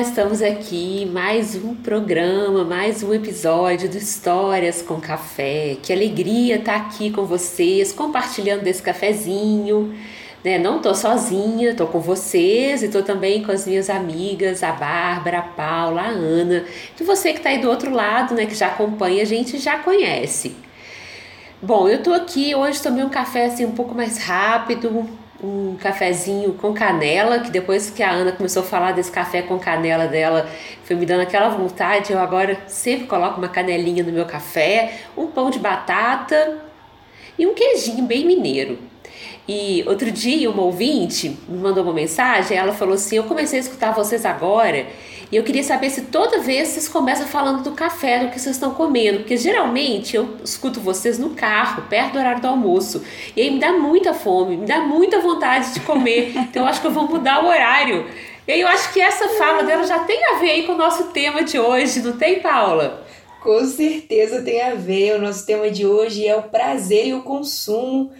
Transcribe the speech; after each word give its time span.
estamos 0.00 0.40
aqui 0.40 1.06
mais 1.12 1.54
um 1.54 1.74
programa, 1.74 2.64
mais 2.64 3.02
um 3.02 3.12
episódio 3.12 3.86
do 3.86 3.98
Histórias 3.98 4.80
com 4.80 4.98
Café. 4.98 5.76
Que 5.82 5.92
alegria 5.92 6.56
estar 6.56 6.76
aqui 6.76 7.10
com 7.10 7.26
vocês, 7.26 7.92
compartilhando 7.92 8.62
desse 8.62 8.80
cafezinho. 8.80 9.94
Né? 10.42 10.56
Não 10.56 10.78
estou 10.78 10.94
sozinha, 10.94 11.72
estou 11.72 11.86
com 11.86 12.00
vocês 12.00 12.82
e 12.82 12.86
estou 12.86 13.02
também 13.02 13.42
com 13.42 13.52
as 13.52 13.66
minhas 13.66 13.90
amigas, 13.90 14.62
a 14.62 14.72
Bárbara, 14.72 15.40
a 15.40 15.42
Paula, 15.42 16.00
a 16.00 16.08
Ana. 16.08 16.64
E 16.98 17.04
você 17.04 17.32
que 17.32 17.40
está 17.40 17.50
aí 17.50 17.58
do 17.58 17.68
outro 17.68 17.92
lado, 17.92 18.34
né, 18.34 18.46
que 18.46 18.54
já 18.54 18.68
acompanha 18.68 19.20
a 19.20 19.26
gente, 19.26 19.58
já 19.58 19.80
conhece. 19.80 20.56
Bom, 21.60 21.86
eu 21.86 21.96
estou 21.96 22.14
aqui 22.14 22.54
hoje 22.54 22.80
tomei 22.80 23.04
um 23.04 23.10
café 23.10 23.44
assim 23.44 23.66
um 23.66 23.72
pouco 23.72 23.94
mais 23.94 24.16
rápido, 24.16 25.06
um 25.42 25.76
cafezinho 25.76 26.52
com 26.54 26.72
canela, 26.72 27.40
que 27.40 27.50
depois 27.50 27.90
que 27.90 28.02
a 28.02 28.10
Ana 28.10 28.32
começou 28.32 28.62
a 28.62 28.66
falar 28.66 28.92
desse 28.92 29.10
café 29.10 29.42
com 29.42 29.58
canela 29.58 30.06
dela, 30.06 30.48
foi 30.84 30.96
me 30.96 31.06
dando 31.06 31.22
aquela 31.22 31.48
vontade. 31.48 32.12
Eu 32.12 32.18
agora 32.18 32.58
sempre 32.66 33.06
coloco 33.06 33.38
uma 33.38 33.48
canelinha 33.48 34.02
no 34.02 34.12
meu 34.12 34.26
café, 34.26 35.00
um 35.16 35.26
pão 35.28 35.50
de 35.50 35.58
batata 35.58 36.58
e 37.38 37.46
um 37.46 37.54
queijinho 37.54 38.04
bem 38.04 38.26
mineiro. 38.26 38.78
E 39.48 39.82
outro 39.86 40.10
dia, 40.10 40.50
uma 40.50 40.62
ouvinte 40.62 41.36
me 41.48 41.58
mandou 41.58 41.82
uma 41.82 41.92
mensagem, 41.92 42.56
ela 42.56 42.72
falou 42.72 42.94
assim: 42.94 43.16
Eu 43.16 43.24
comecei 43.24 43.58
a 43.58 43.62
escutar 43.62 43.92
vocês 43.92 44.24
agora 44.24 44.86
e 45.30 45.36
eu 45.36 45.44
queria 45.44 45.62
saber 45.62 45.90
se 45.90 46.02
toda 46.02 46.40
vez 46.40 46.68
vocês 46.68 46.88
começam 46.88 47.26
falando 47.26 47.62
do 47.62 47.72
café, 47.72 48.18
do 48.18 48.30
que 48.30 48.40
vocês 48.40 48.56
estão 48.56 48.74
comendo, 48.74 49.20
porque 49.20 49.36
geralmente 49.36 50.16
eu 50.16 50.36
escuto 50.44 50.80
vocês 50.80 51.18
no 51.18 51.30
carro, 51.30 51.82
perto 51.88 52.14
do 52.14 52.18
horário 52.18 52.40
do 52.40 52.48
almoço, 52.48 53.04
e 53.36 53.42
aí 53.42 53.50
me 53.50 53.60
dá 53.60 53.72
muita 53.72 54.12
fome, 54.12 54.56
me 54.56 54.66
dá 54.66 54.80
muita 54.80 55.20
vontade 55.20 55.74
de 55.74 55.80
comer, 55.80 56.32
então 56.36 56.64
eu 56.64 56.68
acho 56.68 56.80
que 56.80 56.86
eu 56.86 56.92
vou 56.92 57.06
mudar 57.08 57.44
o 57.44 57.48
horário. 57.48 58.06
E 58.48 58.52
aí 58.52 58.60
eu 58.60 58.68
acho 58.68 58.92
que 58.92 59.00
essa 59.00 59.28
fala 59.30 59.62
dela 59.62 59.84
já 59.86 60.00
tem 60.00 60.24
a 60.26 60.38
ver 60.38 60.50
aí 60.50 60.66
com 60.66 60.72
o 60.72 60.76
nosso 60.76 61.04
tema 61.08 61.44
de 61.44 61.58
hoje, 61.58 62.02
não 62.02 62.16
tem, 62.16 62.40
Paula? 62.40 63.06
Com 63.40 63.64
certeza 63.64 64.42
tem 64.42 64.60
a 64.60 64.74
ver. 64.74 65.16
O 65.16 65.20
nosso 65.20 65.46
tema 65.46 65.70
de 65.70 65.86
hoje 65.86 66.26
é 66.26 66.36
o 66.36 66.42
prazer 66.42 67.06
e 67.06 67.14
o 67.14 67.22
consumo 67.22 68.12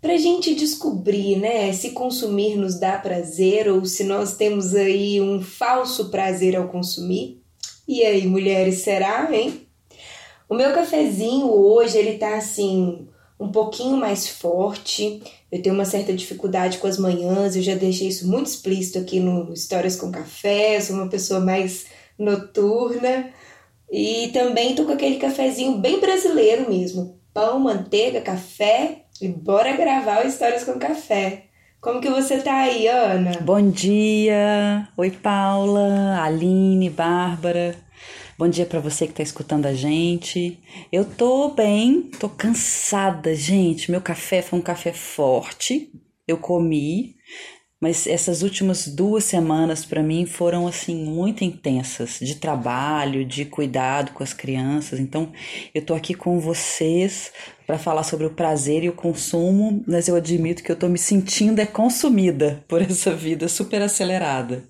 para 0.00 0.14
a 0.14 0.18
gente 0.18 0.54
descobrir, 0.54 1.36
né, 1.36 1.72
se 1.72 1.90
consumir 1.90 2.56
nos 2.56 2.78
dá 2.78 2.98
prazer 2.98 3.68
ou 3.68 3.84
se 3.84 4.04
nós 4.04 4.36
temos 4.36 4.74
aí 4.74 5.20
um 5.20 5.42
falso 5.42 6.08
prazer 6.10 6.56
ao 6.56 6.68
consumir. 6.68 7.42
E 7.86 8.04
aí, 8.04 8.26
mulheres, 8.26 8.82
será, 8.82 9.28
hein? 9.32 9.66
O 10.48 10.54
meu 10.54 10.72
cafezinho 10.72 11.50
hoje, 11.50 11.98
ele 11.98 12.18
tá 12.18 12.36
assim, 12.36 13.08
um 13.40 13.50
pouquinho 13.50 13.96
mais 13.96 14.28
forte. 14.28 15.22
Eu 15.50 15.62
tenho 15.62 15.74
uma 15.74 15.84
certa 15.84 16.12
dificuldade 16.12 16.78
com 16.78 16.86
as 16.86 16.98
manhãs, 16.98 17.56
eu 17.56 17.62
já 17.62 17.74
deixei 17.74 18.08
isso 18.08 18.28
muito 18.28 18.46
explícito 18.46 18.98
aqui 18.98 19.20
no 19.20 19.52
Histórias 19.52 19.96
com 19.96 20.12
Café. 20.12 20.76
Eu 20.76 20.82
sou 20.82 20.96
uma 20.96 21.08
pessoa 21.08 21.40
mais 21.40 21.86
noturna. 22.18 23.30
E 23.90 24.28
também 24.32 24.74
tô 24.74 24.84
com 24.84 24.92
aquele 24.92 25.16
cafezinho 25.16 25.78
bem 25.78 25.98
brasileiro 25.98 26.68
mesmo. 26.68 27.18
Pão, 27.32 27.58
manteiga, 27.58 28.20
café 28.20 29.04
e 29.20 29.28
bora 29.28 29.76
gravar 29.76 30.24
o 30.24 30.28
Histórias 30.28 30.64
com 30.64 30.78
Café. 30.78 31.44
Como 31.80 32.00
que 32.00 32.08
você 32.08 32.38
tá 32.38 32.54
aí, 32.54 32.86
Ana? 32.86 33.32
Bom 33.40 33.70
dia. 33.70 34.88
Oi, 34.96 35.10
Paula, 35.10 36.22
Aline, 36.22 36.88
Bárbara. 36.90 37.74
Bom 38.36 38.48
dia 38.48 38.66
para 38.66 38.78
você 38.80 39.06
que 39.06 39.14
tá 39.14 39.22
escutando 39.22 39.66
a 39.66 39.74
gente. 39.74 40.60
Eu 40.92 41.04
tô 41.04 41.50
bem, 41.50 42.02
tô 42.20 42.28
cansada, 42.28 43.34
gente. 43.34 43.90
Meu 43.90 44.00
café 44.00 44.42
foi 44.42 44.58
um 44.58 44.62
café 44.62 44.92
forte. 44.92 45.90
Eu 46.26 46.36
comi, 46.36 47.16
mas 47.80 48.08
essas 48.08 48.42
últimas 48.42 48.88
duas 48.88 49.24
semanas 49.24 49.84
para 49.84 50.02
mim 50.02 50.26
foram 50.26 50.66
assim 50.66 50.96
muito 50.96 51.44
intensas 51.44 52.18
de 52.20 52.34
trabalho, 52.34 53.24
de 53.24 53.44
cuidado 53.44 54.12
com 54.12 54.22
as 54.22 54.32
crianças. 54.32 54.98
Então, 54.98 55.32
eu 55.72 55.84
tô 55.84 55.94
aqui 55.94 56.12
com 56.12 56.40
vocês 56.40 57.32
para 57.66 57.78
falar 57.78 58.02
sobre 58.02 58.26
o 58.26 58.34
prazer 58.34 58.82
e 58.82 58.88
o 58.88 58.94
consumo, 58.94 59.84
mas 59.86 60.08
eu 60.08 60.16
admito 60.16 60.62
que 60.62 60.72
eu 60.72 60.76
tô 60.76 60.88
me 60.88 60.98
sentindo 60.98 61.60
é 61.60 61.66
consumida 61.66 62.64
por 62.66 62.82
essa 62.82 63.14
vida 63.14 63.48
super 63.48 63.80
acelerada. 63.80 64.68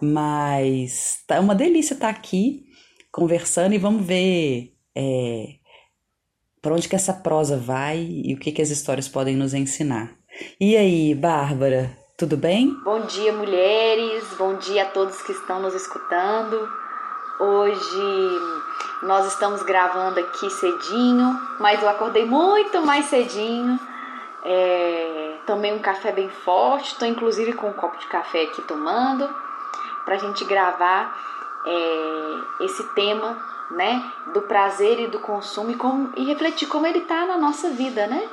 Mas 0.00 1.18
tá 1.26 1.38
uma 1.40 1.54
delícia 1.54 1.92
estar 1.92 2.10
tá 2.10 2.18
aqui 2.18 2.64
conversando 3.12 3.74
e 3.74 3.78
vamos 3.78 4.06
ver 4.06 4.72
é, 4.96 5.56
para 6.62 6.74
onde 6.74 6.88
que 6.88 6.96
essa 6.96 7.12
prosa 7.12 7.58
vai 7.58 8.02
e 8.02 8.32
o 8.32 8.38
que 8.38 8.50
que 8.50 8.62
as 8.62 8.70
histórias 8.70 9.08
podem 9.08 9.36
nos 9.36 9.52
ensinar. 9.52 10.16
E 10.58 10.76
aí, 10.76 11.14
Bárbara, 11.14 11.99
tudo 12.20 12.36
bem? 12.36 12.78
Bom 12.84 13.00
dia, 13.00 13.32
mulheres. 13.32 14.22
Bom 14.36 14.56
dia 14.56 14.82
a 14.82 14.84
todos 14.84 15.22
que 15.22 15.32
estão 15.32 15.58
nos 15.62 15.74
escutando. 15.74 16.70
Hoje 17.38 18.40
nós 19.02 19.26
estamos 19.26 19.62
gravando 19.62 20.20
aqui 20.20 20.50
cedinho, 20.50 21.40
mas 21.58 21.82
eu 21.82 21.88
acordei 21.88 22.26
muito 22.26 22.84
mais 22.84 23.06
cedinho. 23.06 23.80
É, 24.44 25.38
tomei 25.46 25.72
um 25.72 25.78
café 25.78 26.12
bem 26.12 26.28
forte, 26.28 26.92
estou 26.92 27.08
inclusive 27.08 27.54
com 27.54 27.70
um 27.70 27.72
copo 27.72 27.96
de 27.96 28.06
café 28.08 28.42
aqui 28.42 28.60
tomando, 28.62 29.26
para 30.04 30.16
a 30.16 30.18
gente 30.18 30.44
gravar 30.44 31.18
é, 31.64 32.64
esse 32.64 32.84
tema 32.92 33.42
né, 33.70 34.12
do 34.34 34.42
prazer 34.42 35.00
e 35.00 35.06
do 35.06 35.20
consumo 35.20 35.70
e, 35.70 35.74
como, 35.74 36.12
e 36.18 36.24
refletir 36.26 36.68
como 36.68 36.86
ele 36.86 36.98
está 36.98 37.24
na 37.24 37.38
nossa 37.38 37.70
vida, 37.70 38.06
né? 38.06 38.28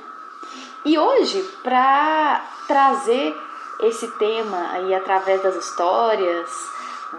E 0.84 0.98
hoje, 0.98 1.42
para 1.64 2.46
trazer 2.68 3.47
esse 3.80 4.08
tema 4.10 4.72
aí 4.72 4.94
através 4.94 5.42
das 5.42 5.56
histórias, 5.56 6.50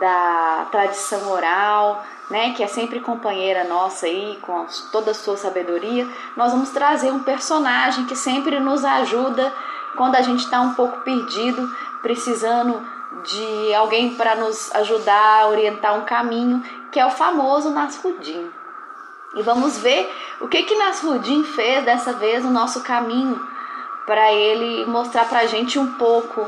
da 0.00 0.66
tradição 0.70 1.30
oral, 1.30 2.04
né, 2.28 2.52
que 2.52 2.62
é 2.62 2.66
sempre 2.66 3.00
companheira 3.00 3.64
nossa 3.64 4.06
aí 4.06 4.38
com 4.42 4.66
toda 4.92 5.12
a 5.12 5.14
sua 5.14 5.36
sabedoria, 5.36 6.06
nós 6.36 6.52
vamos 6.52 6.70
trazer 6.70 7.10
um 7.10 7.20
personagem 7.20 8.04
que 8.04 8.14
sempre 8.14 8.60
nos 8.60 8.84
ajuda 8.84 9.52
quando 9.96 10.16
a 10.16 10.20
gente 10.20 10.44
está 10.44 10.60
um 10.60 10.74
pouco 10.74 11.00
perdido, 11.00 11.69
precisando 12.02 12.86
de 13.25 13.75
alguém 13.75 14.14
para 14.14 14.34
nos 14.34 14.75
ajudar 14.75 15.42
a 15.42 15.48
orientar 15.48 15.98
um 15.98 16.04
caminho, 16.04 16.62
que 16.92 17.00
é 17.00 17.06
o 17.06 17.10
famoso 17.10 17.70
Nasrudin. 17.70 18.50
E 19.34 19.42
vamos 19.42 19.78
ver 19.78 20.10
o 20.40 20.48
que 20.48 20.62
que 20.62 20.76
Nasrudin 20.76 21.44
fez 21.44 21.84
dessa 21.84 22.12
vez 22.12 22.44
no 22.44 22.50
nosso 22.50 22.82
caminho 22.82 23.40
para 24.08 24.32
ele 24.32 24.86
mostrar 24.86 25.28
para 25.28 25.41
a 25.41 25.46
gente 25.46 25.78
um 25.78 25.92
pouco 25.98 26.41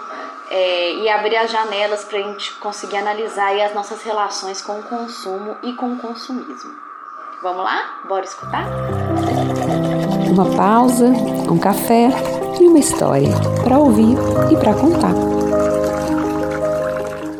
é, 0.50 0.94
e 0.94 1.08
abrir 1.10 1.36
as 1.36 1.52
janelas 1.52 2.04
para 2.04 2.18
a 2.18 2.22
gente 2.22 2.54
conseguir 2.54 2.96
analisar 2.96 3.54
as 3.60 3.74
nossas 3.74 4.02
relações 4.02 4.62
com 4.62 4.80
o 4.80 4.82
consumo 4.82 5.54
e 5.62 5.74
com 5.74 5.92
o 5.92 5.98
consumismo. 5.98 6.70
Vamos 7.42 7.62
lá? 7.62 8.00
Bora 8.08 8.24
escutar? 8.24 8.66
Uma 10.30 10.56
pausa, 10.56 11.08
um 11.08 11.58
café 11.58 12.08
e 12.58 12.66
uma 12.66 12.78
história 12.78 13.28
para 13.62 13.78
ouvir 13.78 14.16
e 14.50 14.56
para 14.56 14.72
contar. 14.72 15.12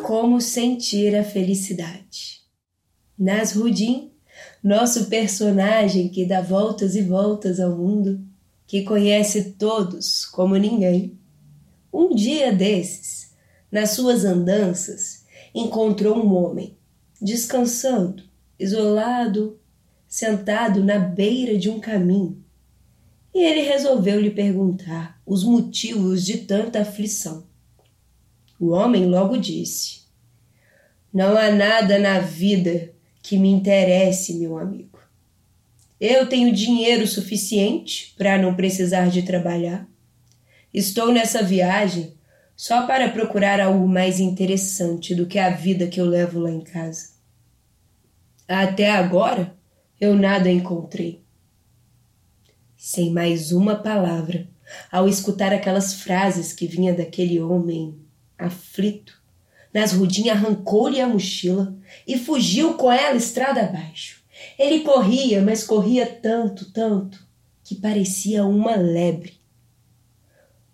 Como 0.03 0.39
sentir 0.39 1.17
a 1.17 1.25
felicidade? 1.25 2.43
Nasruddin, 3.19 4.13
nosso 4.63 5.09
personagem 5.09 6.11
que 6.11 6.27
dá 6.27 6.43
voltas 6.43 6.95
e 6.95 7.01
voltas 7.01 7.59
ao 7.59 7.71
mundo, 7.71 8.30
que 8.71 8.85
conhece 8.85 9.55
todos 9.59 10.25
como 10.25 10.57
ninguém. 10.57 11.19
Um 11.93 12.15
dia 12.15 12.53
desses, 12.53 13.35
nas 13.69 13.91
suas 13.91 14.25
andanças, 14.25 15.25
encontrou 15.53 16.17
um 16.17 16.33
homem, 16.37 16.79
descansando, 17.21 18.23
isolado, 18.57 19.59
sentado 20.07 20.85
na 20.85 21.01
beira 21.01 21.59
de 21.59 21.69
um 21.69 21.81
caminho. 21.81 22.45
E 23.35 23.43
ele 23.43 23.63
resolveu 23.63 24.21
lhe 24.21 24.31
perguntar 24.31 25.21
os 25.27 25.43
motivos 25.43 26.25
de 26.25 26.39
tanta 26.39 26.83
aflição. 26.83 27.49
O 28.57 28.69
homem 28.69 29.05
logo 29.07 29.37
disse: 29.37 30.03
Não 31.13 31.37
há 31.37 31.51
nada 31.51 31.99
na 31.99 32.21
vida 32.21 32.93
que 33.21 33.37
me 33.37 33.49
interesse, 33.49 34.35
meu 34.35 34.57
amigo. 34.57 34.90
Eu 36.01 36.27
tenho 36.27 36.51
dinheiro 36.51 37.07
suficiente 37.07 38.15
para 38.17 38.39
não 38.39 38.55
precisar 38.55 39.11
de 39.11 39.23
trabalhar. 39.23 39.87
Estou 40.73 41.13
nessa 41.13 41.43
viagem 41.43 42.15
só 42.57 42.87
para 42.87 43.11
procurar 43.11 43.61
algo 43.61 43.87
mais 43.87 44.19
interessante 44.19 45.15
do 45.15 45.27
que 45.27 45.39
a 45.39 45.51
vida 45.51 45.87
que 45.87 46.01
eu 46.01 46.07
levo 46.07 46.39
lá 46.39 46.51
em 46.51 46.63
casa. 46.63 47.11
Até 48.49 48.91
agora 48.91 49.55
eu 50.01 50.15
nada 50.15 50.51
encontrei. 50.51 51.23
Sem 52.77 53.11
mais 53.11 53.53
uma 53.53 53.77
palavra, 53.77 54.49
ao 54.91 55.07
escutar 55.07 55.53
aquelas 55.53 55.95
frases 55.95 56.53
que 56.53 56.67
vinha 56.67 56.95
daquele 56.95 57.41
homem 57.41 57.99
aflito, 58.39 59.21
Nasrudin 59.73 60.31
arrancou-lhe 60.31 61.01
a 61.01 61.07
mochila 61.07 61.77
e 62.07 62.19
fugiu 62.19 62.75
com 62.75 62.91
ela 62.91 63.17
estrada 63.17 63.61
abaixo. 63.61 64.20
Ele 64.59 64.81
corria, 64.81 65.43
mas 65.43 65.65
corria 65.65 66.07
tanto, 66.07 66.73
tanto, 66.73 67.27
que 67.63 67.75
parecia 67.75 68.45
uma 68.45 68.77
lebre. 68.77 69.41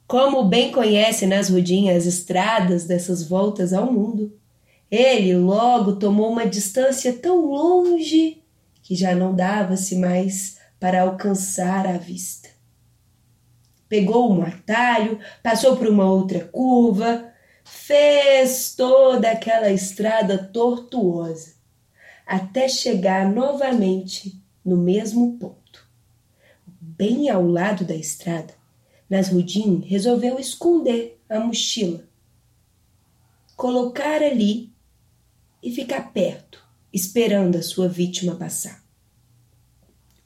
Como 0.07 0.45
bem 0.45 0.71
conhece 0.71 1.27
Nasrudin 1.27 1.91
as 1.91 2.07
estradas 2.07 2.85
dessas 2.85 3.27
voltas 3.27 3.73
ao 3.73 3.93
mundo, 3.93 4.39
ele 4.91 5.37
logo 5.37 5.97
tomou 5.97 6.31
uma 6.31 6.47
distância 6.47 7.13
tão 7.13 7.45
longe 7.45 8.43
que 8.83 8.95
já 8.95 9.17
não 9.17 9.35
dava-se 9.35 9.97
mais 9.97 10.59
para 10.79 11.03
alcançar 11.03 11.89
a 11.89 11.99
vista. 11.99 12.49
Pegou 13.89 14.33
um 14.33 14.43
atalho, 14.43 15.19
passou 15.43 15.77
por 15.77 15.89
uma 15.89 16.09
outra 16.09 16.45
curva, 16.45 17.33
fez 17.65 18.75
toda 18.77 19.29
aquela 19.29 19.71
estrada 19.71 20.39
tortuosa, 20.39 21.56
até 22.27 22.69
chegar 22.69 23.33
novamente 23.33 24.43
no 24.65 24.77
mesmo 24.77 25.39
ponto. 25.39 25.87
Bem 26.67 27.31
ao 27.31 27.47
lado 27.47 27.85
da 27.85 27.95
estrada, 27.95 28.53
Nasrudin 29.09 29.81
resolveu 29.87 30.41
esconder 30.41 31.21
a 31.29 31.39
mochila, 31.39 32.05
colocar 33.55 34.23
ali 34.23 34.73
e 35.63 35.71
ficar 35.71 36.13
perto, 36.13 36.65
esperando 36.93 37.57
a 37.57 37.63
sua 37.63 37.89
vítima 37.89 38.35
passar. 38.35 38.85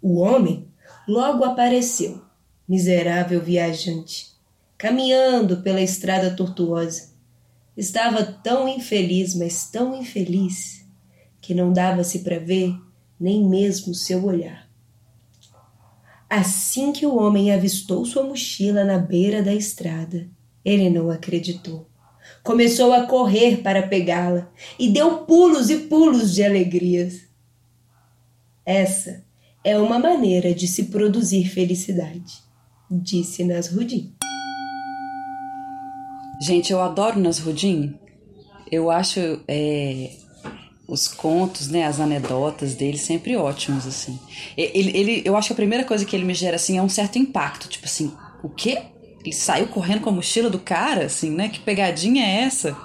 O 0.01 0.21
homem 0.21 0.69
logo 1.07 1.45
apareceu, 1.45 2.23
miserável 2.67 3.43
viajante, 3.43 4.31
caminhando 4.79 5.59
pela 5.59 5.83
estrada 5.83 6.35
tortuosa. 6.35 7.11
Estava 7.77 8.25
tão 8.25 8.67
infeliz, 8.67 9.35
mas 9.35 9.71
tão 9.71 9.95
infeliz, 9.95 10.80
que 11.41 11.55
não 11.55 11.73
dava-se 11.73 12.21
para 12.21 12.39
ver 12.39 12.75
nem 13.19 13.45
mesmo 13.45 13.95
seu 13.95 14.25
olhar. 14.25 14.69
Assim 16.29 16.93
que 16.93 17.05
o 17.05 17.17
homem 17.17 17.53
avistou 17.53 18.05
sua 18.05 18.23
mochila 18.23 18.85
na 18.85 18.99
beira 18.99 19.43
da 19.43 19.53
estrada, 19.53 20.29
ele 20.65 20.89
não 20.89 21.11
acreditou. 21.11 21.89
Começou 22.43 22.93
a 22.93 23.07
correr 23.07 23.59
para 23.63 23.87
pegá-la 23.87 24.49
e 24.79 24.89
deu 24.89 25.19
pulos 25.25 25.71
e 25.71 25.77
pulos 25.79 26.35
de 26.35 26.45
alegrias. 26.45 27.23
Essa 28.65 29.25
é 29.65 29.77
uma 29.77 29.99
maneira 29.99 30.55
de 30.55 30.69
se 30.69 30.85
produzir 30.85 31.49
felicidade, 31.49 32.39
disse 32.91 33.45
Nasrudin. 33.45 34.15
Gente, 36.41 36.73
eu 36.73 36.81
adoro 36.81 37.21
Nasrudin. 37.21 37.99
Eu 38.71 38.91
acho 38.91 39.21
é, 39.47 40.13
os 40.91 41.07
contos, 41.07 41.69
né, 41.69 41.85
as 41.85 42.01
anedotas 42.01 42.75
dele 42.75 42.99
sempre 42.99 43.37
ótimos, 43.37 43.87
assim. 43.87 44.19
Ele, 44.57 44.91
ele, 44.97 45.23
eu 45.25 45.37
acho 45.37 45.47
que 45.47 45.53
a 45.53 45.57
primeira 45.57 45.85
coisa 45.85 46.05
que 46.05 46.17
ele 46.17 46.25
me 46.25 46.35
gera, 46.35 46.57
assim, 46.57 46.77
é 46.77 46.83
um 46.83 46.89
certo 46.89 47.17
impacto. 47.17 47.69
Tipo 47.69 47.87
assim, 47.87 48.13
o 48.43 48.49
quê? 48.49 48.83
Ele 49.25 49.33
saiu 49.33 49.69
correndo 49.69 50.01
com 50.01 50.11
a 50.11 50.13
mochila 50.13 50.51
do 50.51 50.59
cara, 50.59 51.07
assim, 51.07 51.31
né? 51.31 51.49
Que 51.49 51.61
pegadinha 51.61 52.27
é 52.27 52.43
essa? 52.43 52.77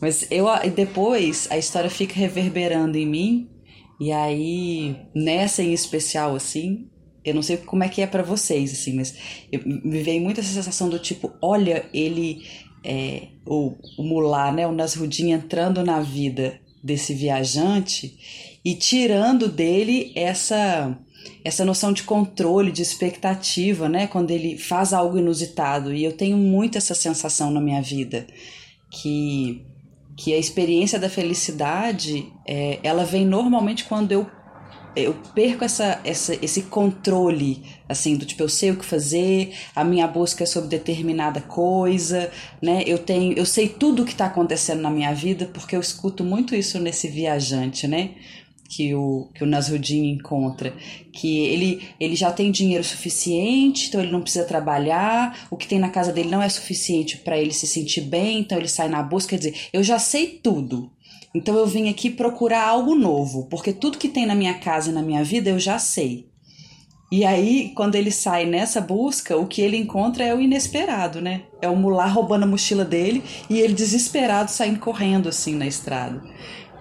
Mas 0.00 0.26
eu 0.32 0.46
depois 0.74 1.46
a 1.48 1.56
história 1.56 1.88
fica 1.88 2.14
reverberando 2.14 2.98
em 2.98 3.06
mim 3.06 3.48
e 4.00 4.10
aí, 4.10 4.96
nessa 5.14 5.62
em 5.62 5.72
especial, 5.72 6.34
assim, 6.34 6.88
eu 7.24 7.32
não 7.32 7.42
sei 7.42 7.56
como 7.56 7.84
é 7.84 7.88
que 7.88 8.02
é 8.02 8.06
para 8.06 8.24
vocês, 8.24 8.72
assim, 8.72 8.94
mas 8.96 9.14
eu, 9.52 9.60
me 9.64 10.02
veio 10.02 10.20
muito 10.20 10.40
essa 10.40 10.52
sensação 10.52 10.88
do 10.88 10.98
tipo, 10.98 11.32
olha, 11.40 11.86
ele, 11.94 12.44
é, 12.82 13.28
o, 13.46 13.76
o 13.96 14.50
né, 14.50 14.66
o 14.66 14.72
Nasrudin 14.72 15.30
entrando 15.30 15.84
na 15.84 16.00
vida 16.00 16.60
desse 16.82 17.14
viajante 17.14 18.58
e 18.64 18.74
tirando 18.74 19.48
dele 19.48 20.12
essa 20.14 20.98
essa 21.44 21.64
noção 21.64 21.92
de 21.92 22.02
controle, 22.02 22.72
de 22.72 22.82
expectativa, 22.82 23.88
né, 23.88 24.06
quando 24.08 24.30
ele 24.30 24.58
faz 24.58 24.92
algo 24.92 25.18
inusitado. 25.18 25.92
E 25.92 26.02
eu 26.02 26.12
tenho 26.12 26.36
muito 26.36 26.78
essa 26.78 26.94
sensação 26.94 27.50
na 27.50 27.60
minha 27.60 27.82
vida, 27.82 28.26
que 28.90 29.64
que 30.14 30.34
a 30.34 30.38
experiência 30.38 30.98
da 30.98 31.08
felicidade 31.08 32.30
é, 32.46 32.78
ela 32.82 33.04
vem 33.04 33.24
normalmente 33.24 33.84
quando 33.84 34.12
eu 34.12 34.26
eu 34.94 35.14
perco 35.34 35.64
essa, 35.64 36.00
essa, 36.04 36.34
esse 36.44 36.64
controle, 36.64 37.62
assim, 37.92 38.16
do 38.16 38.24
tipo, 38.24 38.42
eu 38.42 38.48
sei 38.48 38.70
o 38.70 38.76
que 38.76 38.84
fazer, 38.84 39.54
a 39.74 39.84
minha 39.84 40.06
busca 40.06 40.44
é 40.44 40.46
sobre 40.46 40.68
determinada 40.68 41.40
coisa, 41.40 42.30
né? 42.60 42.82
Eu 42.86 42.98
tenho, 42.98 43.32
eu 43.34 43.46
sei 43.46 43.68
tudo 43.68 44.02
o 44.02 44.04
que 44.04 44.12
está 44.12 44.26
acontecendo 44.26 44.80
na 44.80 44.90
minha 44.90 45.14
vida, 45.14 45.46
porque 45.52 45.76
eu 45.76 45.80
escuto 45.80 46.24
muito 46.24 46.54
isso 46.54 46.78
nesse 46.78 47.08
viajante, 47.08 47.86
né? 47.86 48.10
que 48.74 48.94
o, 48.94 49.28
que 49.34 49.44
o 49.44 49.46
Nasruddin 49.46 50.12
encontra, 50.12 50.74
que 51.12 51.44
ele, 51.44 51.86
ele 52.00 52.16
já 52.16 52.32
tem 52.32 52.50
dinheiro 52.50 52.82
suficiente, 52.82 53.88
então 53.88 54.00
ele 54.00 54.10
não 54.10 54.22
precisa 54.22 54.46
trabalhar, 54.46 55.46
o 55.50 55.58
que 55.58 55.68
tem 55.68 55.78
na 55.78 55.90
casa 55.90 56.10
dele 56.10 56.30
não 56.30 56.42
é 56.42 56.48
suficiente 56.48 57.18
para 57.18 57.38
ele 57.38 57.52
se 57.52 57.66
sentir 57.66 58.00
bem, 58.00 58.40
então 58.40 58.56
ele 58.56 58.68
sai 58.68 58.88
na 58.88 59.02
busca, 59.02 59.30
quer 59.30 59.36
dizer, 59.36 59.68
eu 59.74 59.82
já 59.82 59.98
sei 59.98 60.40
tudo. 60.42 60.90
Então 61.34 61.56
eu 61.56 61.66
vim 61.66 61.90
aqui 61.90 62.08
procurar 62.08 62.66
algo 62.66 62.94
novo, 62.94 63.46
porque 63.46 63.72
tudo 63.72 63.98
que 63.98 64.08
tem 64.08 64.24
na 64.24 64.34
minha 64.34 64.54
casa 64.54 64.90
e 64.90 64.94
na 64.94 65.02
minha 65.02 65.22
vida 65.22 65.50
eu 65.50 65.58
já 65.58 65.78
sei. 65.78 66.31
E 67.12 67.26
aí, 67.26 67.72
quando 67.74 67.94
ele 67.94 68.10
sai 68.10 68.46
nessa 68.46 68.80
busca, 68.80 69.36
o 69.36 69.46
que 69.46 69.60
ele 69.60 69.76
encontra 69.76 70.24
é 70.24 70.34
o 70.34 70.40
inesperado, 70.40 71.20
né? 71.20 71.42
É 71.60 71.68
o 71.68 71.76
mulá 71.76 72.06
roubando 72.06 72.44
a 72.44 72.46
mochila 72.46 72.86
dele 72.86 73.22
e 73.50 73.60
ele 73.60 73.74
desesperado 73.74 74.50
saindo 74.50 74.80
correndo 74.80 75.28
assim 75.28 75.54
na 75.54 75.66
estrada. 75.66 76.22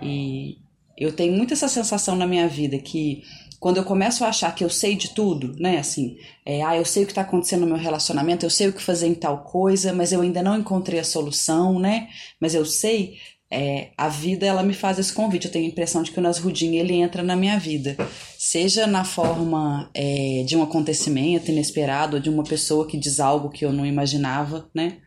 E, 0.01 0.55
eu 0.97 1.11
tenho 1.11 1.33
muito 1.33 1.53
essa 1.53 1.67
sensação 1.67 2.15
na 2.15 2.25
minha 2.25 2.47
vida 2.47 2.79
que 2.79 3.23
quando 3.59 3.75
eu 3.75 3.83
começo 3.83 4.23
a 4.23 4.29
achar 4.29 4.55
que 4.55 4.63
eu 4.63 4.69
sei 4.69 4.95
de 4.95 5.09
tudo, 5.09 5.53
né, 5.59 5.77
assim, 5.77 6.15
é, 6.45 6.63
ah, 6.63 6.77
eu 6.77 6.85
sei 6.85 7.03
o 7.03 7.05
que 7.05 7.11
está 7.11 7.23
acontecendo 7.23 7.61
no 7.61 7.67
meu 7.67 7.77
relacionamento, 7.77 8.45
eu 8.45 8.49
sei 8.49 8.69
o 8.69 8.73
que 8.73 8.81
fazer 8.81 9.07
em 9.07 9.13
tal 9.13 9.43
coisa, 9.43 9.91
mas 9.91 10.13
eu 10.13 10.21
ainda 10.21 10.41
não 10.41 10.57
encontrei 10.57 10.99
a 10.99 11.03
solução, 11.03 11.77
né, 11.77 12.07
mas 12.39 12.55
eu 12.55 12.65
sei, 12.65 13.17
é, 13.51 13.89
a 13.97 14.07
vida 14.07 14.45
ela 14.45 14.63
me 14.63 14.73
faz 14.73 14.97
esse 14.97 15.11
convite. 15.11 15.45
Eu 15.45 15.51
tenho 15.51 15.65
a 15.65 15.69
impressão 15.69 16.01
de 16.01 16.11
que 16.11 16.19
o 16.19 16.21
Nasrudin 16.21 16.77
ele 16.77 16.93
entra 16.93 17.21
na 17.21 17.35
minha 17.35 17.59
vida, 17.59 17.97
seja 18.37 18.87
na 18.87 19.03
forma 19.03 19.89
é, 19.93 20.43
de 20.47 20.55
um 20.55 20.63
acontecimento 20.63 21.51
inesperado, 21.51 22.15
ou 22.15 22.21
de 22.21 22.29
uma 22.29 22.43
pessoa 22.43 22.87
que 22.87 22.97
diz 22.97 23.19
algo 23.19 23.49
que 23.49 23.65
eu 23.65 23.73
não 23.73 23.85
imaginava, 23.85 24.69
né, 24.73 24.97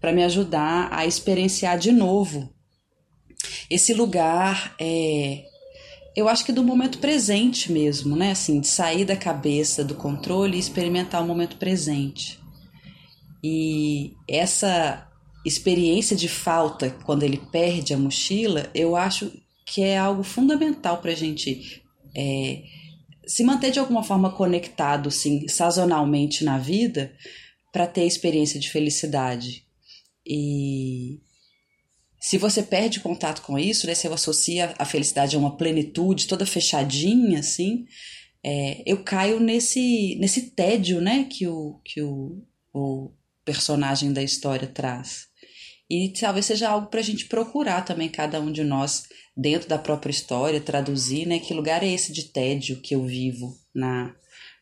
para 0.00 0.12
me 0.12 0.22
ajudar 0.22 0.88
a 0.92 1.06
experienciar 1.06 1.78
de 1.78 1.90
novo 1.90 2.56
esse 3.70 3.92
lugar 3.92 4.74
é 4.78 5.44
eu 6.16 6.28
acho 6.28 6.44
que 6.44 6.50
do 6.50 6.64
momento 6.64 6.98
presente 6.98 7.70
mesmo, 7.70 8.16
né? 8.16 8.32
Assim, 8.32 8.58
de 8.58 8.66
sair 8.66 9.04
da 9.04 9.16
cabeça 9.16 9.84
do 9.84 9.94
controle 9.94 10.56
e 10.56 10.60
experimentar 10.60 11.22
o 11.22 11.26
momento 11.26 11.56
presente. 11.58 12.40
E 13.44 14.14
essa 14.26 15.07
experiência 15.44 16.16
de 16.16 16.28
falta 16.28 16.90
quando 17.04 17.22
ele 17.22 17.38
perde 17.50 17.94
a 17.94 17.98
mochila, 17.98 18.70
eu 18.74 18.96
acho 18.96 19.32
que 19.64 19.82
é 19.82 19.96
algo 19.98 20.22
fundamental 20.22 20.98
para 20.98 21.12
a 21.12 21.14
gente 21.14 21.82
é, 22.16 22.62
se 23.26 23.44
manter 23.44 23.70
de 23.70 23.78
alguma 23.78 24.02
forma 24.02 24.32
conectado, 24.32 25.10
sim, 25.10 25.46
sazonalmente 25.46 26.42
na 26.42 26.58
vida, 26.58 27.14
para 27.70 27.86
ter 27.86 28.04
experiência 28.04 28.58
de 28.58 28.70
felicidade. 28.70 29.66
E 30.26 31.20
se 32.18 32.38
você 32.38 32.62
perde 32.62 33.00
contato 33.00 33.42
com 33.42 33.58
isso, 33.58 33.86
né, 33.86 33.94
se 33.94 34.06
eu 34.06 34.14
associa 34.14 34.74
a 34.78 34.84
felicidade 34.86 35.36
a 35.36 35.38
uma 35.38 35.56
plenitude 35.56 36.26
toda 36.26 36.46
fechadinha, 36.46 37.40
assim, 37.40 37.84
é, 38.42 38.82
eu 38.86 39.04
caio 39.04 39.38
nesse, 39.38 40.16
nesse 40.18 40.50
tédio, 40.50 41.00
né, 41.00 41.24
que 41.24 41.46
o, 41.46 41.80
que 41.84 42.00
o, 42.00 42.42
o 42.72 43.12
personagem 43.48 44.12
da 44.12 44.22
história 44.22 44.68
traz. 44.68 45.26
E 45.88 46.12
talvez 46.12 46.44
seja 46.44 46.68
algo 46.68 46.88
para 46.88 47.00
a 47.00 47.02
gente 47.02 47.24
procurar 47.24 47.82
também, 47.82 48.10
cada 48.10 48.38
um 48.38 48.52
de 48.52 48.62
nós, 48.62 49.04
dentro 49.34 49.66
da 49.66 49.78
própria 49.78 50.10
história, 50.10 50.60
traduzir, 50.60 51.26
né, 51.26 51.38
que 51.38 51.54
lugar 51.54 51.82
é 51.82 51.88
esse 51.88 52.12
de 52.12 52.24
tédio 52.24 52.82
que 52.82 52.94
eu 52.94 53.06
vivo 53.06 53.56
na, 53.74 54.14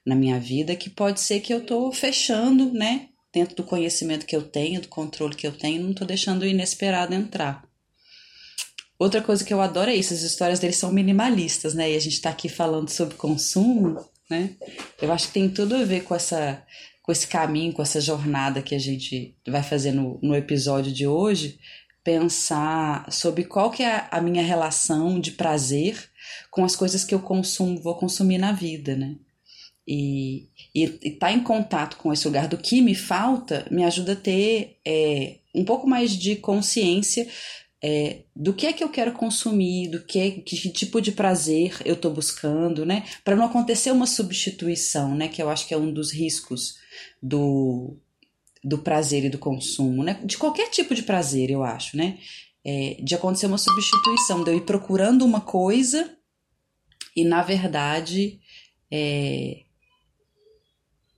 na 0.06 0.14
minha 0.14 0.38
vida, 0.38 0.76
que 0.76 0.88
pode 0.88 1.20
ser 1.20 1.40
que 1.40 1.52
eu 1.52 1.58
estou 1.58 1.92
fechando, 1.92 2.72
né, 2.72 3.08
dentro 3.34 3.56
do 3.56 3.64
conhecimento 3.64 4.24
que 4.24 4.36
eu 4.36 4.42
tenho, 4.42 4.80
do 4.80 4.86
controle 4.86 5.34
que 5.34 5.48
eu 5.48 5.52
tenho, 5.52 5.82
não 5.82 5.90
estou 5.90 6.06
deixando 6.06 6.42
o 6.42 6.46
inesperado 6.46 7.12
entrar. 7.12 7.66
Outra 8.96 9.20
coisa 9.20 9.44
que 9.44 9.52
eu 9.52 9.60
adoro 9.60 9.90
é 9.90 9.96
isso, 9.96 10.14
as 10.14 10.22
histórias 10.22 10.60
deles 10.60 10.76
são 10.76 10.92
minimalistas, 10.92 11.74
né? 11.74 11.90
E 11.90 11.96
a 11.96 12.00
gente 12.00 12.14
está 12.14 12.30
aqui 12.30 12.48
falando 12.48 12.88
sobre 12.88 13.16
consumo, 13.16 13.98
né? 14.30 14.54
Eu 15.02 15.12
acho 15.12 15.26
que 15.26 15.34
tem 15.34 15.50
tudo 15.50 15.74
a 15.74 15.84
ver 15.84 16.04
com 16.04 16.14
essa 16.14 16.64
com 17.06 17.12
esse 17.12 17.28
caminho, 17.28 17.72
com 17.72 17.82
essa 17.82 18.00
jornada 18.00 18.60
que 18.60 18.74
a 18.74 18.80
gente 18.80 19.32
vai 19.46 19.62
fazer 19.62 19.92
no, 19.92 20.18
no 20.20 20.34
episódio 20.34 20.92
de 20.92 21.06
hoje, 21.06 21.60
pensar 22.02 23.10
sobre 23.12 23.44
qual 23.44 23.70
que 23.70 23.84
é 23.84 24.08
a 24.10 24.20
minha 24.20 24.42
relação 24.42 25.20
de 25.20 25.30
prazer 25.30 26.10
com 26.50 26.64
as 26.64 26.74
coisas 26.74 27.04
que 27.04 27.14
eu 27.14 27.20
consumo, 27.20 27.80
vou 27.80 27.94
consumir 27.94 28.38
na 28.38 28.50
vida, 28.50 28.96
né? 28.96 29.14
E 29.86 30.48
estar 30.74 31.28
tá 31.28 31.32
em 31.32 31.44
contato 31.44 31.96
com 31.96 32.12
esse 32.12 32.26
lugar 32.26 32.48
do 32.48 32.58
que 32.58 32.82
me 32.82 32.94
falta 32.94 33.64
me 33.70 33.84
ajuda 33.84 34.14
a 34.14 34.16
ter 34.16 34.78
é, 34.84 35.36
um 35.54 35.64
pouco 35.64 35.86
mais 35.86 36.10
de 36.10 36.34
consciência 36.34 37.28
é, 37.80 38.22
do 38.34 38.52
que 38.52 38.66
é 38.66 38.72
que 38.72 38.82
eu 38.82 38.88
quero 38.88 39.12
consumir, 39.12 39.88
do 39.88 40.02
que, 40.02 40.32
que 40.40 40.70
tipo 40.70 41.00
de 41.00 41.12
prazer 41.12 41.76
eu 41.84 41.94
estou 41.94 42.12
buscando, 42.12 42.84
né? 42.84 43.04
Para 43.22 43.36
não 43.36 43.44
acontecer 43.44 43.92
uma 43.92 44.08
substituição, 44.08 45.14
né? 45.14 45.28
Que 45.28 45.40
eu 45.40 45.48
acho 45.48 45.68
que 45.68 45.74
é 45.74 45.78
um 45.78 45.92
dos 45.92 46.12
riscos 46.12 46.84
do, 47.22 47.96
do 48.62 48.78
prazer 48.78 49.24
e 49.24 49.30
do 49.30 49.38
consumo, 49.38 50.02
né? 50.02 50.20
De 50.24 50.36
qualquer 50.36 50.70
tipo 50.70 50.94
de 50.94 51.02
prazer, 51.02 51.50
eu 51.50 51.62
acho, 51.62 51.96
né? 51.96 52.18
É, 52.64 52.96
de 53.00 53.14
acontecer 53.14 53.46
uma 53.46 53.58
substituição, 53.58 54.42
de 54.42 54.50
eu 54.50 54.56
ir 54.56 54.62
procurando 54.62 55.24
uma 55.24 55.40
coisa 55.40 56.16
e, 57.14 57.24
na 57.24 57.42
verdade, 57.42 58.40
é, 58.90 59.65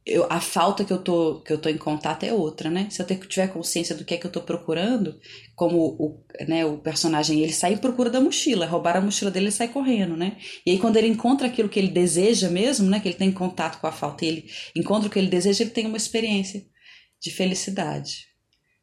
eu, 0.08 0.26
a 0.30 0.40
falta 0.40 0.84
que 0.84 0.92
eu, 0.92 0.98
tô, 0.98 1.40
que 1.40 1.52
eu 1.52 1.58
tô 1.58 1.68
em 1.68 1.76
contato 1.76 2.24
é 2.24 2.32
outra, 2.32 2.70
né? 2.70 2.88
Se 2.90 3.02
eu 3.02 3.06
tiver 3.06 3.48
consciência 3.48 3.94
do 3.94 4.04
que 4.04 4.14
é 4.14 4.16
que 4.16 4.26
eu 4.26 4.32
tô 4.32 4.40
procurando, 4.40 5.18
como 5.54 5.78
o, 5.78 6.24
né, 6.48 6.64
o 6.64 6.78
personagem, 6.78 7.40
ele 7.40 7.52
sai 7.52 7.74
em 7.74 7.76
procura 7.76 8.08
da 8.08 8.20
mochila, 8.20 8.66
roubar 8.66 8.96
a 8.96 9.00
mochila 9.00 9.30
dele 9.30 9.48
e 9.48 9.52
sai 9.52 9.68
correndo, 9.68 10.16
né? 10.16 10.38
E 10.64 10.70
aí 10.70 10.78
quando 10.78 10.96
ele 10.96 11.08
encontra 11.08 11.46
aquilo 11.46 11.68
que 11.68 11.78
ele 11.78 11.88
deseja 11.88 12.48
mesmo, 12.48 12.88
né? 12.88 13.00
Que 13.00 13.08
ele 13.08 13.18
tem 13.18 13.30
contato 13.30 13.80
com 13.80 13.86
a 13.86 13.92
falta 13.92 14.24
ele 14.24 14.50
encontra 14.74 15.08
o 15.08 15.10
que 15.10 15.18
ele 15.18 15.28
deseja, 15.28 15.62
ele 15.62 15.70
tem 15.70 15.86
uma 15.86 15.96
experiência 15.96 16.64
de 17.20 17.30
felicidade. 17.30 18.28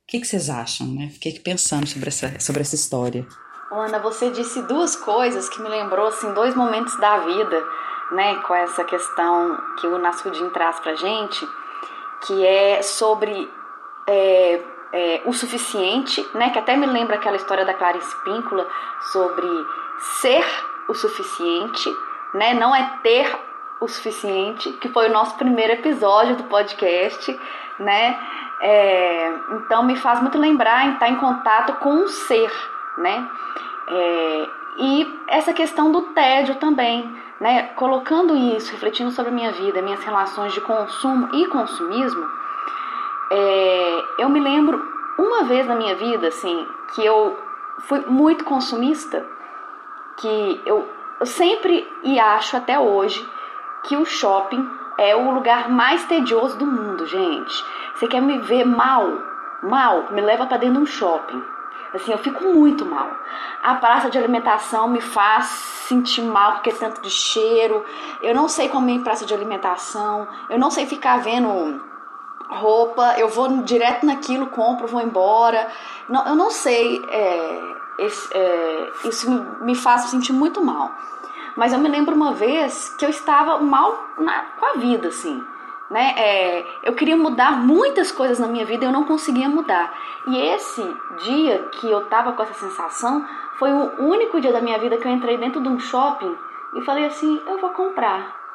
O 0.04 0.12
que, 0.12 0.20
que 0.20 0.28
vocês 0.28 0.50
acham, 0.50 0.88
né? 0.88 1.10
Fiquei 1.10 1.40
pensando 1.40 1.88
sobre 1.88 2.10
essa, 2.10 2.40
sobre 2.40 2.62
essa 2.62 2.76
história. 2.76 3.26
Ana, 3.72 4.00
você 4.00 4.30
disse 4.30 4.62
duas 4.68 4.96
coisas 4.96 5.50
que 5.50 5.60
me 5.62 5.68
lembrou, 5.68 6.08
assim, 6.08 6.32
dois 6.34 6.56
momentos 6.56 6.98
da 7.00 7.26
vida 7.26 7.64
né, 8.12 8.36
com 8.48 8.54
essa 8.54 8.84
questão 8.84 9.58
que 9.78 9.88
o 9.88 9.98
Nasruddin 9.98 10.50
traz 10.50 10.80
para 10.80 10.96
gente, 10.96 11.48
que 12.22 12.46
é 12.46 12.82
sobre 12.82 13.52
é, 14.08 14.62
é, 14.94 15.22
o 15.26 15.34
suficiente, 15.34 16.26
né, 16.34 16.50
que 16.50 16.60
até 16.60 16.76
me 16.76 16.86
lembra 16.86 17.16
aquela 17.16 17.36
história 17.36 17.66
da 17.66 17.74
Clarice 17.74 18.16
Píncula 18.24 18.68
sobre 19.12 19.48
ser 20.22 20.46
o 20.88 20.94
suficiente, 20.94 21.94
né, 22.34 22.54
não 22.54 22.76
é 22.76 23.00
ter 23.02 23.28
o 23.82 23.88
suficiente, 23.88 24.72
que 24.74 24.90
foi 24.90 25.10
o 25.10 25.12
nosso 25.12 25.36
primeiro 25.36 25.74
episódio 25.74 26.36
do 26.36 26.44
podcast, 26.46 27.40
né, 27.80 28.20
é, 28.62 29.34
então 29.52 29.84
me 29.84 29.96
faz 29.98 30.22
muito 30.22 30.38
lembrar 30.38 30.86
em 30.86 30.94
estar 30.94 31.10
em 31.10 31.18
contato 31.18 31.74
com 31.80 32.04
o 32.04 32.08
ser, 32.08 32.52
né, 32.98 33.30
é, 33.88 34.48
e 34.78 35.20
essa 35.28 35.54
questão 35.54 35.92
do 35.92 36.02
tédio 36.14 36.56
também, 36.56 37.25
né, 37.40 37.64
colocando 37.76 38.36
isso, 38.36 38.72
refletindo 38.72 39.12
sobre 39.12 39.32
a 39.32 39.36
minha 39.36 39.52
vida, 39.52 39.82
minhas 39.82 40.04
relações 40.04 40.54
de 40.54 40.62
consumo 40.62 41.30
e 41.34 41.48
consumismo, 41.48 42.26
é, 43.32 44.04
eu 44.20 44.30
me 44.30 44.40
lembro 44.40 44.82
uma 45.18 45.44
vez 45.44 45.66
na 45.66 45.76
minha 45.76 45.96
vida, 45.96 46.28
assim, 46.28 46.68
que 46.94 47.06
eu 47.06 47.38
fui 47.80 48.02
muito 48.08 48.44
consumista, 48.44 49.26
que 50.18 50.62
eu, 50.66 50.88
eu 51.20 51.26
sempre 51.26 51.88
e 52.04 52.20
acho 52.20 52.56
até 52.56 52.80
hoje 52.80 53.28
que 53.84 53.98
o 53.98 54.06
shopping 54.06 54.68
é 54.98 55.16
o 55.16 55.32
lugar 55.32 55.70
mais 55.70 56.06
tedioso 56.06 56.58
do 56.58 56.66
mundo, 56.66 57.06
gente. 57.06 57.66
Você 57.96 58.08
quer 58.08 58.22
me 58.22 58.40
ver 58.40 58.66
mal? 58.66 59.08
Mal? 59.62 60.12
Me 60.12 60.22
leva 60.22 60.46
para 60.46 60.58
dentro 60.58 60.76
de 60.76 60.82
um 60.84 60.86
shopping. 60.86 61.55
Assim, 61.96 62.12
eu 62.12 62.18
fico 62.18 62.44
muito 62.44 62.86
mal. 62.86 63.10
A 63.64 63.76
praça 63.76 64.10
de 64.10 64.18
alimentação 64.18 64.88
me 64.88 65.00
faz 65.00 65.46
sentir 65.88 66.22
mal 66.22 66.54
porque 66.54 66.70
é 66.70 66.74
tanto 66.74 67.02
de 67.02 67.10
cheiro. 67.10 67.84
Eu 68.22 68.36
não 68.36 68.48
sei 68.48 68.68
comer 68.68 68.94
em 68.94 69.04
praça 69.04 69.26
de 69.26 69.34
alimentação. 69.34 70.28
Eu 70.50 70.60
não 70.60 70.70
sei 70.70 70.86
ficar 70.86 71.18
vendo 71.18 71.82
roupa. 72.50 73.16
Eu 73.18 73.30
vou 73.30 73.62
direto 73.64 74.06
naquilo, 74.06 74.48
compro, 74.48 74.88
vou 74.88 75.02
embora. 75.02 75.68
Não, 76.10 76.28
eu 76.28 76.36
não 76.36 76.52
sei. 76.52 77.04
É, 77.10 77.62
esse, 78.00 78.30
é, 78.34 78.92
isso 79.06 79.32
me, 79.62 79.74
faz 79.74 80.02
sentir 80.04 80.34
muito 80.34 80.64
mal. 80.64 80.92
Mas 81.56 81.72
eu 81.72 81.80
me 81.80 81.88
lembro 81.88 82.14
uma 82.14 82.34
vez 82.34 82.94
que 82.98 83.06
eu 83.06 83.10
estava 83.10 83.60
mal 83.60 83.98
na, 84.18 84.42
com 84.60 84.66
a 84.66 84.74
vida, 84.74 85.08
assim 85.08 85.55
né? 85.90 86.14
É, 86.18 86.66
eu 86.84 86.94
queria 86.94 87.16
mudar 87.16 87.52
muitas 87.52 88.12
coisas 88.12 88.40
na 88.40 88.48
minha 88.48 88.66
vida 88.66 88.86
eu 88.86 88.92
não 88.92 89.04
conseguia 89.04 89.48
mudar. 89.48 89.94
E 90.28 90.38
esse 90.38 90.82
dia 91.24 91.70
que 91.72 91.90
eu 91.90 92.06
tava 92.06 92.34
com 92.34 92.44
essa 92.44 92.54
sensação 92.54 93.26
foi 93.58 93.72
o 93.72 94.02
único 94.02 94.40
dia 94.42 94.52
da 94.52 94.62
minha 94.62 94.78
vida 94.80 94.98
que 94.98 95.08
eu 95.08 95.12
entrei 95.12 95.38
dentro 95.38 95.62
de 95.62 95.68
um 95.68 95.80
shopping 95.80 96.36
e 96.76 96.82
falei 96.82 97.06
assim: 97.06 97.42
eu 97.48 97.60
vou 97.60 97.70
comprar. 97.72 98.46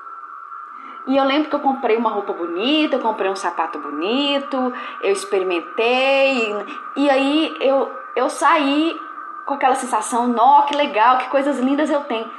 E 1.06 1.16
eu 1.16 1.24
lembro 1.24 1.48
que 1.48 1.56
eu 1.56 1.60
comprei 1.60 1.96
uma 1.96 2.10
roupa 2.10 2.32
bonita, 2.32 2.96
eu 2.96 3.00
comprei 3.00 3.30
um 3.30 3.36
sapato 3.36 3.78
bonito, 3.78 4.72
eu 5.02 5.10
experimentei, 5.10 6.54
e 6.94 7.08
aí 7.08 7.56
eu, 7.60 7.90
eu 8.14 8.28
saí 8.28 9.00
com 9.46 9.54
aquela 9.54 9.74
sensação, 9.74 10.28
nó, 10.28 10.62
que 10.62 10.76
legal, 10.76 11.18
que 11.18 11.28
coisas 11.28 11.58
lindas 11.58 11.90
eu 11.90 12.02
tenho. 12.02 12.30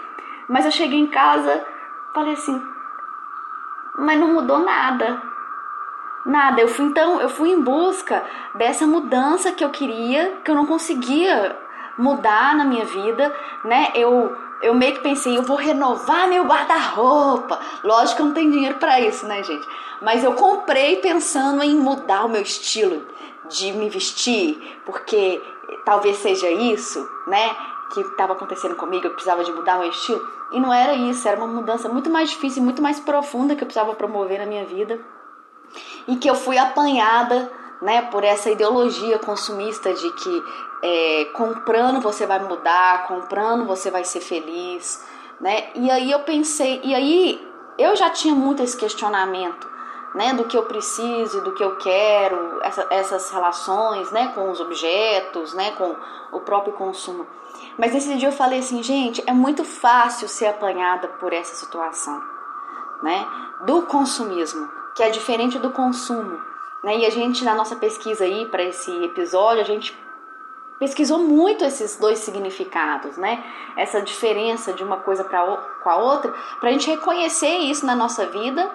Mas 0.48 0.66
eu 0.66 0.72
cheguei 0.72 1.00
em 1.00 1.08
casa, 1.08 1.66
falei 2.14 2.34
assim, 2.34 2.62
mas 3.98 4.20
não 4.20 4.34
mudou 4.34 4.60
nada. 4.60 5.22
Nada. 6.26 6.62
Eu 6.62 6.68
fui 6.68 6.86
então, 6.86 7.20
eu 7.20 7.30
fui 7.30 7.50
em 7.50 7.62
busca 7.62 8.24
dessa 8.56 8.86
mudança 8.86 9.52
que 9.52 9.64
eu 9.64 9.70
queria, 9.70 10.38
que 10.44 10.52
eu 10.52 10.56
não 10.56 10.66
conseguia 10.66 11.58
mudar 11.98 12.56
na 12.56 12.64
minha 12.64 12.86
vida, 12.86 13.34
né? 13.64 13.92
Eu 13.96 14.36
eu 14.62 14.76
meio 14.76 14.94
que 14.94 15.00
pensei, 15.00 15.36
eu 15.36 15.42
vou 15.42 15.58
renovar 15.58 16.28
meu 16.28 16.44
guarda-roupa. 16.44 17.60
Lógico 17.84 18.18
que 18.18 18.22
eu 18.22 18.26
não 18.28 18.34
tenho 18.34 18.52
dinheiro 18.52 18.76
para 18.76 19.00
isso, 19.02 19.26
né, 19.26 19.44
gente? 19.44 19.68
Mas 20.02 20.24
eu 20.24 20.34
comprei 20.34 20.98
pensando 20.98 21.64
em 21.64 21.76
mudar 21.76 22.26
o 22.26 22.30
meu 22.30 22.42
estilo 22.42 23.04
de 23.50 23.72
me 23.74 23.90
vestir, 23.90 24.80
porque 24.86 25.42
talvez 25.84 26.18
seja 26.18 26.50
isso, 26.50 27.10
né? 27.28 27.56
Que 27.92 28.02
estava 28.02 28.34
acontecendo 28.34 28.76
comigo, 28.76 29.06
eu 29.06 29.12
precisava 29.12 29.44
de 29.44 29.52
mudar 29.52 29.78
meu 29.80 29.90
estilo. 29.90 30.26
E 30.52 30.60
não 30.60 30.74
era 30.74 30.94
isso, 30.94 31.28
era 31.28 31.38
uma 31.38 31.48
mudança 31.48 31.88
muito 31.90 32.10
mais 32.10 32.30
difícil, 32.30 32.64
muito 32.64 32.82
mais 32.82 33.00
profunda 33.00 33.56
que 33.56 33.64
eu 33.64 33.68
precisava 33.68 33.94
promover 33.96 34.40
na 34.40 34.46
minha 34.46 34.66
vida. 34.66 35.00
E 36.08 36.16
que 36.18 36.30
eu 36.30 36.36
fui 36.36 36.58
apanhada 36.58 37.52
né, 37.82 38.02
por 38.04 38.24
essa 38.24 38.50
ideologia 38.50 39.18
consumista 39.20 39.94
de 39.94 40.12
que 40.12 40.44
é, 40.84 41.26
comprando 41.34 42.02
você 42.02 42.26
vai 42.26 42.40
mudar, 42.40 43.08
comprando 43.08 43.66
você 43.66 43.90
vai 43.90 44.04
ser 44.04 44.20
feliz. 44.20 45.04
Né? 45.40 45.70
E 45.76 45.90
aí 45.90 46.12
eu 46.12 46.20
pensei, 46.20 46.82
e 46.84 46.94
aí 46.94 47.48
eu 47.78 47.96
já 47.96 48.10
tinha 48.10 48.36
muito 48.36 48.62
esse 48.62 48.78
questionamento 48.78 49.71
né, 50.14 50.34
do 50.34 50.46
que 50.46 50.58
eu 50.58 50.64
preciso, 50.64 51.42
do 51.42 51.54
que 51.54 51.64
eu 51.64 51.78
quero, 51.78 52.60
essa, 52.64 52.88
essas 52.90 53.32
relações, 53.32 54.12
né, 54.12 54.32
com 54.34 54.50
os 54.50 54.60
objetos, 54.60 55.54
né, 55.54 55.72
com 55.72 55.96
o 56.32 56.42
próprio 56.42 56.74
consumo. 56.74 57.26
Mas 57.78 57.94
nesse 57.94 58.16
dia 58.16 58.30
eu 58.30 58.34
falei 58.34 58.60
assim, 58.60 58.84
gente, 58.84 59.24
é 59.26 59.34
muito 59.34 59.64
fácil 59.64 60.28
ser 60.28 60.48
apanhada 60.48 61.08
por 61.08 61.34
essa 61.34 61.56
situação, 61.56 62.22
né? 63.02 63.28
Do 63.66 63.84
consumismo, 63.84 64.70
que 64.96 65.04
é 65.04 65.10
diferente 65.10 65.58
do 65.60 65.72
consumo, 65.72 66.40
né? 66.84 66.98
E 66.98 67.06
a 67.06 67.10
gente 67.10 67.44
na 67.44 67.56
nossa 67.56 67.76
pesquisa 67.76 68.24
aí 68.24 68.46
para 68.48 68.64
esse 68.64 68.92
episódio, 69.04 69.62
a 69.62 69.66
gente 69.66 69.98
pesquisou 70.80 71.20
muito 71.20 71.64
esses 71.64 71.98
dois 71.98 72.20
significados, 72.20 73.18
né? 73.18 73.44
Essa 73.78 74.02
diferença 74.02 74.74
de 74.74 74.84
uma 74.84 74.98
coisa 74.98 75.24
para 75.24 75.46
com 75.84 75.90
a 75.90 75.96
outra, 75.98 76.34
para 76.60 76.70
a 76.70 76.72
gente 76.72 76.90
reconhecer 76.90 77.58
isso 77.58 77.86
na 77.86 77.96
nossa 77.96 78.26
vida 78.26 78.70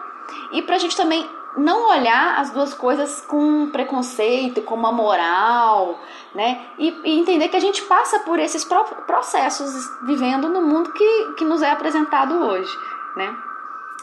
e 0.52 0.62
para 0.62 0.76
a 0.76 0.78
gente 0.78 0.96
também 0.96 1.28
não 1.56 1.88
olhar 1.88 2.38
as 2.38 2.50
duas 2.50 2.74
coisas 2.74 3.22
com 3.22 3.70
preconceito, 3.70 4.60
com 4.62 4.74
uma 4.74 4.92
moral, 4.92 5.98
né? 6.34 6.66
E, 6.78 6.88
e, 7.04 7.18
entender 7.18 7.48
que 7.48 7.56
a 7.56 7.60
gente 7.60 7.82
passa 7.82 8.18
por 8.20 8.38
esses 8.38 8.64
processos 9.06 9.90
vivendo 10.02 10.48
no 10.48 10.60
mundo 10.62 10.92
que, 10.92 11.32
que 11.38 11.44
nos 11.44 11.62
é 11.62 11.70
apresentado 11.70 12.34
hoje, 12.44 12.76
né? 13.16 13.34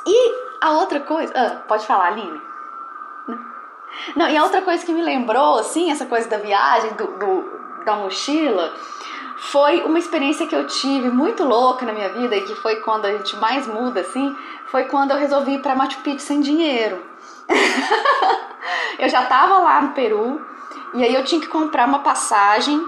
E 0.06 0.34
a 0.62 0.72
outra 0.72 1.00
coisa. 1.00 1.32
Ah, 1.36 1.62
pode 1.68 1.86
falar, 1.86 2.08
Aline? 2.08 2.42
Não, 4.16 4.28
e 4.28 4.36
a 4.36 4.44
outra 4.44 4.62
coisa 4.62 4.84
que 4.84 4.92
me 4.92 5.04
lembrou, 5.04 5.60
assim, 5.60 5.92
essa 5.92 6.08
coisa 6.08 6.28
da 6.28 6.38
viagem, 6.38 6.94
do, 6.94 7.06
do 7.06 7.64
da 7.86 7.96
mochila, 7.96 8.74
foi 9.52 9.84
uma 9.84 10.00
experiência 10.00 10.48
que 10.48 10.56
eu 10.56 10.66
tive 10.66 11.10
muito 11.10 11.44
louca 11.44 11.86
na 11.86 11.92
minha 11.92 12.10
vida 12.10 12.36
e 12.36 12.42
que 12.42 12.56
foi 12.56 12.78
quando 12.78 13.06
a 13.06 13.12
gente 13.12 13.36
mais 13.36 13.68
muda, 13.68 14.00
assim, 14.00 14.36
foi 14.68 14.86
quando 14.86 15.12
eu 15.12 15.18
resolvi 15.18 15.56
ir 15.56 15.62
pra 15.62 15.76
Machu 15.76 16.00
Picchu 16.00 16.20
sem 16.20 16.40
dinheiro. 16.40 17.04
eu 18.98 19.10
já 19.10 19.26
tava 19.26 19.58
lá 19.60 19.82
no 19.82 19.90
Peru 19.90 20.42
e 20.94 21.04
aí 21.04 21.14
eu 21.14 21.26
tinha 21.26 21.42
que 21.42 21.48
comprar 21.48 21.88
uma 21.88 22.00
passagem 22.00 22.82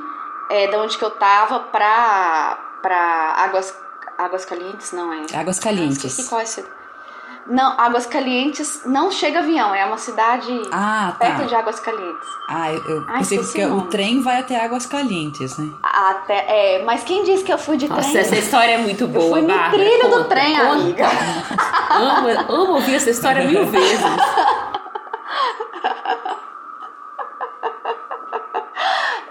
é, 0.49 0.67
da 0.67 0.79
onde 0.79 0.97
que 0.97 1.03
eu 1.03 1.11
tava 1.11 1.59
pra, 1.59 2.57
pra 2.81 3.35
Águas, 3.37 3.77
Águas 4.17 4.45
Calientes, 4.45 4.93
não 4.93 5.11
é? 5.11 5.25
Águas 5.35 5.59
Calientes. 5.59 6.19
Ah, 6.19 6.29
qual 6.29 6.39
é 6.39 6.45
esse... 6.45 6.65
Não, 7.47 7.79
Águas 7.79 8.07
Calientes 8.07 8.81
não 8.85 9.11
chega 9.11 9.39
avião, 9.39 9.73
é 9.75 9.85
uma 9.85 9.99
cidade 9.99 10.51
ah, 10.71 11.13
tá. 11.17 11.25
perto 11.25 11.47
de 11.47 11.53
Águas 11.53 11.79
Calientes. 11.79 12.27
Ah, 12.49 12.71
eu, 12.71 12.83
eu 12.89 13.03
Ai, 13.07 13.19
pensei 13.19 13.37
que 13.37 13.63
o, 13.65 13.77
o 13.77 13.81
trem 13.83 14.19
vai 14.21 14.39
até 14.39 14.59
Águas 14.63 14.87
Calientes, 14.87 15.55
né? 15.57 15.69
Até, 15.83 16.45
é, 16.77 16.83
mas 16.83 17.03
quem 17.03 17.23
disse 17.23 17.43
que 17.43 17.53
eu 17.53 17.57
fui 17.59 17.77
de 17.77 17.87
Nossa, 17.87 18.01
trem? 18.01 18.15
Nossa, 18.15 18.27
essa 18.27 18.43
história 18.43 18.71
é 18.71 18.77
muito 18.79 19.07
boa, 19.07 19.25
Eu 19.25 19.31
fui 19.31 19.41
Bárbara. 19.43 19.69
no 19.69 19.77
trilho 19.77 20.01
conta, 20.03 20.17
do 20.17 20.23
trem, 20.25 20.55
conta. 20.55 20.71
amiga. 20.71 21.07
amo, 21.91 22.27
amo 22.63 22.73
ouvir 22.73 22.95
essa 22.95 23.11
história 23.11 23.45
mil 23.45 23.65
vezes. 23.67 24.01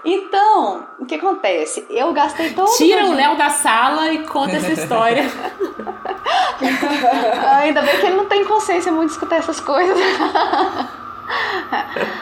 Então, 0.05 0.87
o 0.99 1.05
que 1.05 1.15
acontece? 1.15 1.87
Eu 1.89 2.13
gastei 2.13 2.53
todo 2.53 2.71
Tira 2.77 3.07
o 3.07 3.13
Léo 3.13 3.35
da 3.35 3.49
sala 3.49 4.13
e 4.13 4.23
conta 4.27 4.57
essa 4.57 4.71
história. 4.71 5.23
Ainda 7.59 7.81
bem 7.81 7.99
que 7.99 8.05
ele 8.05 8.15
não 8.15 8.25
tem 8.25 8.45
consciência 8.45 8.91
muito 8.91 9.09
de 9.09 9.15
escutar 9.15 9.37
essas 9.37 9.59
coisas. 9.59 9.97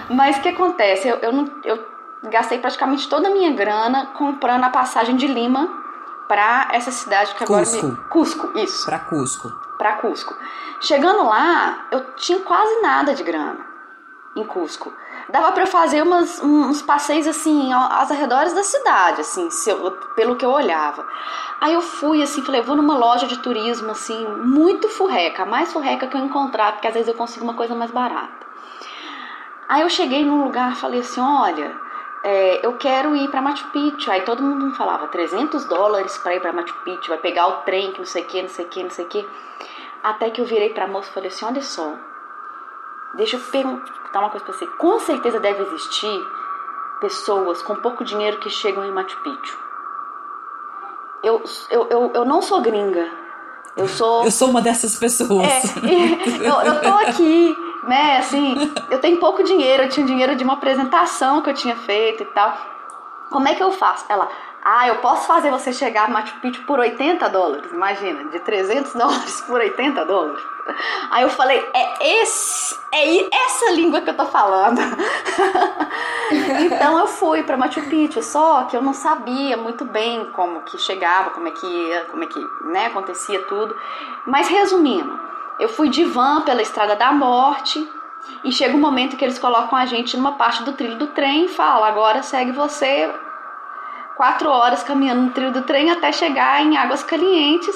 Mas 0.10 0.38
o 0.38 0.42
que 0.42 0.48
acontece? 0.50 1.10
Eu, 1.10 1.18
eu, 1.18 1.34
não, 1.34 1.46
eu 1.66 1.86
gastei 2.30 2.58
praticamente 2.58 3.10
toda 3.10 3.28
a 3.28 3.32
minha 3.32 3.52
grana 3.52 4.12
comprando 4.18 4.64
a 4.64 4.70
passagem 4.70 5.18
de 5.18 5.28
Lima 5.28 5.68
para 6.28 6.70
essa 6.72 6.90
cidade 6.90 7.36
que 7.36 7.44
agora 7.44 7.66
Cusco. 7.66 7.86
me... 7.86 7.96
Cusco, 8.10 8.60
isso. 8.60 8.86
Pra 8.86 9.00
Cusco. 9.00 9.52
Para 9.78 9.98
Cusco. 9.98 10.34
Chegando 10.80 11.26
lá, 11.26 11.86
eu 11.92 12.16
tinha 12.16 12.40
quase 12.40 12.82
nada 12.82 13.14
de 13.14 13.24
grana 13.24 13.74
em 14.36 14.46
Cusco. 14.46 14.94
Dava 15.30 15.52
para 15.52 15.66
fazer 15.66 16.04
umas, 16.04 16.42
uns 16.44 16.82
passeios 16.82 17.28
assim 17.28 17.72
aos 17.72 18.12
arredores 18.12 18.54
da 18.54 18.64
cidade, 18.64 19.22
assim, 19.22 19.48
eu, 19.68 19.92
pelo 20.16 20.36
que 20.36 20.46
eu 20.46 20.52
olhava. 20.52 21.08
Aí 21.62 21.74
eu 21.74 21.82
fui 21.82 22.22
assim, 22.22 22.42
falei, 22.44 22.62
vou 22.62 22.76
numa 22.76 22.98
loja 22.98 23.26
de 23.26 23.38
turismo 23.40 23.92
assim, 23.92 24.28
muito 24.28 24.90
furreca, 24.90 25.44
a 25.44 25.46
mais 25.46 25.72
furreca 25.72 26.08
que 26.08 26.18
eu 26.18 26.22
encontrar, 26.22 26.74
porque 26.74 26.88
às 26.88 26.94
vezes 26.94 27.08
eu 27.08 27.14
consigo 27.14 27.44
uma 27.44 27.54
coisa 27.54 27.74
mais 27.74 27.92
barata. 27.92 28.44
Aí 29.68 29.82
eu 29.82 29.90
cheguei 29.90 30.26
num 30.26 30.44
lugar, 30.44 30.76
falei 30.76 31.00
assim, 31.00 31.22
olha, 31.22 31.74
é, 32.24 32.66
eu 32.66 32.74
quero 32.78 33.16
ir 33.16 33.30
para 33.30 33.42
Machu 33.42 33.68
Picchu. 33.70 34.12
Aí 34.12 34.22
todo 34.22 34.44
mundo 34.44 34.76
falava 34.76 35.08
300 35.08 35.66
dólares 35.66 36.18
para 36.18 36.36
ir 36.36 36.40
para 36.40 36.54
Machu 36.54 36.76
Picchu, 36.84 37.10
vai 37.10 37.18
pegar 37.18 37.48
o 37.48 37.62
trem, 37.64 37.92
que 37.92 38.00
não 38.00 38.06
sei 38.06 38.24
o 38.24 38.26
que, 38.26 38.42
não 38.42 38.50
sei 38.50 38.66
o 38.66 38.68
que, 38.70 38.84
não 38.84 38.90
sei 38.90 39.06
o 39.06 39.08
que. 39.08 39.28
Até 40.04 40.30
que 40.30 40.42
eu 40.42 40.46
virei 40.46 40.70
para 40.70 40.88
moça 40.88 41.10
e 41.10 41.14
falei 41.14 41.30
assim, 41.30 41.46
olha 41.46 41.62
só, 41.62 41.94
deixa 43.16 43.38
eu 43.38 43.42
perguntar 43.42 44.20
uma 44.20 44.30
coisa 44.30 44.46
para 44.46 44.54
você. 44.54 44.68
Com 44.68 45.00
certeza 45.00 45.40
deve 45.40 45.64
existir 45.64 46.28
pessoas 47.00 47.62
com 47.62 47.76
pouco 47.76 48.04
dinheiro 48.04 48.38
que 48.38 48.50
chegam 48.50 48.84
em 48.84 48.92
Machu 48.92 49.20
Picchu. 49.22 49.58
Eu, 51.24 51.44
eu, 51.70 51.88
eu, 51.90 52.12
eu 52.14 52.26
não 52.26 52.42
sou 52.42 52.62
gringa. 52.62 53.10
Eu 53.76 53.88
sou. 53.88 54.24
Eu 54.24 54.32
sou 54.32 54.50
uma 54.50 54.62
dessas 54.62 54.96
pessoas. 54.96 55.48
É, 55.48 56.48
eu, 56.48 56.62
eu 56.62 56.82
tô 56.82 56.90
aqui, 56.90 57.58
né, 57.84 58.18
assim, 58.18 58.56
eu 58.90 59.00
tenho 59.00 59.20
pouco 59.20 59.44
dinheiro, 59.44 59.84
eu 59.84 59.90
tinha 59.90 60.06
dinheiro 60.06 60.36
de 60.36 60.44
uma 60.44 60.54
apresentação 60.54 61.42
que 61.42 61.50
eu 61.50 61.54
tinha 61.54 61.76
feito 61.76 62.24
e 62.24 62.26
tal. 62.28 62.56
Como 63.32 63.48
é 63.48 63.56
que 63.56 63.64
eu 63.64 63.72
faço? 63.72 64.06
Ela, 64.10 64.30
ah, 64.66 64.88
eu 64.88 64.96
posso 64.96 65.28
fazer 65.28 65.52
você 65.52 65.74
chegar 65.74 66.06
a 66.06 66.08
Machu 66.08 66.40
Picchu 66.40 66.64
por 66.64 66.80
80 66.80 67.28
dólares, 67.30 67.70
imagina, 67.72 68.24
de 68.30 68.40
300 68.40 68.94
dólares 68.96 69.42
por 69.42 69.60
80 69.60 70.06
dólares. 70.06 70.42
Aí 71.12 71.24
eu 71.24 71.30
falei, 71.30 71.60
é, 71.74 72.22
esse, 72.22 72.80
é 72.94 73.36
essa 73.46 73.72
língua 73.72 74.00
que 74.00 74.10
eu 74.10 74.14
tô 74.14 74.26
falando. 74.26 74.80
então 76.32 76.98
eu 76.98 77.08
fui 77.08 77.44
para 77.44 77.58
Machu 77.58 77.82
Picchu, 77.82 78.24
só 78.24 78.64
que 78.64 78.78
eu 78.78 78.82
não 78.82 78.94
sabia 78.94 79.58
muito 79.58 79.84
bem 79.84 80.32
como 80.32 80.62
que 80.62 80.78
chegava, 80.78 81.32
como 81.32 81.50
é 81.50 81.52
que 81.52 81.68
ia, 81.68 82.06
como 82.06 82.24
é 82.24 82.28
que 82.28 82.40
né, 82.62 82.86
acontecia 82.86 83.42
tudo. 83.44 83.76
Mas 84.26 84.48
resumindo, 84.48 85.20
eu 85.60 85.68
fui 85.68 85.90
de 85.90 86.06
van 86.06 86.42
pela 86.42 86.62
Estrada 86.62 86.96
da 86.96 87.12
Morte 87.12 87.86
e 88.46 88.52
chega 88.54 88.74
um 88.74 88.80
momento 88.80 89.18
que 89.18 89.26
eles 89.26 89.38
colocam 89.38 89.78
a 89.78 89.86
gente 89.86 90.16
numa 90.16 90.34
parte 90.34 90.64
do 90.64 90.72
trilho 90.72 90.98
do 90.98 91.08
trem 91.08 91.46
e 91.46 91.50
fala, 91.50 91.90
agora 91.90 92.24
segue 92.24 92.54
você 92.54 93.12
quatro 94.16 94.50
horas 94.50 94.84
caminhando 94.84 95.22
no 95.24 95.32
trilho 95.32 95.52
do 95.52 95.62
trem 95.64 95.92
até 95.92 96.12
chegar 96.12 96.62
em 96.62 96.78
Águas 96.78 97.04
Calientes. 97.04 97.76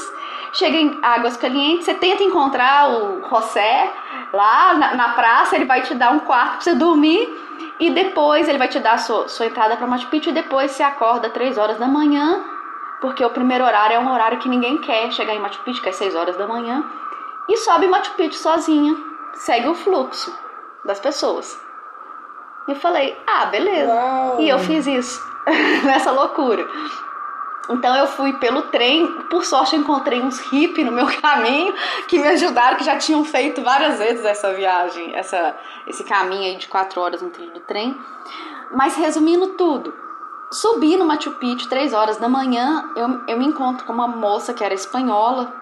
Chega 0.54 0.78
em 0.78 0.98
Águas 1.02 1.36
Calientes, 1.36 1.86
você 1.86 1.94
tenta 1.94 2.24
encontrar 2.24 2.90
o 2.90 3.22
José 3.30 3.92
lá 4.34 4.74
na, 4.74 4.96
na 4.96 5.10
praça, 5.10 5.56
ele 5.56 5.66
vai 5.66 5.82
te 5.82 5.94
dar 5.94 6.12
um 6.12 6.20
quarto 6.20 6.52
pra 6.52 6.62
você 6.62 6.74
dormir 6.74 7.30
e 7.80 7.90
depois 7.92 8.48
ele 8.48 8.58
vai 8.58 8.68
te 8.68 8.80
dar 8.80 8.98
sua, 8.98 9.28
sua 9.28 9.46
entrada 9.46 9.76
para 9.78 9.86
Machu 9.86 10.08
Picchu 10.08 10.30
e 10.30 10.34
depois 10.34 10.72
você 10.72 10.84
acorda 10.84 11.30
três 11.30 11.58
horas 11.58 11.78
da 11.78 11.88
manhã, 11.88 12.44
porque 13.02 13.24
o 13.24 13.30
primeiro 13.30 13.64
horário 13.64 13.96
é 13.96 14.00
um 14.00 14.12
horário 14.12 14.40
que 14.40 14.50
ninguém 14.50 14.78
quer 14.78 15.12
chegar 15.12 15.34
em 15.34 15.40
Machu 15.40 15.62
Picchu, 15.64 15.82
que 15.82 15.90
é 15.90 15.92
seis 15.92 16.16
horas 16.16 16.38
da 16.38 16.48
manhã, 16.48 16.84
e 17.50 17.58
sobe 17.58 17.88
Machu 17.88 18.14
Picchu 18.14 18.38
sozinha, 18.38 18.96
segue 19.34 19.68
o 19.68 19.76
fluxo 19.76 20.36
das 20.86 21.00
pessoas. 21.00 21.62
E 22.68 22.72
eu 22.72 22.76
falei, 22.76 23.18
ah, 23.28 23.46
beleza. 23.46 23.94
Uau. 23.94 24.42
E 24.42 24.50
eu 24.50 24.60
fiz 24.60 24.88
isso, 24.88 25.22
nessa 25.84 26.12
loucura. 26.12 26.68
Então 27.70 27.96
eu 27.96 28.08
fui 28.08 28.34
pelo 28.34 28.64
trem, 28.64 29.06
por 29.30 29.44
sorte 29.44 29.76
eu 29.76 29.82
encontrei 29.82 30.22
uns 30.22 30.40
hippies 30.40 30.86
no 30.86 30.92
meu 30.92 31.06
caminho 31.22 31.74
que 32.08 32.18
me 32.18 32.28
ajudaram, 32.28 32.78
que 32.78 32.84
já 32.84 32.98
tinham 32.98 33.24
feito 33.26 33.62
várias 33.62 34.00
vezes 34.00 34.24
essa 34.24 34.54
viagem, 34.54 35.14
essa, 35.14 35.56
esse 35.86 36.04
caminho 36.04 36.44
aí 36.44 36.56
de 36.56 36.68
quatro 36.68 37.02
horas 37.02 37.22
no 37.22 37.30
trilho 37.30 37.54
do 37.54 37.60
trem. 37.62 38.00
Mas 38.72 38.96
resumindo 38.96 39.50
tudo, 39.50 39.94
subi 40.52 40.96
no 40.96 41.06
Machu 41.06 41.32
Picchu, 41.32 41.68
três 41.68 41.94
horas 41.94 42.18
da 42.18 42.30
manhã, 42.30 42.90
eu, 42.96 43.22
eu 43.28 43.38
me 43.38 43.46
encontro 43.46 43.86
com 43.86 43.94
uma 43.94 44.08
moça 44.08 44.54
que 44.54 44.64
era 44.64 44.74
espanhola, 44.74 45.54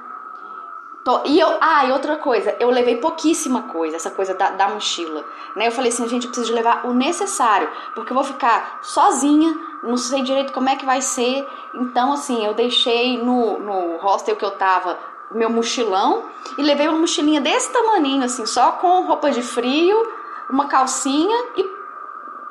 e 1.25 1.39
eu, 1.39 1.47
ah, 1.61 1.85
e 1.85 1.91
outra 1.91 2.15
coisa, 2.15 2.55
eu 2.59 2.67
levei 2.71 2.97
pouquíssima 2.97 3.63
coisa, 3.63 3.95
essa 3.95 4.09
coisa 4.09 4.33
da, 4.33 4.49
da 4.49 4.69
mochila. 4.69 5.23
Né? 5.55 5.67
Eu 5.67 5.71
falei 5.71 5.91
assim, 5.91 6.07
gente, 6.07 6.25
eu 6.25 6.31
preciso 6.31 6.51
levar 6.51 6.83
o 6.87 6.93
necessário, 6.93 7.69
porque 7.93 8.11
eu 8.11 8.15
vou 8.15 8.23
ficar 8.23 8.79
sozinha, 8.81 9.55
não 9.83 9.97
sei 9.97 10.23
direito 10.23 10.51
como 10.51 10.67
é 10.67 10.75
que 10.75 10.85
vai 10.85 11.01
ser. 11.01 11.47
Então, 11.75 12.11
assim, 12.11 12.43
eu 12.43 12.55
deixei 12.55 13.21
no, 13.21 13.59
no 13.59 13.97
hostel 13.97 14.35
que 14.35 14.43
eu 14.43 14.51
tava 14.51 14.97
meu 15.29 15.49
mochilão 15.49 16.23
e 16.57 16.63
levei 16.63 16.87
uma 16.87 16.97
mochilinha 16.97 17.39
desse 17.39 17.71
tamaninho, 17.71 18.23
assim, 18.23 18.47
só 18.47 18.71
com 18.73 19.05
roupa 19.05 19.29
de 19.29 19.43
frio, 19.43 20.11
uma 20.49 20.67
calcinha 20.67 21.37
e, 21.55 21.69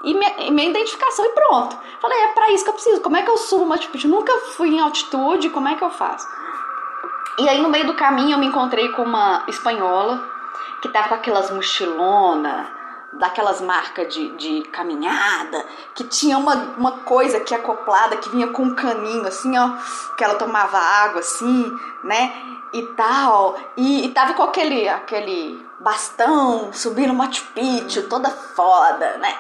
e, 0.05 0.15
minha, 0.15 0.47
e 0.47 0.51
minha 0.53 0.71
identificação 0.71 1.25
e 1.25 1.31
pronto. 1.31 1.77
Falei, 2.01 2.19
é 2.21 2.29
pra 2.29 2.53
isso 2.53 2.63
que 2.63 2.71
eu 2.71 2.75
preciso. 2.75 3.01
Como 3.01 3.17
é 3.17 3.23
que 3.23 3.31
eu 3.31 3.37
subo 3.37 3.67
Machu 3.67 3.91
Picchu? 3.91 4.07
Nunca 4.07 4.33
fui 4.57 4.69
em 4.69 4.81
altitude, 4.81 5.51
como 5.51 5.67
é 5.67 5.75
que 5.75 5.83
eu 5.83 5.91
faço? 5.91 6.29
E 7.39 7.49
aí 7.49 7.61
no 7.61 7.69
meio 7.69 7.87
do 7.87 7.95
caminho 7.95 8.33
eu 8.33 8.39
me 8.39 8.47
encontrei 8.47 8.91
com 8.91 9.03
uma 9.03 9.45
espanhola 9.49 10.23
que 10.81 10.89
tava 10.89 11.09
com 11.09 11.15
aquelas 11.15 11.51
mochilona, 11.51 12.71
daquelas 13.19 13.61
marcas 13.61 14.13
de, 14.13 14.31
de 14.37 14.63
caminhada, 14.71 15.65
que 15.95 16.05
tinha 16.05 16.37
uma, 16.39 16.55
uma 16.77 16.93
coisa 16.93 17.41
que 17.41 17.55
acoplada, 17.55 18.17
que 18.17 18.29
vinha 18.29 18.49
com 18.49 18.65
um 18.65 18.75
caninho 18.75 19.27
assim, 19.27 19.57
ó, 19.57 19.71
que 20.17 20.25
ela 20.25 20.35
tomava 20.35 20.79
água 20.79 21.21
assim, 21.21 21.73
né? 22.03 22.33
E 22.73 22.83
tal. 22.89 23.57
E, 23.77 24.05
e 24.05 24.09
tava 24.11 24.35
com 24.35 24.43
aquele, 24.43 24.89
aquele 24.89 25.65
bastão 25.81 26.73
subindo 26.73 27.15
Machu 27.15 27.45
Picchu, 27.55 28.09
toda 28.09 28.31
foda, 28.31 29.17
né? 29.19 29.35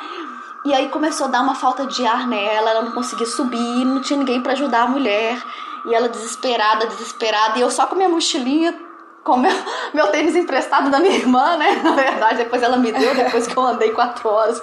E 0.64 0.72
aí 0.72 0.88
começou 0.88 1.26
a 1.26 1.30
dar 1.30 1.42
uma 1.42 1.54
falta 1.54 1.84
de 1.86 2.06
ar 2.06 2.26
nela, 2.26 2.70
ela 2.70 2.82
não 2.82 2.92
conseguia 2.92 3.26
subir, 3.26 3.84
não 3.84 4.00
tinha 4.00 4.18
ninguém 4.18 4.40
pra 4.40 4.52
ajudar 4.52 4.82
a 4.84 4.86
mulher. 4.86 5.42
E 5.86 5.94
ela 5.94 6.08
desesperada, 6.08 6.86
desesperada, 6.86 7.58
e 7.58 7.62
eu 7.62 7.70
só 7.70 7.86
com 7.86 7.94
minha 7.94 8.08
mochilinha, 8.08 8.74
com 9.22 9.36
meu, 9.36 9.52
meu 9.92 10.06
tênis 10.08 10.36
emprestado 10.36 10.90
da 10.90 10.98
minha 10.98 11.14
irmã, 11.14 11.56
né? 11.56 11.80
Na 11.84 11.92
verdade, 11.92 12.38
depois 12.38 12.62
ela 12.62 12.76
me 12.76 12.92
deu, 12.92 13.14
depois 13.14 13.46
que 13.46 13.56
eu 13.56 13.62
andei 13.62 13.90
quatro 13.90 14.28
horas. 14.28 14.62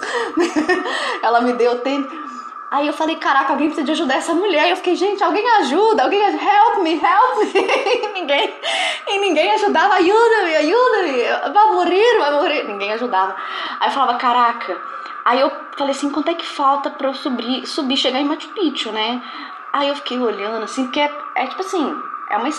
ela 1.22 1.42
me 1.42 1.54
deu 1.54 1.74
o 1.74 1.80
tênis. 1.80 2.08
Aí 2.72 2.88
eu 2.88 2.94
falei, 2.94 3.18
caraca, 3.18 3.52
alguém 3.52 3.68
precisa 3.68 3.86
de 3.86 3.92
ajudar 3.92 4.16
essa 4.16 4.34
mulher. 4.34 4.70
Eu 4.70 4.78
fiquei, 4.78 4.96
gente, 4.96 5.22
alguém 5.22 5.46
ajuda, 5.58 6.04
alguém 6.04 6.24
ajuda, 6.26 6.42
help 6.42 6.78
me, 6.78 6.94
help 6.94 7.54
me. 7.54 7.60
e, 7.60 8.08
ninguém, 8.14 8.56
e 9.08 9.20
ninguém 9.20 9.52
ajudava, 9.52 9.96
ajuda-me, 9.96 10.56
ajuda-me, 10.56 11.54
vai 11.54 11.72
morrer, 11.74 12.18
vai 12.18 12.32
morrer. 12.32 12.64
Ninguém 12.64 12.94
ajudava. 12.94 13.36
Aí 13.78 13.90
eu 13.90 13.92
falava, 13.92 14.18
caraca. 14.18 14.80
Aí 15.26 15.42
eu 15.42 15.52
falei 15.78 15.92
assim, 15.92 16.10
quanto 16.10 16.30
é 16.30 16.34
que 16.34 16.46
falta 16.46 16.90
pra 16.90 17.10
eu 17.10 17.14
subir, 17.14 17.68
subir 17.68 17.98
chegar 17.98 18.22
em 18.22 18.26
Machu 18.26 18.48
Picchu, 18.50 18.90
né? 18.94 19.22
Aí 19.74 19.88
eu 19.88 19.96
fiquei 19.96 20.20
olhando 20.20 20.64
assim, 20.64 20.86
porque 20.86 21.00
é, 21.00 21.12
é 21.36 21.48
tipo 21.48 21.62
assim, 21.62 21.96
é 22.30 22.38
uma, 22.38 22.50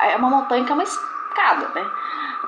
é 0.00 0.16
uma 0.16 0.30
montanha 0.30 0.64
que 0.64 0.70
é 0.70 0.74
uma 0.74 0.82
escada, 0.82 1.68
né? 1.74 1.86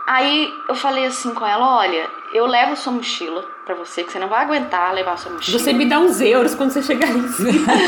Aí 0.07 0.59
eu 0.67 0.75
falei 0.75 1.05
assim 1.05 1.35
com 1.35 1.47
ela, 1.47 1.77
olha, 1.77 2.11
eu 2.33 2.47
levo 2.47 2.75
sua 2.77 2.93
mochila 2.93 3.45
pra 3.67 3.75
você, 3.75 4.03
que 4.03 4.11
você 4.11 4.19
não 4.19 4.29
vai 4.29 4.43
aguentar 4.43 4.95
levar 4.95 5.19
sua 5.19 5.33
mochila. 5.33 5.59
Você 5.59 5.75
me 5.75 5.85
dá 5.85 5.99
uns 5.99 6.23
euros 6.23 6.55
quando 6.55 6.71
você 6.71 6.83
chegar 6.83 7.11
em 7.11 7.29
cima. 7.29 7.73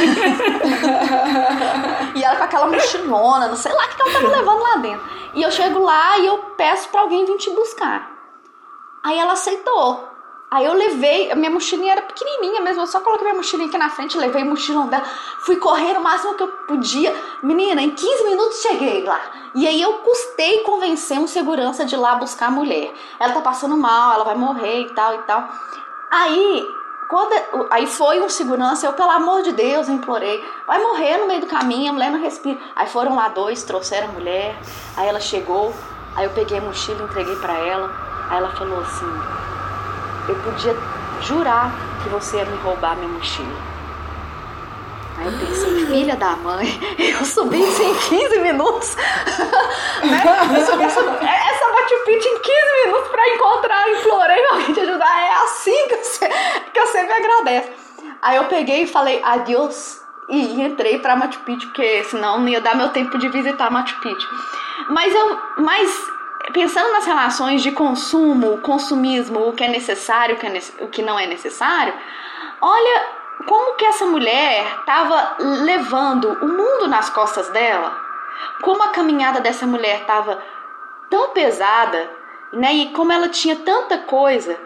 E 2.14 2.24
ela 2.24 2.36
com 2.36 2.44
aquela 2.44 2.66
mochilona, 2.66 3.48
não 3.48 3.56
sei 3.56 3.72
lá 3.72 3.84
o 3.84 3.88
que 3.88 4.02
ela 4.02 4.12
tava 4.12 4.28
levando 4.28 4.62
lá 4.62 4.76
dentro. 4.76 5.06
E 5.32 5.42
eu 5.42 5.50
chego 5.50 5.78
lá 5.78 6.18
e 6.18 6.26
eu 6.26 6.38
peço 6.56 6.88
pra 6.88 7.02
alguém 7.02 7.24
vir 7.24 7.36
te 7.36 7.50
buscar. 7.50 8.10
Aí 9.02 9.18
ela 9.18 9.32
aceitou. 9.32 10.09
Aí 10.50 10.64
eu 10.64 10.74
levei, 10.74 11.32
minha 11.36 11.50
mochilinha 11.50 11.92
era 11.92 12.02
pequenininha 12.02 12.60
mesmo, 12.60 12.82
eu 12.82 12.86
só 12.88 12.98
coloquei 12.98 13.24
minha 13.24 13.36
mochilinha 13.36 13.68
aqui 13.68 13.78
na 13.78 13.88
frente, 13.88 14.18
levei 14.18 14.42
o 14.42 14.46
mochilão 14.46 14.88
dela, 14.88 15.04
fui 15.38 15.54
correr 15.54 15.96
o 15.96 16.02
máximo 16.02 16.34
que 16.34 16.42
eu 16.42 16.48
podia. 16.48 17.14
Menina, 17.40 17.80
em 17.80 17.90
15 17.90 18.24
minutos 18.24 18.60
cheguei 18.60 19.04
lá. 19.04 19.20
E 19.54 19.68
aí 19.68 19.80
eu 19.80 19.92
custei 19.98 20.64
convencer 20.64 21.20
um 21.20 21.28
segurança 21.28 21.84
de 21.84 21.94
ir 21.94 21.98
lá 21.98 22.16
buscar 22.16 22.46
a 22.46 22.50
mulher. 22.50 22.92
Ela 23.20 23.32
tá 23.32 23.40
passando 23.40 23.76
mal, 23.76 24.12
ela 24.12 24.24
vai 24.24 24.34
morrer 24.34 24.80
e 24.80 24.90
tal 24.92 25.14
e 25.14 25.18
tal. 25.18 25.48
Aí, 26.10 26.68
quando, 27.08 27.32
aí 27.70 27.86
foi 27.86 28.20
um 28.20 28.28
segurança, 28.28 28.86
eu, 28.86 28.92
pelo 28.94 29.10
amor 29.10 29.42
de 29.42 29.52
Deus, 29.52 29.88
implorei. 29.88 30.44
Vai 30.66 30.82
morrer 30.82 31.18
no 31.18 31.28
meio 31.28 31.42
do 31.42 31.46
caminho, 31.46 31.90
a 31.90 31.92
mulher 31.92 32.10
não 32.10 32.20
respira. 32.20 32.58
Aí 32.74 32.88
foram 32.88 33.14
lá 33.14 33.28
dois, 33.28 33.62
trouxeram 33.62 34.08
a 34.08 34.12
mulher, 34.12 34.58
aí 34.96 35.06
ela 35.06 35.20
chegou, 35.20 35.72
aí 36.16 36.24
eu 36.24 36.30
peguei 36.32 36.58
a 36.58 36.60
mochila, 36.60 37.04
entreguei 37.04 37.36
para 37.36 37.56
ela. 37.56 37.88
Aí 38.28 38.38
ela 38.38 38.50
falou 38.56 38.80
assim: 38.80 39.06
eu 40.28 40.34
podia 40.36 40.76
jurar 41.22 41.72
que 42.02 42.08
você 42.08 42.38
ia 42.38 42.44
me 42.44 42.56
roubar 42.58 42.96
minha 42.96 43.08
mochila. 43.08 43.70
Aí 45.18 45.26
eu 45.26 45.32
pensei, 45.38 45.86
filha 45.86 46.16
da 46.16 46.36
mãe, 46.36 46.66
eu 46.98 47.24
subi 47.24 47.60
isso 47.60 47.82
em 47.82 47.94
15 47.94 48.38
minutos. 48.40 48.96
né? 50.02 50.22
Eu 50.58 50.64
subi 50.64 50.84
essa 50.84 51.02
Machu 51.02 51.94
em 52.10 52.18
15 52.18 52.86
minutos 52.86 53.08
para 53.10 53.28
encontrar, 53.28 53.90
implorei 53.90 54.46
alguém 54.46 54.72
te 54.72 54.80
ajudar. 54.80 55.20
É 55.20 55.32
assim 55.42 55.88
que 55.88 55.96
você, 55.96 56.28
que 56.72 56.80
você 56.80 57.02
me 57.02 57.12
agradece. 57.12 57.72
Aí 58.22 58.36
eu 58.36 58.44
peguei 58.44 58.82
e 58.82 58.86
falei, 58.86 59.20
adiós. 59.22 60.00
E 60.28 60.62
entrei 60.62 60.98
para 61.00 61.16
Machu 61.16 61.40
Picchu, 61.40 61.66
porque 61.66 62.04
senão 62.04 62.38
não 62.38 62.48
ia 62.48 62.60
dar 62.60 62.76
meu 62.76 62.90
tempo 62.90 63.18
de 63.18 63.28
visitar 63.28 63.70
Machu 63.70 64.00
Picchu. 64.00 64.28
Mas 64.88 65.14
eu, 65.14 65.38
mas 65.58 66.10
pensando 66.52 66.92
nas 66.92 67.06
relações 67.06 67.62
de 67.62 67.72
consumo, 67.72 68.58
consumismo, 68.58 69.48
o 69.48 69.52
que 69.52 69.64
é 69.64 69.68
necessário, 69.68 70.36
o 70.36 70.38
que, 70.38 70.46
é, 70.46 70.60
o 70.80 70.88
que 70.88 71.02
não 71.02 71.18
é 71.18 71.26
necessário, 71.26 71.94
olha 72.60 73.20
como 73.46 73.76
que 73.76 73.86
essa 73.86 74.04
mulher 74.04 74.64
estava 74.80 75.36
levando 75.38 76.28
o 76.42 76.48
mundo 76.48 76.88
nas 76.88 77.08
costas 77.10 77.48
dela, 77.48 77.96
como 78.62 78.82
a 78.82 78.88
caminhada 78.88 79.40
dessa 79.40 79.66
mulher 79.66 80.02
estava 80.02 80.42
tão 81.08 81.30
pesada, 81.30 82.10
né? 82.52 82.72
E 82.74 82.92
como 82.92 83.12
ela 83.12 83.28
tinha 83.28 83.56
tanta 83.56 83.98
coisa, 83.98 84.58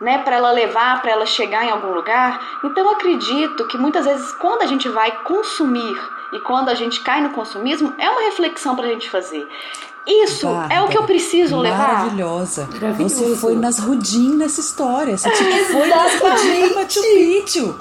né, 0.00 0.18
para 0.18 0.36
ela 0.36 0.50
levar, 0.50 1.00
para 1.00 1.12
ela 1.12 1.26
chegar 1.26 1.64
em 1.64 1.70
algum 1.70 1.92
lugar. 1.92 2.58
Então 2.64 2.90
acredito 2.90 3.66
que 3.66 3.78
muitas 3.78 4.04
vezes 4.04 4.32
quando 4.32 4.62
a 4.62 4.66
gente 4.66 4.88
vai 4.88 5.10
consumir 5.22 5.96
e 6.32 6.40
quando 6.40 6.68
a 6.68 6.74
gente 6.74 7.00
cai 7.00 7.20
no 7.20 7.30
consumismo, 7.30 7.94
é 7.98 8.10
uma 8.10 8.22
reflexão 8.22 8.76
para 8.76 8.86
a 8.86 8.90
gente 8.90 9.08
fazer. 9.08 9.48
Isso 10.06 10.46
Bárbara, 10.46 10.74
é 10.74 10.82
o 10.82 10.88
que 10.88 10.96
eu 10.96 11.02
preciso 11.02 11.58
levar. 11.58 12.04
Maravilhosa. 12.04 12.68
Você 12.98 13.36
foi 13.36 13.56
nas 13.56 13.78
Rudim 13.78 14.36
nessa 14.36 14.60
história. 14.60 15.16
Você 15.16 15.28
tipo, 15.30 15.50
foi 15.72 15.88
nas 15.88 16.14
Rudim 16.20 16.74
Machu 16.74 17.02
Picchu. 17.02 17.78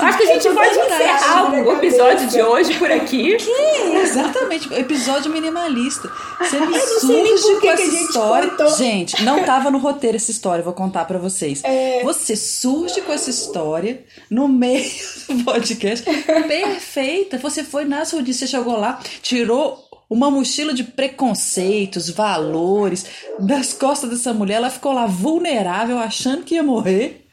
Acho 0.00 0.18
que 0.18 0.24
a 0.24 0.26
gente 0.26 0.50
pode 0.50 0.78
encerrar 0.78 1.52
o 1.52 1.72
episódio 1.72 2.26
de 2.28 2.42
hoje 2.42 2.78
por 2.78 2.90
aqui. 2.90 3.36
Que? 3.40 3.96
Exatamente. 3.96 4.72
Episódio 4.74 5.32
minimalista. 5.32 6.10
Você 6.38 6.60
me 6.60 6.78
surge 6.78 7.60
com 7.60 7.70
essa 7.70 7.82
história. 7.82 8.50
Contou. 8.50 8.76
Gente, 8.76 9.22
não 9.22 9.44
tava 9.44 9.70
no 9.70 9.78
roteiro 9.78 10.16
essa 10.16 10.30
história, 10.30 10.62
vou 10.62 10.72
contar 10.72 11.04
para 11.04 11.18
vocês. 11.18 11.62
É... 11.64 12.02
Você 12.02 12.36
surge 12.36 13.00
com 13.00 13.12
essa 13.12 13.30
história 13.30 14.04
no 14.28 14.46
meio 14.48 14.90
do 15.28 15.44
podcast. 15.44 16.04
Perfeita. 16.04 17.38
Você 17.38 17.64
foi 17.64 17.84
nas 17.84 18.12
Rudim, 18.12 18.32
você 18.32 18.46
chegou 18.46 18.76
lá, 18.76 19.00
tirou 19.22 19.89
uma 20.10 20.28
mochila 20.28 20.74
de 20.74 20.82
preconceitos, 20.82 22.10
valores 22.10 23.06
das 23.38 23.72
costas 23.72 24.10
dessa 24.10 24.34
mulher. 24.34 24.56
Ela 24.56 24.68
ficou 24.70 24.92
lá 24.92 25.06
vulnerável, 25.06 25.98
achando 25.98 26.42
que 26.42 26.56
ia 26.56 26.62
morrer. 26.64 27.28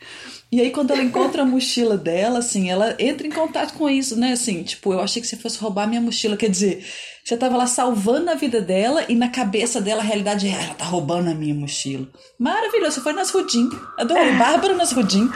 E 0.49 0.62
aí, 0.62 0.71
quando 0.71 0.91
ela 0.91 1.03
encontra 1.03 1.41
a 1.41 1.45
mochila 1.45 1.97
dela, 1.97 2.39
assim, 2.39 2.69
ela 2.69 2.95
entra 2.97 3.27
em 3.27 3.31
contato 3.31 3.73
com 3.73 3.89
isso, 3.89 4.17
né? 4.17 4.31
Assim, 4.31 4.63
tipo, 4.63 4.93
eu 4.93 5.01
achei 5.01 5.21
que 5.21 5.27
você 5.27 5.36
fosse 5.36 5.60
roubar 5.60 5.88
minha 5.88 5.99
mochila. 5.99 6.38
Quer 6.38 6.49
dizer, 6.49 6.86
você 7.21 7.36
tava 7.36 7.57
lá 7.57 7.67
salvando 7.67 8.31
a 8.31 8.36
vida 8.36 8.62
dela 8.62 9.03
e 9.10 9.15
na 9.15 9.27
cabeça 9.27 9.81
dela 9.81 10.01
a 10.01 10.05
realidade 10.05 10.47
é: 10.47 10.51
ela 10.51 10.73
tá 10.73 10.86
roubando 10.86 11.29
a 11.29 11.33
minha 11.33 11.53
mochila. 11.53 12.07
Maravilhoso, 12.39 12.93
você 12.93 13.01
foi 13.01 13.12
nas 13.12 13.29
Rudim. 13.29 13.69
Adorei. 13.97 14.31
Bárbara 14.38 14.73
nas 14.73 14.93
Rudim. 14.93 15.29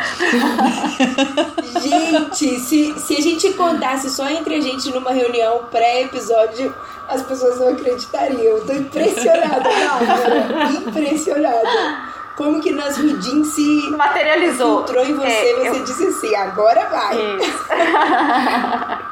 gente, 1.83 2.59
se, 2.61 2.97
se 2.97 3.17
a 3.17 3.21
gente 3.21 3.51
contasse 3.55 4.09
só 4.09 4.29
entre 4.29 4.55
a 4.55 4.61
gente 4.61 4.89
numa 4.91 5.11
reunião 5.11 5.65
pré-episódio, 5.69 6.73
as 7.09 7.21
pessoas 7.23 7.59
não 7.59 7.67
acreditariam. 7.67 8.41
Eu 8.41 8.65
tô 8.65 8.71
impressionada, 8.71 9.69
Bárbara. 9.69 10.71
impressionada 10.87 12.20
como 12.41 12.59
que 12.59 12.71
nas 12.71 12.97
Rudim 12.97 13.43
se 13.43 13.87
materializou. 13.91 14.81
Entrou 14.81 15.05
em 15.05 15.13
você, 15.13 15.27
é, 15.27 15.55
você 15.59 15.79
eu... 15.79 15.83
disse 15.83 16.07
assim, 16.07 16.35
agora 16.35 16.89
vai. 16.89 17.15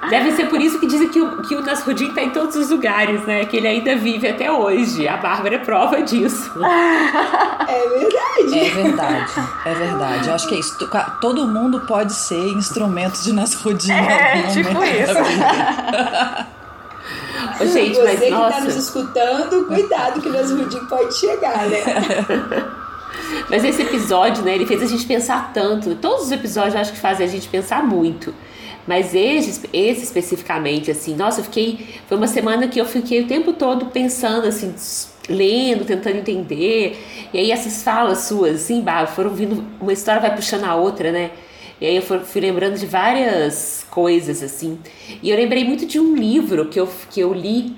Deve 0.09 0.31
ser 0.31 0.49
por 0.49 0.59
isso 0.59 0.79
que 0.79 0.87
dizem 0.87 1.09
que 1.09 1.21
o, 1.21 1.39
que 1.43 1.55
o 1.55 1.61
Nasruddin 1.61 2.11
tá 2.11 2.23
em 2.23 2.31
todos 2.31 2.55
os 2.55 2.71
lugares, 2.71 3.23
né? 3.25 3.45
Que 3.45 3.57
ele 3.57 3.67
ainda 3.67 3.95
vive 3.95 4.27
até 4.27 4.51
hoje. 4.51 5.07
A 5.07 5.15
Bárbara 5.15 5.57
é 5.57 5.59
prova 5.59 6.01
disso. 6.01 6.51
É 7.69 7.87
verdade. 7.87 8.59
É 8.59 8.69
verdade. 8.71 9.31
É 9.63 9.73
verdade. 9.75 10.27
Eu 10.27 10.33
acho 10.33 10.47
que 10.47 10.55
é 10.55 10.57
isso. 10.57 10.75
Todo 11.21 11.47
mundo 11.47 11.81
pode 11.81 12.13
ser 12.13 12.49
instrumento 12.49 13.21
de 13.21 13.31
Nasruddin. 13.31 13.91
É, 13.91 14.41
tipo 14.47 14.69
isso. 14.83 15.13
gente, 17.71 17.95
Você 17.95 18.03
mas, 18.03 18.19
que 18.19 18.29
nossa. 18.31 18.55
tá 18.55 18.61
nos 18.61 18.75
escutando, 18.75 19.65
cuidado 19.67 20.19
que 20.19 20.29
o 20.29 20.33
Nasruddin 20.33 20.83
pode 20.85 21.13
chegar, 21.13 21.67
né? 21.67 21.83
Mas 23.50 23.63
esse 23.63 23.82
episódio, 23.82 24.43
né, 24.43 24.56
ele 24.56 24.65
fez 24.65 24.82
a 24.82 24.86
gente 24.86 25.06
pensar 25.06 25.52
tanto. 25.54 25.95
Todos 25.95 26.26
os 26.26 26.32
episódios 26.32 26.76
eu 26.76 26.82
acho 26.82 26.93
que 26.93 27.00
fazem 27.00 27.26
a 27.26 27.30
gente 27.30 27.48
pensar 27.48 27.86
muito. 27.86 28.34
Mas 28.88 29.13
esse, 29.13 29.69
esse 29.72 30.04
especificamente, 30.04 30.89
assim, 30.89 31.15
nossa, 31.15 31.41
eu 31.41 31.43
fiquei. 31.43 31.86
Foi 32.08 32.17
uma 32.17 32.28
semana 32.28 32.67
que 32.67 32.80
eu 32.80 32.86
fiquei 32.86 33.22
o 33.22 33.28
tempo 33.28 33.54
todo 33.54 33.88
pensando, 33.88 34.48
assim, 34.48 34.74
lendo, 35.30 35.86
tentando 35.86 36.17
entender. 36.17 36.98
E 37.32 37.38
aí 37.38 37.52
essas 37.52 37.84
falas 37.84 38.19
suas, 38.19 38.56
assim, 38.56 38.82
bah, 38.82 39.06
foram 39.06 39.30
vindo. 39.30 39.63
Uma 39.80 39.93
história 39.93 40.19
vai 40.19 40.36
puxando 40.36 40.63
a 40.63 40.76
outra, 40.76 41.12
né? 41.12 41.32
E 41.80 41.86
aí 41.86 41.95
eu 41.95 42.02
fui 42.02 42.41
lembrando 42.41 42.78
de 42.78 42.86
várias 42.86 43.86
coisas, 43.89 44.43
assim. 44.43 44.80
E 45.22 45.30
eu 45.30 45.38
lembrei 45.38 45.63
muito 45.63 45.86
de 45.86 46.00
um 46.00 46.15
livro 46.15 46.65
que 46.65 46.80
eu, 46.80 46.89
que 47.10 47.19
eu 47.19 47.34
li 47.34 47.76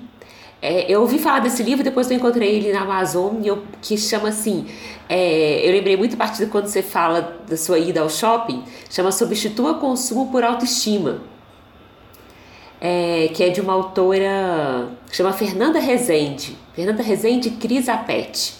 é, 0.62 0.86
eu 0.88 1.00
ouvi 1.00 1.18
falar 1.18 1.40
desse 1.40 1.60
livro, 1.60 1.82
depois 1.82 2.08
eu 2.08 2.16
encontrei 2.16 2.54
ele 2.54 2.72
na 2.72 2.82
Amazon, 2.82 3.42
eu, 3.44 3.64
que 3.80 3.98
chama 3.98 4.28
assim. 4.28 4.66
É, 5.08 5.66
eu 5.66 5.72
lembrei 5.72 5.96
muito 5.96 6.14
a 6.14 6.16
partir 6.16 6.44
de 6.44 6.50
quando 6.50 6.66
você 6.66 6.82
fala 6.82 7.36
da 7.48 7.56
sua 7.56 7.80
ida 7.80 8.00
ao 8.00 8.08
shopping, 8.08 8.62
chama 8.88 9.10
Substitua 9.10 9.74
Consumo 9.74 10.30
por 10.30 10.44
Autoestima. 10.44 11.20
É, 12.80 13.28
que 13.34 13.42
é 13.42 13.48
de 13.48 13.60
uma 13.60 13.72
autora 13.72 14.88
que 15.10 15.16
chama 15.16 15.32
Fernanda 15.32 15.80
Rezende. 15.80 16.56
Fernanda 16.74 17.02
Rezende 17.02 17.50
Cris 17.50 17.88
Apete. 17.88 18.54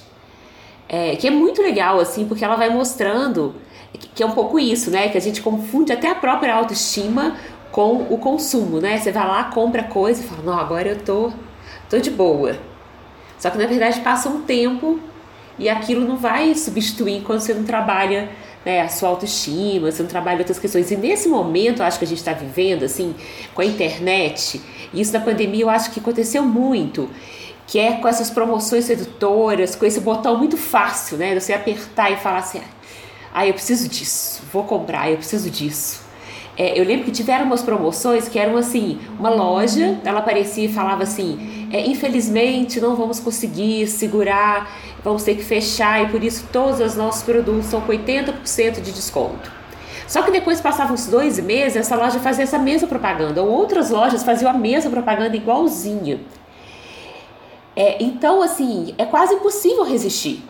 É, 0.89 1.15
que 1.17 1.29
é 1.29 1.31
muito 1.31 1.63
legal, 1.63 2.01
assim, 2.01 2.27
porque 2.27 2.45
ela 2.45 2.57
vai 2.57 2.69
mostrando 2.69 3.55
que, 3.99 4.09
que 4.09 4.23
é 4.23 4.27
um 4.27 4.33
pouco 4.33 4.59
isso, 4.59 4.91
né? 4.91 5.09
Que 5.09 5.19
a 5.19 5.21
gente 5.21 5.41
confunde 5.41 5.93
até 5.93 6.11
a 6.11 6.15
própria 6.15 6.55
autoestima 6.55 7.37
com 7.71 8.07
o 8.11 8.19
consumo, 8.19 8.81
né? 8.81 8.99
Você 8.99 9.13
vai 9.13 9.27
lá, 9.27 9.45
compra 9.45 9.85
coisa 9.85 10.21
e 10.21 10.25
fala, 10.25 10.43
não, 10.43 10.59
agora 10.59 10.89
eu 10.89 10.99
tô 10.99 11.33
tô 11.93 11.99
de 11.99 12.11
boa. 12.11 12.59
Só 13.39 13.51
que 13.51 13.59
na 13.59 13.67
verdade 13.67 14.01
passa 14.01 14.31
um 14.31 14.41
tempo 14.41 14.99
e 15.59 15.69
aquilo 15.69 16.07
não 16.07 16.17
vai 16.17 16.55
substituir 16.55 17.21
quando 17.21 17.41
você 17.41 17.53
não 17.53 17.65
trabalha 17.65 18.31
né, 18.65 18.81
a 18.81 18.89
sua 18.89 19.11
autoestima, 19.11 19.93
você 19.93 20.03
não 20.03 20.09
trabalha 20.09 20.39
outras 20.39 20.59
questões. 20.59 20.91
E 20.91 20.97
nesse 20.97 21.29
momento, 21.29 21.83
eu 21.83 21.87
acho 21.87 21.99
que 21.99 22.07
a 22.07 22.09
gente 22.09 22.19
está 22.19 22.33
vivendo, 22.33 22.85
assim, 22.85 23.15
com 23.55 23.61
a 23.61 23.65
internet, 23.67 24.63
e 24.95 25.03
isso 25.03 25.13
na 25.13 25.21
pandemia 25.21 25.65
eu 25.65 25.69
acho 25.69 25.91
que 25.91 26.01
aconteceu 26.01 26.43
muito, 26.43 27.11
que 27.67 27.79
é 27.79 27.93
com 27.93 28.09
essas 28.09 28.31
promoções 28.31 28.87
sedutoras, 28.87 29.77
com 29.77 29.85
esse 29.85 30.01
botão 30.01 30.39
muito 30.39 30.57
fácil, 30.57 31.19
né? 31.19 31.39
Você 31.39 31.53
apertar 31.53 32.11
e 32.11 32.17
falar 32.17 32.39
assim, 32.39 32.63
ah, 33.35 33.47
eu 33.47 33.53
preciso 33.53 33.87
disso, 33.87 34.43
vou 34.51 34.65
comprar, 34.65 35.11
eu 35.11 35.19
preciso 35.19 35.51
disso. 35.51 36.02
É, 36.57 36.79
eu 36.79 36.85
lembro 36.85 37.07
que 37.07 37.11
tiveram 37.11 37.47
umas 37.47 37.63
promoções 37.63 38.29
que 38.29 38.39
eram 38.39 38.57
assim, 38.57 38.99
uma 39.19 39.31
loja, 39.31 39.99
ela 40.05 40.19
aparecia 40.19 40.67
e 40.67 40.73
falava 40.73 41.03
assim, 41.03 41.69
é, 41.73 41.87
infelizmente 41.87 42.79
não 42.79 42.95
vamos 42.95 43.19
conseguir 43.19 43.87
segurar, 43.87 44.71
vamos 45.03 45.23
ter 45.23 45.35
que 45.35 45.43
fechar 45.43 46.03
e 46.03 46.09
por 46.09 46.23
isso 46.23 46.47
todos 46.53 46.81
os 46.81 46.95
nossos 46.95 47.23
produtos 47.23 47.67
são 47.67 47.81
com 47.81 47.93
80% 47.93 48.83
de 48.83 48.93
desconto. 48.93 49.51
Só 50.07 50.21
que 50.21 50.31
depois 50.31 50.61
passavam 50.61 50.93
uns 50.93 51.07
dois 51.07 51.39
meses, 51.41 51.75
essa 51.75 51.97
loja 51.97 52.19
fazia 52.19 52.45
essa 52.45 52.59
mesma 52.59 52.87
propaganda, 52.87 53.43
ou 53.43 53.49
outras 53.49 53.89
lojas 53.89 54.23
faziam 54.23 54.51
a 54.51 54.55
mesma 54.55 54.91
propaganda 54.91 55.35
igualzinha. 55.35 56.21
É, 57.75 57.97
então, 58.03 58.43
assim, 58.43 58.95
é 58.99 59.07
quase 59.07 59.33
impossível 59.33 59.85
resistir. 59.85 60.43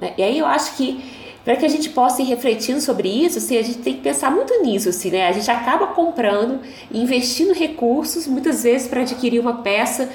Né? 0.00 0.12
E 0.16 0.22
aí 0.22 0.38
eu 0.38 0.46
acho 0.46 0.76
que 0.76 1.23
para 1.44 1.56
que 1.56 1.66
a 1.66 1.68
gente 1.68 1.90
possa 1.90 2.22
ir 2.22 2.24
refletindo 2.24 2.80
sobre 2.80 3.08
isso, 3.08 3.38
assim, 3.38 3.58
a 3.58 3.62
gente 3.62 3.78
tem 3.78 3.94
que 3.94 4.00
pensar 4.00 4.30
muito 4.30 4.62
nisso, 4.62 4.88
assim, 4.88 5.10
né? 5.10 5.28
A 5.28 5.32
gente 5.32 5.50
acaba 5.50 5.88
comprando, 5.88 6.60
investindo 6.90 7.52
recursos, 7.52 8.26
muitas 8.26 8.62
vezes 8.62 8.88
para 8.88 9.02
adquirir 9.02 9.40
uma 9.40 9.62
peça 9.62 10.08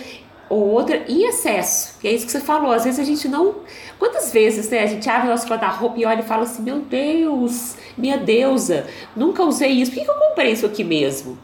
ou 0.50 0.68
outra 0.68 1.06
em 1.08 1.28
excesso. 1.28 1.96
E 2.04 2.08
é 2.08 2.12
isso 2.12 2.26
que 2.26 2.32
você 2.32 2.40
falou. 2.40 2.72
Às 2.72 2.84
vezes 2.84 3.00
a 3.00 3.04
gente 3.04 3.28
não. 3.28 3.58
Quantas 4.00 4.32
vezes 4.32 4.70
né, 4.70 4.82
a 4.82 4.88
gente 4.88 5.08
abre 5.08 5.28
o 5.28 5.30
nosso 5.30 5.48
guarda-roupa 5.48 6.00
e 6.00 6.06
olha 6.06 6.22
e 6.22 6.24
fala 6.24 6.44
assim: 6.44 6.64
Meu 6.64 6.80
Deus, 6.80 7.76
minha 7.96 8.18
deusa, 8.18 8.88
nunca 9.16 9.44
usei 9.44 9.70
isso. 9.70 9.92
Por 9.92 10.00
que, 10.00 10.06
que 10.06 10.12
eu 10.12 10.16
comprei 10.16 10.52
isso 10.52 10.66
aqui 10.66 10.84
mesmo? 10.84 11.38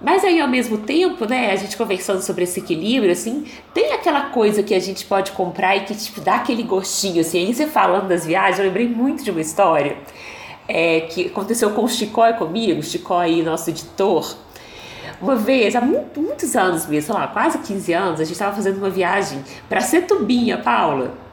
Mas 0.00 0.24
aí, 0.24 0.40
ao 0.40 0.48
mesmo 0.48 0.78
tempo, 0.78 1.24
né, 1.24 1.50
a 1.50 1.56
gente 1.56 1.76
conversando 1.76 2.22
sobre 2.22 2.44
esse 2.44 2.60
equilíbrio, 2.60 3.10
assim, 3.10 3.44
tem 3.74 3.92
aquela 3.92 4.30
coisa 4.30 4.62
que 4.62 4.72
a 4.72 4.78
gente 4.78 5.04
pode 5.04 5.32
comprar 5.32 5.76
e 5.76 5.80
que, 5.80 5.94
tipo, 5.94 6.20
dá 6.20 6.36
aquele 6.36 6.62
gostinho, 6.62 7.20
assim. 7.20 7.38
Aí 7.38 7.52
você 7.52 7.66
falando 7.66 8.08
das 8.08 8.24
viagens, 8.24 8.58
eu 8.58 8.64
lembrei 8.66 8.88
muito 8.88 9.24
de 9.24 9.30
uma 9.30 9.40
história 9.40 9.96
é, 10.68 11.00
que 11.00 11.26
aconteceu 11.26 11.70
com 11.70 11.82
o 11.82 11.88
Chicó 11.88 12.28
e 12.28 12.34
comigo, 12.34 12.80
o 12.80 13.14
aí, 13.14 13.42
nosso 13.42 13.70
editor. 13.70 14.36
Uma 15.20 15.34
vez, 15.34 15.74
há 15.74 15.80
muito, 15.80 16.20
muitos 16.20 16.54
anos 16.54 16.86
mesmo, 16.86 17.12
sei 17.12 17.20
lá, 17.20 17.26
quase 17.26 17.58
15 17.58 17.92
anos, 17.92 18.20
a 18.20 18.24
gente 18.24 18.34
estava 18.34 18.54
fazendo 18.54 18.78
uma 18.78 18.90
viagem 18.90 19.42
para 19.68 19.80
Setubinha, 19.80 20.58
Paula. 20.58 21.27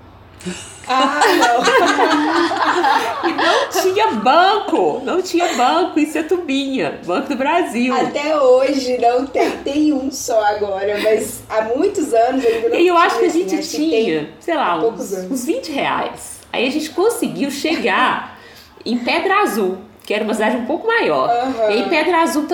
Ah, 0.87 1.21
não! 1.39 1.63
e 3.29 3.33
não 3.33 3.69
tinha 3.81 4.11
banco, 4.11 5.01
não 5.03 5.21
tinha 5.21 5.53
banco 5.55 5.99
em 5.99 6.05
Setubinha, 6.05 6.99
Banco 7.05 7.29
do 7.29 7.35
Brasil. 7.35 7.93
Até 7.95 8.39
hoje 8.39 8.97
não 8.99 9.25
tem, 9.25 9.49
tem 9.63 9.93
um 9.93 10.11
só 10.11 10.43
agora, 10.45 10.99
mas 11.01 11.41
há 11.49 11.63
muitos 11.63 12.13
anos 12.13 12.45
ainda 12.45 12.69
não 12.69 12.75
E 12.75 12.87
eu 12.87 12.95
tinha, 12.95 13.07
acho 13.07 13.19
que 13.19 13.25
a 13.25 13.29
gente 13.29 13.55
assim, 13.55 13.89
tinha, 13.89 14.29
sei 14.39 14.55
lá, 14.55 14.77
uns, 14.85 15.11
uns 15.11 15.45
20 15.45 15.71
reais. 15.71 16.39
Aí 16.53 16.67
a 16.67 16.71
gente 16.71 16.91
conseguiu 16.91 17.49
chegar 17.49 18.39
em 18.85 18.99
Pedra 18.99 19.41
Azul, 19.41 19.79
que 20.05 20.13
era 20.13 20.23
uma 20.23 20.33
cidade 20.33 20.55
um 20.55 20.65
pouco 20.65 20.85
maior. 20.85 21.29
Aham. 21.29 21.71
E 21.71 21.79
em 21.79 21.89
Pedra 21.89 22.21
Azul 22.21 22.45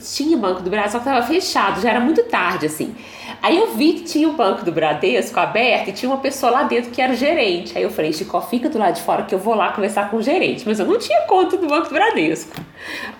tinha 0.00 0.36
Banco 0.36 0.62
do 0.62 0.68
Brasil, 0.68 0.92
só 0.92 0.98
que 0.98 1.08
estava 1.08 1.26
fechado, 1.26 1.80
já 1.80 1.90
era 1.90 2.00
muito 2.00 2.22
tarde, 2.24 2.66
assim. 2.66 2.94
Aí 3.40 3.56
eu 3.56 3.68
vi 3.68 3.92
que 3.92 4.02
tinha 4.02 4.28
o 4.28 4.32
Banco 4.32 4.64
do 4.64 4.72
Bradesco 4.72 5.38
aberto 5.38 5.88
e 5.88 5.92
tinha 5.92 6.10
uma 6.10 6.18
pessoa 6.18 6.50
lá 6.50 6.62
dentro 6.64 6.90
que 6.90 7.00
era 7.00 7.12
o 7.12 7.16
gerente. 7.16 7.78
Aí 7.78 7.84
eu 7.84 7.90
falei, 7.90 8.12
Chico, 8.12 8.40
fica 8.40 8.68
do 8.68 8.78
lado 8.78 8.94
de 8.94 9.02
fora 9.02 9.22
que 9.22 9.34
eu 9.34 9.38
vou 9.38 9.54
lá 9.54 9.70
conversar 9.70 10.10
com 10.10 10.16
o 10.16 10.22
gerente. 10.22 10.64
Mas 10.66 10.80
eu 10.80 10.86
não 10.86 10.98
tinha 10.98 11.22
conta 11.22 11.56
do 11.56 11.68
Banco 11.68 11.88
do 11.88 11.94
Bradesco. 11.94 12.60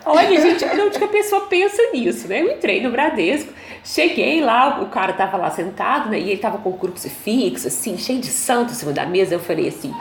Olha, 0.04 0.40
gente, 0.40 0.64
onde 0.64 0.98
que 0.98 1.04
a 1.04 1.08
pessoa 1.08 1.42
pensa 1.42 1.80
nisso, 1.92 2.26
né? 2.26 2.42
Eu 2.42 2.50
entrei 2.50 2.82
no 2.82 2.90
Bradesco, 2.90 3.52
cheguei 3.84 4.40
lá, 4.40 4.80
o 4.82 4.86
cara 4.86 5.12
tava 5.12 5.36
lá 5.36 5.50
sentado, 5.50 6.10
né? 6.10 6.18
E 6.18 6.30
ele 6.30 6.40
tava 6.40 6.58
com 6.58 6.70
o 6.70 6.76
crucifixo, 6.76 7.68
assim, 7.68 7.96
cheio 7.96 8.20
de 8.20 8.26
santo 8.26 8.72
em 8.72 8.74
cima 8.74 8.92
da 8.92 9.06
mesa. 9.06 9.36
Eu 9.36 9.40
falei 9.40 9.68
assim, 9.68 9.94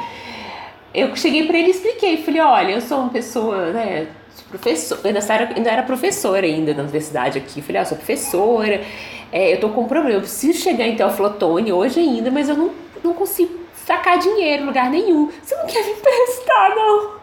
eu 0.97 1.15
cheguei 1.15 1.45
para 1.45 1.59
ele 1.59 1.67
e 1.67 1.71
expliquei, 1.71 2.17
falei, 2.17 2.41
olha, 2.41 2.71
eu 2.71 2.81
sou 2.81 3.01
uma 3.01 3.09
pessoa, 3.09 3.71
né, 3.71 4.07
sou 4.33 4.47
professora, 4.47 5.01
ainda 5.05 5.19
era, 5.19 5.55
ainda 5.55 5.69
era 5.69 5.83
professora 5.83 6.45
ainda 6.45 6.73
na 6.73 6.81
universidade 6.81 7.37
aqui, 7.37 7.61
falei, 7.61 7.81
ah, 7.83 7.85
sou 7.85 7.95
professora, 7.95 8.81
é, 9.31 9.53
eu 9.53 9.59
tô 9.59 9.69
com 9.69 9.81
um 9.81 9.87
problema, 9.87 10.15
eu 10.15 10.21
preciso 10.21 10.59
chegar 10.59 10.87
em 10.87 10.95
Teoflotone 10.95 11.71
hoje 11.71 11.99
ainda, 11.99 12.31
mas 12.31 12.49
eu 12.49 12.57
não, 12.57 12.71
não 13.03 13.13
consigo 13.13 13.59
sacar 13.85 14.17
dinheiro 14.17 14.63
em 14.63 14.65
lugar 14.65 14.89
nenhum. 14.89 15.31
Você 15.43 15.55
não 15.55 15.67
quer 15.67 15.85
me 15.85 15.91
emprestar, 15.91 16.75
não? 16.75 17.17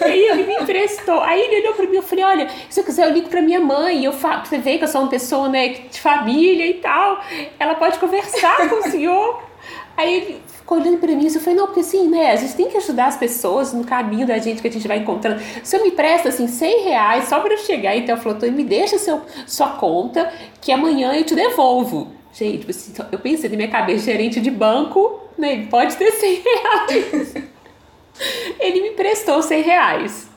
Aí 0.00 0.24
ele 0.24 0.44
me 0.44 0.54
emprestou. 0.54 1.20
Aí 1.20 1.40
ele 1.40 1.60
olhou 1.60 1.74
pra 1.74 1.86
mim 1.86 1.92
e 1.92 1.96
eu 1.96 2.02
falei: 2.02 2.24
Olha, 2.24 2.48
se 2.68 2.80
eu 2.80 2.84
quiser, 2.84 3.06
eu 3.06 3.12
ligo 3.12 3.28
pra 3.28 3.42
minha 3.42 3.60
mãe. 3.60 4.04
Eu. 4.04 4.12
Você 4.12 4.58
vê 4.58 4.78
que 4.78 4.84
eu 4.84 4.88
sou 4.88 5.02
uma 5.02 5.10
pessoa 5.10 5.48
né, 5.48 5.68
de 5.68 6.00
família 6.00 6.66
e 6.66 6.74
tal. 6.74 7.22
Ela 7.58 7.74
pode 7.74 7.98
conversar 7.98 8.68
com 8.68 8.76
o 8.76 8.82
senhor. 8.90 9.49
Aí 10.00 10.16
ele 10.16 10.42
ficou 10.46 10.78
olhando 10.78 10.96
pra 10.96 11.08
mim 11.08 11.26
e 11.26 11.34
eu 11.34 11.40
falei: 11.40 11.58
Não, 11.58 11.66
porque 11.66 11.80
assim, 11.80 12.08
né? 12.08 12.30
A 12.30 12.36
gente 12.36 12.54
tem 12.54 12.70
que 12.70 12.76
ajudar 12.78 13.06
as 13.06 13.18
pessoas 13.18 13.74
no 13.74 13.84
caminho 13.84 14.26
da 14.26 14.38
gente 14.38 14.62
que 14.62 14.68
a 14.68 14.72
gente 14.72 14.88
vai 14.88 14.96
encontrando. 14.96 15.42
Se 15.62 15.76
eu 15.76 15.82
me 15.82 15.90
presta 15.90 16.30
assim 16.30 16.48
100 16.48 16.84
reais 16.84 17.28
só 17.28 17.38
pra 17.40 17.52
eu 17.52 17.58
chegar 17.58 17.94
em 17.94 18.04
Teoflotone, 18.06 18.50
me 18.50 18.64
deixa 18.64 18.98
seu, 18.98 19.20
sua 19.46 19.68
conta 19.70 20.32
que 20.58 20.72
amanhã 20.72 21.12
eu 21.12 21.24
te 21.24 21.34
devolvo. 21.34 22.08
Gente, 22.32 22.58
tipo 22.58 22.70
assim, 22.70 22.94
eu 23.12 23.18
pensei 23.18 23.50
na 23.50 23.56
minha 23.56 23.68
cabeça, 23.68 24.04
gerente 24.04 24.40
de 24.40 24.50
banco, 24.50 25.20
né? 25.36 25.66
Pode 25.68 25.94
ter 25.96 26.12
100 26.12 26.42
reais. 26.42 27.34
Ele 28.58 28.80
me 28.80 28.88
emprestou 28.90 29.42
100 29.42 29.62
reais. 29.62 30.30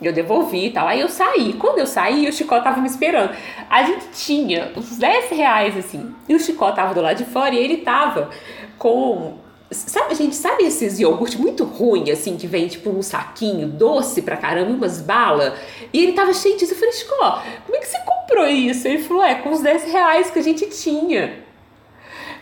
Eu 0.00 0.12
devolvi 0.12 0.66
e 0.66 0.70
tal. 0.70 0.86
Aí 0.86 1.00
eu 1.00 1.08
saí. 1.08 1.54
Quando 1.54 1.78
eu 1.78 1.86
saí, 1.86 2.28
o 2.28 2.32
Chicó 2.32 2.60
tava 2.60 2.80
me 2.80 2.86
esperando. 2.86 3.34
A 3.68 3.82
gente 3.82 4.06
tinha 4.12 4.72
uns 4.76 4.96
10 4.96 5.30
reais, 5.30 5.76
assim. 5.76 6.14
E 6.28 6.34
o 6.34 6.38
Chicó 6.38 6.70
tava 6.70 6.94
do 6.94 7.00
lado 7.00 7.16
de 7.16 7.24
fora 7.24 7.54
e 7.54 7.58
ele 7.58 7.78
tava 7.78 8.30
com. 8.78 9.34
Sabe, 9.70 10.14
gente, 10.14 10.34
sabe 10.34 10.64
esses 10.64 10.98
iogurte 10.98 11.38
muito 11.38 11.62
ruim, 11.64 12.10
assim, 12.10 12.38
que 12.38 12.46
vem 12.46 12.68
tipo 12.68 12.90
num 12.90 13.02
saquinho, 13.02 13.68
doce 13.68 14.22
pra 14.22 14.36
caramba, 14.36 14.70
umas 14.70 15.00
balas? 15.00 15.52
E 15.92 16.02
ele 16.02 16.12
tava 16.12 16.32
cheio 16.32 16.56
disso. 16.56 16.72
Eu 16.72 16.78
falei, 16.78 16.92
Chicó, 16.92 17.42
como 17.66 17.76
é 17.76 17.80
que 17.80 17.86
você 17.86 17.98
comprou 17.98 18.46
isso? 18.46 18.88
Ele 18.88 19.02
falou, 19.02 19.22
é, 19.22 19.34
com 19.34 19.50
os 19.50 19.60
10 19.60 19.84
reais 19.84 20.30
que 20.30 20.38
a 20.38 20.42
gente 20.42 20.66
tinha. 20.70 21.47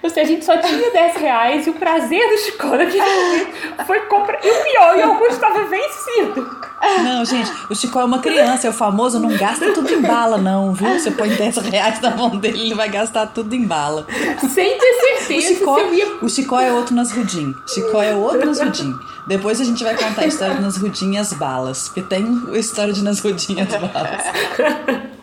Ou 0.03 0.11
seja, 0.11 0.21
a 0.23 0.25
gente 0.25 0.45
só 0.45 0.57
tinha 0.59 0.91
10 0.91 1.17
reais 1.17 1.67
e 1.67 1.71
o 1.71 1.75
prazer 1.75 2.29
do 2.29 2.39
Chicó 2.39 2.69
naquele 2.77 3.01
momento 3.01 3.85
foi 3.87 4.01
comprar. 4.01 4.39
E 4.45 4.51
o 4.51 4.63
pior, 4.65 4.95
o 4.95 4.99
iogurte 5.01 5.35
estava 5.35 5.65
vencido. 5.65 6.67
Não, 7.03 7.25
gente, 7.25 7.51
o 7.71 7.75
Chico 7.75 7.99
é 7.99 8.05
uma 8.05 8.19
criança, 8.21 8.67
é 8.67 8.71
o 8.71 8.73
famoso, 8.73 9.19
não 9.19 9.31
gasta 9.37 9.73
tudo 9.73 9.93
em 9.93 10.01
bala, 10.03 10.37
não, 10.39 10.73
viu? 10.73 10.99
Você 10.99 11.11
põe 11.11 11.29
10 11.31 11.57
reais 11.59 12.01
na 12.01 12.11
mão 12.11 12.37
dele, 12.37 12.61
ele 12.61 12.75
vai 12.75 12.89
gastar 12.89 13.27
tudo 13.29 13.55
em 13.55 13.65
bala. 13.65 14.07
Sem 14.53 14.79
ter 14.79 14.87
O 14.87 15.19
certeza 15.19 15.49
Chicó, 15.55 15.75
se 15.77 15.81
eu 15.81 15.95
ia. 15.95 16.07
o 16.23 16.29
Chicó 16.29 16.61
é 16.61 16.73
outro 16.73 16.95
nas 16.95 17.11
Rudim. 17.13 17.55
Chicó 17.67 18.03
é 18.03 18.15
outro 18.15 18.47
nas 18.47 18.61
Rudim. 18.61 18.95
Depois 19.27 19.61
a 19.61 19.65
gente 19.65 19.83
vai 19.83 19.97
contar 19.97 20.23
a 20.23 20.27
história 20.27 20.55
de 20.55 20.63
nas 20.63 20.77
Rudim 20.77 21.15
e 21.15 21.19
as 21.19 21.33
balas. 21.33 21.89
Porque 21.89 22.03
tem 22.03 22.25
a 22.53 22.59
história 22.59 22.93
de 22.93 23.03
nas 23.03 23.19
Rudim 23.21 23.57
e 23.59 23.61
as 23.63 23.69
balas. 23.69 25.16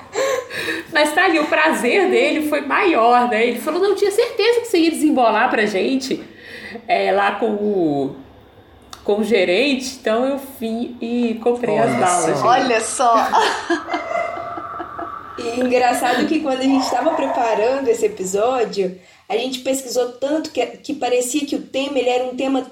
Mas 0.94 1.14
tá 1.14 1.26
ali, 1.26 1.40
o 1.40 1.48
prazer 1.48 2.10
dele 2.10 2.48
foi 2.48 2.62
maior, 2.62 3.28
né? 3.30 3.48
Ele 3.48 3.60
falou: 3.60 3.82
não, 3.82 3.96
tinha 3.96 4.12
certeza 4.12 4.62
que 4.62 4.68
você 4.68 4.78
ia 4.78 4.92
desembolar 4.92 5.50
pra 5.50 5.66
gente 5.66 6.24
é, 6.88 7.12
lá 7.12 7.34
com 7.34 7.52
o, 7.52 8.16
com 9.04 9.20
o 9.20 9.24
gerente. 9.24 9.98
Então 10.00 10.26
eu 10.26 10.40
vim 10.60 10.96
e 11.02 11.40
comprei 11.44 11.78
as 11.78 11.90
Olha 11.90 12.00
balas. 12.00 12.40
só. 12.40 12.48
Olha 12.48 12.82
só. 12.82 13.30
E 15.36 15.60
engraçado 15.60 16.28
que 16.28 16.42
quando 16.42 16.60
a 16.60 16.64
gente 16.64 16.84
estava 16.84 17.16
preparando 17.16 17.88
esse 17.88 18.06
episódio, 18.06 19.00
a 19.28 19.36
gente 19.36 19.60
pesquisou 19.60 20.12
tanto 20.14 20.52
que, 20.52 20.64
que 20.66 20.94
parecia 20.94 21.46
que 21.46 21.56
o 21.56 21.62
tema 21.62 21.98
ele 21.98 22.10
era 22.10 22.24
um 22.26 22.36
tema 22.36 22.72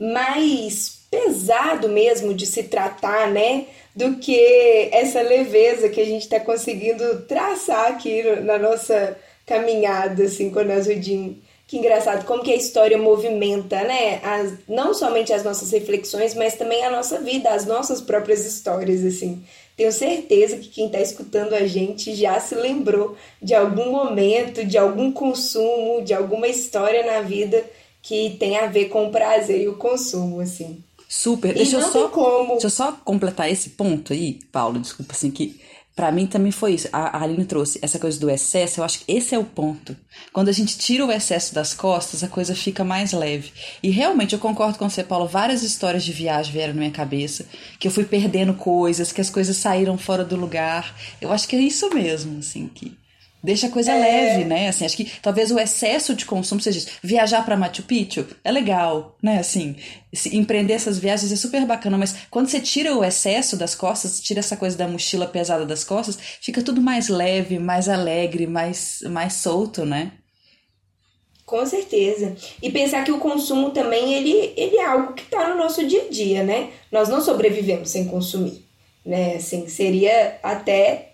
mais 0.00 0.98
pesado 1.10 1.88
mesmo 1.88 2.32
de 2.32 2.46
se 2.46 2.64
tratar, 2.64 3.28
né? 3.28 3.66
Do 3.98 4.16
que 4.18 4.88
essa 4.92 5.20
leveza 5.20 5.88
que 5.88 6.00
a 6.00 6.04
gente 6.04 6.22
está 6.22 6.38
conseguindo 6.38 7.22
traçar 7.22 7.90
aqui 7.90 8.22
na 8.42 8.56
nossa 8.56 9.18
caminhada, 9.44 10.22
assim, 10.22 10.50
com 10.50 10.60
a 10.60 10.64
Nasruddin. 10.64 11.42
Que 11.66 11.78
engraçado, 11.78 12.24
como 12.24 12.44
que 12.44 12.52
a 12.52 12.56
história 12.56 12.96
movimenta, 12.96 13.82
né? 13.82 14.20
As, 14.22 14.52
não 14.68 14.94
somente 14.94 15.32
as 15.32 15.42
nossas 15.42 15.72
reflexões, 15.72 16.32
mas 16.32 16.54
também 16.54 16.84
a 16.84 16.90
nossa 16.90 17.18
vida, 17.18 17.50
as 17.50 17.66
nossas 17.66 18.00
próprias 18.00 18.46
histórias, 18.46 19.04
assim. 19.04 19.42
Tenho 19.76 19.90
certeza 19.90 20.58
que 20.58 20.68
quem 20.68 20.86
está 20.86 21.00
escutando 21.00 21.54
a 21.54 21.66
gente 21.66 22.14
já 22.14 22.38
se 22.38 22.54
lembrou 22.54 23.16
de 23.42 23.52
algum 23.52 23.90
momento, 23.90 24.64
de 24.64 24.78
algum 24.78 25.10
consumo, 25.10 26.02
de 26.02 26.14
alguma 26.14 26.46
história 26.46 27.04
na 27.04 27.20
vida 27.20 27.64
que 28.00 28.36
tem 28.38 28.58
a 28.58 28.66
ver 28.66 28.90
com 28.90 29.08
o 29.08 29.10
prazer 29.10 29.60
e 29.60 29.68
o 29.68 29.76
consumo, 29.76 30.40
assim. 30.40 30.84
Super. 31.08 31.52
E 31.52 31.54
Deixa 31.54 31.78
eu 31.78 31.90
só. 31.90 32.08
como. 32.08 32.52
Deixa 32.52 32.66
eu 32.66 32.70
só 32.70 32.92
completar 32.92 33.50
esse 33.50 33.70
ponto 33.70 34.12
aí, 34.12 34.40
Paulo, 34.52 34.78
desculpa, 34.78 35.14
assim, 35.14 35.30
que 35.30 35.58
pra 35.96 36.12
mim 36.12 36.26
também 36.26 36.52
foi 36.52 36.74
isso. 36.74 36.88
A, 36.92 37.18
a 37.18 37.22
Aline 37.22 37.46
trouxe 37.46 37.78
essa 37.80 37.98
coisa 37.98 38.20
do 38.20 38.28
excesso, 38.28 38.78
eu 38.78 38.84
acho 38.84 39.00
que 39.00 39.12
esse 39.12 39.34
é 39.34 39.38
o 39.38 39.42
ponto. 39.42 39.96
Quando 40.32 40.48
a 40.48 40.52
gente 40.52 40.76
tira 40.76 41.04
o 41.04 41.10
excesso 41.10 41.54
das 41.54 41.72
costas, 41.72 42.22
a 42.22 42.28
coisa 42.28 42.54
fica 42.54 42.84
mais 42.84 43.12
leve. 43.12 43.52
E 43.82 43.88
realmente 43.88 44.34
eu 44.34 44.38
concordo 44.38 44.78
com 44.78 44.88
você, 44.88 45.02
Paulo, 45.02 45.26
várias 45.26 45.62
histórias 45.62 46.04
de 46.04 46.12
viagem 46.12 46.52
vieram 46.52 46.74
na 46.74 46.80
minha 46.80 46.92
cabeça, 46.92 47.46
que 47.80 47.88
eu 47.88 47.92
fui 47.92 48.04
perdendo 48.04 48.52
coisas, 48.52 49.10
que 49.10 49.20
as 49.20 49.30
coisas 49.30 49.56
saíram 49.56 49.96
fora 49.96 50.24
do 50.24 50.36
lugar. 50.36 50.94
Eu 51.20 51.32
acho 51.32 51.48
que 51.48 51.56
é 51.56 51.60
isso 51.60 51.88
mesmo, 51.94 52.38
assim, 52.38 52.68
que 52.68 52.97
deixa 53.42 53.66
a 53.66 53.70
coisa 53.70 53.94
leve, 53.94 54.44
né? 54.44 54.68
Assim, 54.68 54.84
acho 54.84 54.96
que 54.96 55.10
talvez 55.22 55.50
o 55.50 55.58
excesso 55.58 56.14
de 56.14 56.24
consumo 56.24 56.60
seja 56.60 56.78
isso. 56.78 56.88
Viajar 57.02 57.44
para 57.44 57.56
Machu 57.56 57.82
Picchu 57.82 58.26
é 58.42 58.50
legal, 58.50 59.16
né? 59.22 59.38
Assim, 59.38 59.76
se 60.12 60.36
empreender 60.36 60.74
essas 60.74 60.98
viagens 60.98 61.30
é 61.30 61.36
super 61.36 61.64
bacana, 61.66 61.96
mas 61.96 62.14
quando 62.30 62.48
você 62.48 62.60
tira 62.60 62.94
o 62.94 63.04
excesso 63.04 63.56
das 63.56 63.74
costas, 63.74 64.20
tira 64.20 64.40
essa 64.40 64.56
coisa 64.56 64.76
da 64.76 64.88
mochila 64.88 65.26
pesada 65.26 65.64
das 65.64 65.84
costas, 65.84 66.18
fica 66.40 66.62
tudo 66.62 66.80
mais 66.80 67.08
leve, 67.08 67.58
mais 67.58 67.88
alegre, 67.88 68.46
mais, 68.46 69.00
mais 69.08 69.34
solto, 69.34 69.84
né? 69.84 70.12
Com 71.48 71.64
certeza. 71.64 72.36
E 72.62 72.70
pensar 72.70 73.04
que 73.04 73.10
o 73.10 73.18
consumo 73.18 73.70
também, 73.70 74.12
ele, 74.12 74.52
ele 74.54 74.76
é 74.76 74.84
algo 74.84 75.14
que 75.14 75.22
está 75.22 75.48
no 75.48 75.56
nosso 75.56 75.86
dia 75.86 76.02
a 76.02 76.10
dia, 76.10 76.42
né? 76.42 76.70
Nós 76.92 77.08
não 77.08 77.22
sobrevivemos 77.22 77.88
sem 77.88 78.04
consumir, 78.04 78.66
né? 79.04 79.36
Assim, 79.36 79.66
seria 79.66 80.38
até 80.42 81.07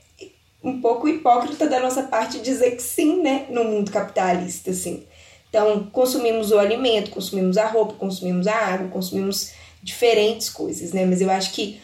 um 0.64 0.81
pouco 0.81 1.07
hipócrita 1.07 1.68
da 1.68 1.79
nossa 1.79 2.05
parte 2.05 2.40
dizer 2.40 2.72
que 2.72 2.83
sim, 2.83 3.22
né? 3.22 3.46
No 3.50 3.64
mundo 3.64 3.90
capitalista, 3.90 4.70
assim. 4.70 5.05
Então, 5.50 5.85
consumimos 5.92 6.50
o 6.50 6.59
alimento, 6.59 7.11
consumimos 7.11 7.59
a 7.59 7.66
roupa, 7.66 7.94
consumimos 7.94 8.46
a 8.46 8.55
água, 8.57 8.88
consumimos 8.88 9.53
diferentes 9.83 10.48
coisas, 10.48 10.92
né? 10.92 11.05
Mas 11.05 11.20
eu 11.20 11.31
acho 11.31 11.53
que 11.53 11.81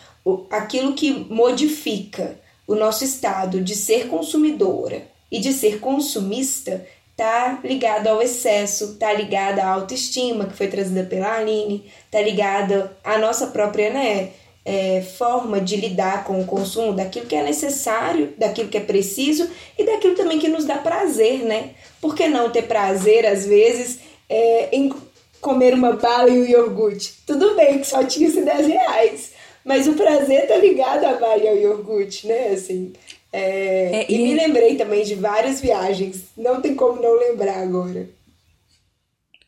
aquilo 0.51 0.95
que 0.95 1.13
modifica 1.31 2.39
o 2.67 2.75
nosso 2.75 3.05
estado 3.05 3.61
de 3.61 3.75
ser 3.75 4.07
consumidora 4.09 5.03
E 5.31 5.41
de 5.41 5.53
ser 5.53 5.81
consumista 5.81 6.85
tá 7.17 7.61
ligado 7.63 8.07
ao 8.07 8.23
excesso, 8.23 8.97
tá 8.97 9.13
ligado 9.13 9.59
à 9.59 9.67
autoestima 9.67 10.47
que 10.47 10.57
foi 10.57 10.69
trazida 10.69 11.05
pela 11.05 11.37
Aline, 11.37 11.85
tá 12.11 12.21
ligado 12.21 12.89
à 13.05 13.19
nossa 13.19 13.49
própria, 13.49 13.91
né, 13.91 14.31
é, 14.65 15.01
forma 15.01 15.61
de 15.61 15.77
lidar 15.77 16.25
com 16.25 16.41
o 16.41 16.47
consumo 16.47 16.93
daquilo 16.93 17.27
que 17.27 17.35
é 17.35 17.43
necessário, 17.43 18.33
daquilo 18.37 18.69
que 18.69 18.77
é 18.77 18.81
preciso 18.81 19.49
e 19.79 19.85
daquilo 19.85 20.15
também 20.15 20.39
que 20.39 20.49
nos 20.49 20.65
dá 20.65 20.77
prazer, 20.77 21.41
né? 21.41 21.71
Por 22.01 22.15
que 22.15 22.29
não 22.29 22.51
ter 22.51 22.63
prazer, 22.63 23.27
às 23.27 23.47
vezes, 23.47 24.01
é, 24.29 24.69
em 24.73 24.93
comer 25.41 25.75
uma 25.75 25.93
bala 25.93 26.29
e 26.29 26.41
um 26.41 26.45
iogurte? 26.45 27.15
Tudo 27.27 27.55
bem 27.55 27.79
que 27.79 27.87
só 27.87 28.05
tinha 28.05 28.29
esses 28.29 28.45
10 28.45 28.67
reais, 28.67 29.31
mas 29.65 29.87
o 29.87 29.95
prazer 29.95 30.47
tá 30.47 30.57
ligado 30.57 31.05
à 31.05 31.15
bala 31.15 31.39
e 31.39 31.49
ao 31.49 31.57
iogurte, 31.57 32.27
né? 32.27 32.49
Assim, 32.49 32.93
é, 33.33 34.01
é, 34.01 34.07
e, 34.09 34.15
e 34.15 34.19
me 34.19 34.35
lembrei 34.35 34.77
também 34.77 35.05
de 35.05 35.15
várias 35.15 35.61
viagens, 35.61 36.25
não 36.37 36.61
tem 36.61 36.75
como 36.75 37.01
não 37.01 37.19
lembrar 37.19 37.63
agora. 37.63 38.09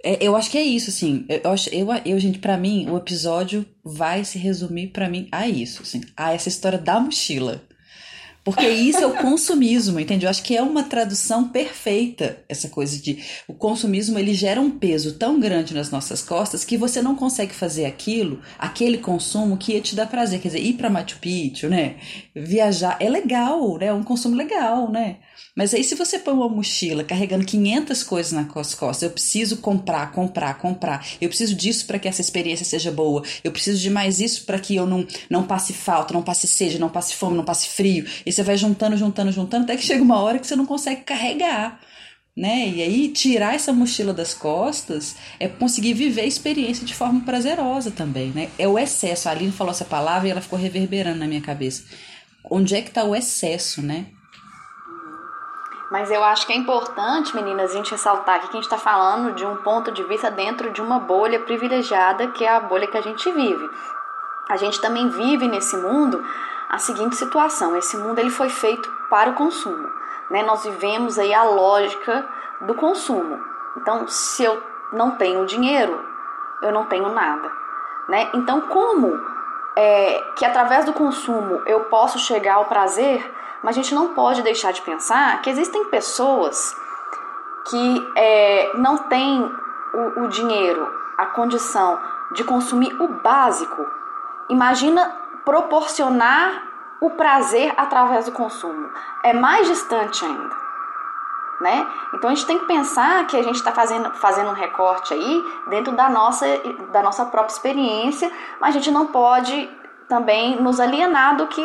É, 0.03 0.19
eu 0.21 0.35
acho 0.35 0.51
que 0.51 0.59
é 0.59 0.63
isso, 0.63 0.91
assim. 0.91 1.25
Eu, 1.29 1.51
acho, 1.51 1.71
eu, 1.71 1.87
eu 2.05 2.19
gente, 2.19 2.39
para 2.39 2.57
mim, 2.57 2.89
o 2.91 2.97
episódio 2.97 3.65
vai 3.85 4.25
se 4.25 4.39
resumir 4.39 4.89
para 4.89 5.09
mim 5.09 5.29
a 5.31 5.47
isso, 5.47 5.83
assim, 5.83 6.01
a 6.17 6.33
essa 6.35 6.49
história 6.49 6.79
da 6.79 6.99
mochila. 6.99 7.63
Porque 8.45 8.69
isso 8.69 8.99
é 8.99 9.07
o 9.07 9.15
consumismo, 9.23 10.01
entende? 10.01 10.27
Eu 10.27 10.31
acho 10.31 10.43
que 10.43 10.57
é 10.57 10.63
uma 10.63 10.83
tradução 10.83 11.49
perfeita 11.49 12.39
essa 12.49 12.69
coisa 12.69 13.01
de 13.01 13.23
o 13.47 13.55
consumismo 13.55 14.19
ele 14.19 14.35
gera 14.35 14.61
um 14.61 14.71
peso 14.71 15.15
tão 15.15 15.39
grande 15.39 15.73
nas 15.73 15.91
nossas 15.91 16.23
costas 16.23 16.65
que 16.65 16.77
você 16.77 17.01
não 17.01 17.15
consegue 17.15 17.55
fazer 17.55 17.85
aquilo, 17.85 18.41
aquele 18.59 18.99
consumo 18.99 19.57
que 19.57 19.75
ia 19.75 19.81
te 19.81 19.95
dar 19.95 20.07
prazer, 20.07 20.41
quer 20.41 20.49
dizer, 20.49 20.61
ir 20.61 20.73
para 20.73 20.91
Machu 20.91 21.19
Picchu, 21.21 21.69
né? 21.69 21.97
Viajar 22.35 22.97
é 22.99 23.09
legal, 23.09 23.79
né? 23.79 23.87
É 23.87 23.93
um 23.93 24.03
consumo 24.03 24.35
legal, 24.35 24.91
né? 24.91 25.19
Mas 25.55 25.75
aí 25.75 25.85
se 25.85 25.95
você 25.95 26.19
põe 26.19 26.33
uma 26.33 26.49
mochila 26.49 27.05
carregando 27.05 27.45
500 27.45 28.03
coisas 28.03 28.33
nas 28.33 28.75
costas, 28.75 29.03
eu 29.03 29.11
preciso 29.11 29.59
comprar, 29.59 30.11
comprar, 30.13 30.55
comprar. 30.59 31.07
Eu 31.21 31.29
preciso 31.29 31.55
disso 31.55 31.87
para 31.87 31.99
que 31.99 32.09
essa 32.09 32.21
experiência 32.21 32.65
seja 32.65 32.91
boa. 32.91 33.23
Eu 33.45 33.53
preciso 33.53 33.79
de 33.79 33.91
mais 33.91 34.19
isso 34.19 34.45
para 34.45 34.59
que 34.59 34.75
eu 34.75 34.87
não 34.87 35.07
não 35.29 35.47
passe 35.47 35.73
falta, 35.73 36.15
não 36.15 36.23
passe 36.23 36.49
sede, 36.49 36.79
não 36.79 36.89
passe 36.89 37.15
fome, 37.15 37.37
não 37.37 37.45
passe 37.45 37.69
frio. 37.69 38.07
E 38.25 38.33
você 38.33 38.43
vai 38.43 38.57
juntando, 38.57 38.97
juntando, 38.97 39.31
juntando, 39.33 39.65
até 39.65 39.77
que 39.77 39.85
chega 39.85 40.03
uma 40.03 40.21
hora 40.21 40.39
que 40.39 40.47
você 40.47 40.57
não 40.57 40.67
consegue 40.67 41.03
carregar. 41.03 41.81
Né? 42.35 42.69
E 42.71 42.83
aí 42.83 43.09
tirar 43.09 43.55
essa 43.55 43.75
mochila 43.75 44.15
das 44.15 44.33
costas 44.33 45.17
é 45.39 45.47
conseguir 45.49 45.93
viver 45.93 46.23
a 46.23 46.27
experiência 46.27 46.87
de 46.87 46.95
forma 46.95 47.21
prazerosa 47.21 47.91
também, 47.91 48.31
né? 48.31 48.49
É 48.59 48.67
o 48.67 48.79
excesso. 48.79 49.29
A 49.29 49.33
Aline 49.33 49.53
falou 49.53 49.71
essa 49.71 49.85
palavra 49.85 50.29
e 50.29 50.31
ela 50.31 50.41
ficou 50.41 50.59
reverberando 50.59 51.19
na 51.19 51.27
minha 51.27 51.43
cabeça. 51.43 51.85
Onde 52.51 52.75
é 52.75 52.81
que 52.81 52.89
está 52.89 53.05
o 53.05 53.15
excesso, 53.15 53.83
né? 53.83 54.07
Mas 55.93 56.11
eu 56.11 56.25
acho 56.25 56.47
que 56.47 56.55
é 56.55 56.57
importante, 56.57 57.37
meninas, 57.37 57.71
a 57.71 57.75
gente 57.75 57.91
ressaltar 57.91 58.41
que 58.41 58.49
a 58.49 58.53
gente 58.53 58.65
está 58.65 58.79
falando 58.79 59.31
de 59.33 59.45
um 59.45 59.57
ponto 59.57 59.93
de 59.93 60.03
vista 60.03 60.31
dentro 60.31 60.71
de 60.71 60.81
uma 60.81 60.99
bolha 60.99 61.39
privilegiada, 61.41 62.29
que 62.29 62.47
é 62.47 62.49
a 62.49 62.59
bolha 62.59 62.87
que 62.87 62.97
a 62.97 63.03
gente 63.03 63.31
vive. 63.31 63.71
A 64.49 64.57
gente 64.57 64.81
também 64.81 65.11
vive 65.11 65.47
nesse 65.47 65.77
mundo 65.77 66.25
a 66.71 66.79
seguinte 66.79 67.15
situação: 67.15 67.77
esse 67.77 67.99
mundo 67.99 68.19
ele 68.19 68.31
foi 68.31 68.49
feito 68.49 68.91
para 69.11 69.29
o 69.29 69.35
consumo. 69.35 69.87
Né? 70.31 70.43
Nós 70.43 70.65
vivemos 70.65 71.19
aí 71.19 71.35
a 71.35 71.45
lógica 71.45 72.27
do 72.63 72.73
consumo. 72.73 73.39
Então, 73.77 74.09
se 74.09 74.43
eu 74.43 74.63
não 74.95 75.11
tenho 75.11 75.45
dinheiro, 75.45 76.03
eu 76.63 76.73
não 76.73 76.87
tenho 76.87 77.11
nada. 77.11 77.53
Né? 78.09 78.31
Então, 78.33 78.63
como 78.63 79.21
é, 79.77 80.25
que 80.37 80.47
através 80.47 80.87
do 80.87 80.95
consumo 80.95 81.61
eu 81.67 81.81
posso 81.81 82.19
chegar 82.19 82.55
ao 82.55 82.65
prazer? 82.65 83.42
Mas 83.63 83.77
a 83.77 83.83
gente 83.83 83.95
não 83.95 84.15
pode 84.15 84.43
deixar 84.43 84.73
de 84.73 84.83
pensar 84.83 85.41
que 85.41 85.51
existem 85.51 85.85
pessoas 85.87 86.77
que 87.69 88.13
é, 88.17 88.73
não 88.75 88.99
têm 88.99 89.41
o, 89.95 90.25
o 90.25 90.29
dinheiro, 90.29 90.89
a 91.17 91.27
condição 91.27 92.01
de 92.33 92.43
consumir 92.45 93.01
o 93.01 93.09
básico. 93.09 93.87
Imagina 94.49 95.17
proporcionar 95.45 96.71
o 97.01 97.11
prazer 97.11 97.73
através 97.77 98.27
do 98.27 98.33
consumo. 98.33 98.91
É 99.23 99.33
mais 99.33 99.67
distante 99.67 100.25
ainda. 100.25 100.63
Né? 101.61 101.87
Então 102.15 102.31
a 102.31 102.35
gente 102.35 102.47
tem 102.47 102.59
que 102.59 102.67
pensar 102.67 103.25
que 103.27 103.37
a 103.37 103.43
gente 103.43 103.55
está 103.55 103.71
fazendo, 103.71 104.11
fazendo 104.15 104.51
um 104.51 104.55
recorte 104.55 105.15
aí 105.15 105.45
dentro 105.69 105.93
da 105.95 106.09
nossa, 106.09 106.45
da 106.91 107.03
nossa 107.03 107.25
própria 107.27 107.53
experiência, 107.53 108.33
mas 108.61 108.71
a 108.71 108.79
gente 108.79 108.91
não 108.91 109.07
pode 109.07 109.71
também 110.09 110.61
nos 110.61 110.81
alienar 110.81 111.37
do 111.37 111.47
que 111.47 111.65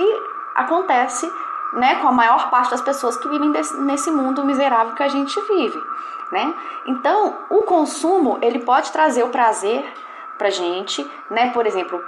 acontece 0.55 1.31
né, 1.73 1.95
com 1.95 2.07
a 2.07 2.11
maior 2.11 2.49
parte 2.49 2.71
das 2.71 2.81
pessoas 2.81 3.17
que 3.17 3.27
vivem 3.27 3.51
desse, 3.51 3.75
nesse 3.81 4.11
mundo 4.11 4.45
miserável 4.45 4.95
que 4.95 5.03
a 5.03 5.07
gente 5.07 5.39
vive, 5.41 5.81
né? 6.31 6.53
Então, 6.85 7.35
o 7.49 7.63
consumo, 7.63 8.37
ele 8.41 8.59
pode 8.59 8.91
trazer 8.91 9.23
o 9.23 9.29
prazer 9.29 9.85
pra 10.37 10.49
gente, 10.49 11.09
né? 11.29 11.51
Por 11.51 11.65
exemplo, 11.65 12.03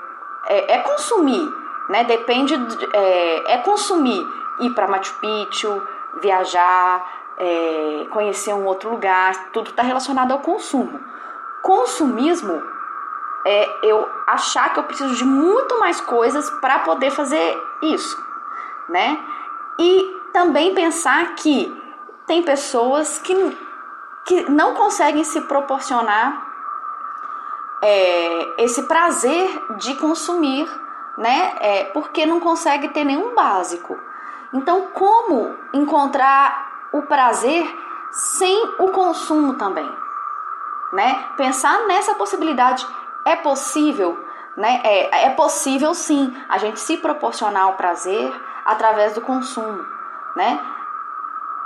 é, 0.48 0.76
é 0.76 0.78
consumir, 0.80 1.52
né? 1.89 2.04
Depende, 2.04 2.58
de, 2.58 2.89
é, 2.93 3.54
é 3.54 3.58
consumir 3.60 4.26
ir 4.60 4.69
para 4.72 4.88
Machu 4.88 5.13
Picchu, 5.19 5.82
viajar, 6.22 7.06
é, 7.38 8.08
conhecer 8.12 8.54
um 8.54 8.65
outro 8.65 8.89
lugar, 8.89 9.52
tudo 9.52 9.69
está 9.69 9.84
relacionado 9.84 10.32
ao 10.32 10.39
consumo. 10.39 11.00
Consumismo 11.62 12.62
é 13.45 13.69
eu 13.84 14.08
achar 14.28 14.74
que 14.74 14.80
eu 14.80 14.84
preciso 14.84 15.15
de 15.15 15.26
muito 15.26 15.80
mais 15.80 16.02
coisas 16.02 16.50
para 16.62 16.80
poder 16.80 17.12
fazer 17.12 17.58
isso, 17.82 18.22
né? 18.89 19.17
E 19.80 20.20
também 20.34 20.76
pensar 20.76 21.36
que 21.36 21.74
tem 22.28 22.44
pessoas 22.44 23.18
que, 23.18 23.34
que 24.26 24.52
não 24.52 24.76
conseguem 24.76 25.24
se 25.24 25.39
proporcionar 25.42 26.48
é, 27.82 28.63
esse 28.63 28.84
prazer 28.84 29.48
de 29.78 29.96
consumir, 29.96 30.70
né? 31.18 31.56
É, 31.60 31.84
porque 31.86 32.26
não 32.26 32.42
consegue 32.42 32.89
ter 32.89 33.06
nenhum 33.06 33.34
básico. 33.34 33.98
Então, 34.54 34.88
como 34.94 35.56
encontrar 35.74 36.89
o 36.92 37.04
prazer 37.04 37.65
sem 38.12 38.76
o 38.80 38.92
consumo 38.92 39.54
também? 39.54 39.89
Né? 40.92 41.24
Pensar 41.38 41.88
nessa 41.88 42.15
possibilidade 42.15 42.86
é 43.26 43.36
possível, 43.36 44.26
né? 44.58 44.82
É, 44.84 45.26
é 45.28 45.30
possível 45.30 45.94
sim 45.94 46.36
a 46.50 46.58
gente 46.58 46.80
se 46.80 46.98
proporcionar 46.98 47.70
o 47.70 47.74
prazer, 47.74 48.34
através 48.70 49.14
do 49.14 49.22
consumo, 49.22 49.84
né? 50.36 50.60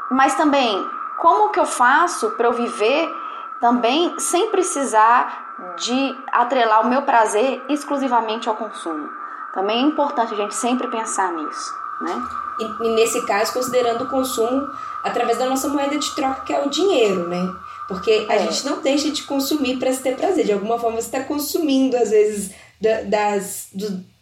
Mas 0.09 0.35
também, 0.35 0.89
como 1.19 1.51
que 1.51 1.59
eu 1.59 1.65
faço 1.65 2.31
para 2.31 2.47
eu 2.47 2.53
viver 2.53 3.13
também 3.59 4.17
sem 4.19 4.49
precisar 4.51 5.53
de 5.77 6.17
atrelar 6.31 6.81
o 6.81 6.89
meu 6.89 7.01
prazer 7.01 7.61
exclusivamente 7.67 8.47
ao 8.47 8.55
consumo? 8.55 9.09
Também 9.53 9.79
é 9.79 9.87
importante 9.87 10.33
a 10.33 10.37
gente 10.37 10.55
sempre 10.55 10.87
pensar 10.87 11.33
nisso, 11.33 11.73
né? 12.01 12.23
E, 12.59 12.85
e 12.85 12.95
nesse 12.95 13.25
caso, 13.25 13.51
considerando 13.51 14.05
o 14.05 14.09
consumo 14.09 14.69
através 15.03 15.37
da 15.37 15.45
nossa 15.45 15.67
moeda 15.67 15.97
de 15.97 16.09
troca, 16.15 16.41
que 16.41 16.53
é 16.53 16.61
o 16.61 16.69
dinheiro, 16.69 17.27
né? 17.27 17.53
Porque 17.87 18.27
a 18.29 18.35
é. 18.35 18.39
gente 18.39 18.65
não 18.65 18.81
deixa 18.81 19.11
de 19.11 19.23
consumir 19.23 19.77
para 19.77 19.91
se 19.91 20.01
ter 20.01 20.15
prazer. 20.15 20.45
De 20.45 20.53
alguma 20.53 20.79
forma, 20.79 21.01
você 21.01 21.07
está 21.07 21.23
consumindo, 21.23 21.97
às 21.97 22.11
vezes, 22.11 22.55
das, 23.09 23.67
do, 23.73 24.12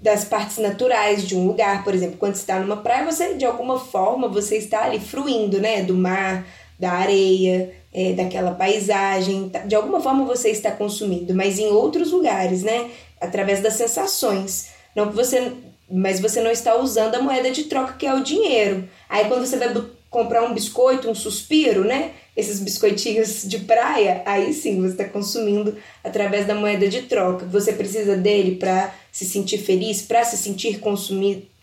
das 0.00 0.24
partes 0.24 0.58
naturais 0.58 1.26
de 1.26 1.36
um 1.36 1.46
lugar, 1.46 1.84
por 1.84 1.94
exemplo, 1.94 2.16
quando 2.18 2.34
você 2.34 2.40
está 2.40 2.58
numa 2.58 2.76
praia, 2.76 3.04
você 3.04 3.34
de 3.34 3.44
alguma 3.44 3.78
forma 3.78 4.28
você 4.28 4.56
está 4.56 4.84
ali 4.84 5.00
fruindo, 5.00 5.60
né, 5.60 5.82
do 5.82 5.94
mar, 5.94 6.46
da 6.78 6.92
areia, 6.92 7.72
é, 7.92 8.12
daquela 8.12 8.52
paisagem, 8.52 9.48
tá, 9.48 9.60
de 9.60 9.74
alguma 9.74 10.00
forma 10.00 10.24
você 10.24 10.50
está 10.50 10.70
consumindo, 10.70 11.34
mas 11.34 11.58
em 11.58 11.68
outros 11.68 12.10
lugares, 12.10 12.62
né, 12.62 12.90
através 13.20 13.60
das 13.60 13.74
sensações, 13.74 14.68
não 14.94 15.08
que 15.08 15.14
você, 15.14 15.52
mas 15.90 16.20
você 16.20 16.40
não 16.40 16.50
está 16.50 16.76
usando 16.76 17.14
a 17.14 17.22
moeda 17.22 17.50
de 17.50 17.64
troca 17.64 17.94
que 17.94 18.06
é 18.06 18.14
o 18.14 18.22
dinheiro. 18.22 18.88
Aí 19.08 19.26
quando 19.26 19.46
você 19.46 19.56
vai 19.56 19.72
comprar 20.10 20.42
um 20.42 20.54
biscoito, 20.54 21.08
um 21.08 21.14
suspiro, 21.14 21.84
né, 21.84 22.12
esses 22.36 22.60
biscoitinhos 22.60 23.42
de 23.44 23.60
praia, 23.60 24.22
aí 24.26 24.52
sim 24.52 24.80
você 24.80 24.92
está 24.92 25.04
consumindo 25.04 25.76
através 26.04 26.46
da 26.46 26.54
moeda 26.54 26.86
de 26.86 27.02
troca. 27.02 27.46
Você 27.46 27.72
precisa 27.72 28.14
dele 28.14 28.56
para 28.56 28.92
se 29.16 29.24
sentir 29.24 29.56
feliz, 29.56 30.02
para 30.02 30.22
se 30.26 30.36
sentir 30.36 30.78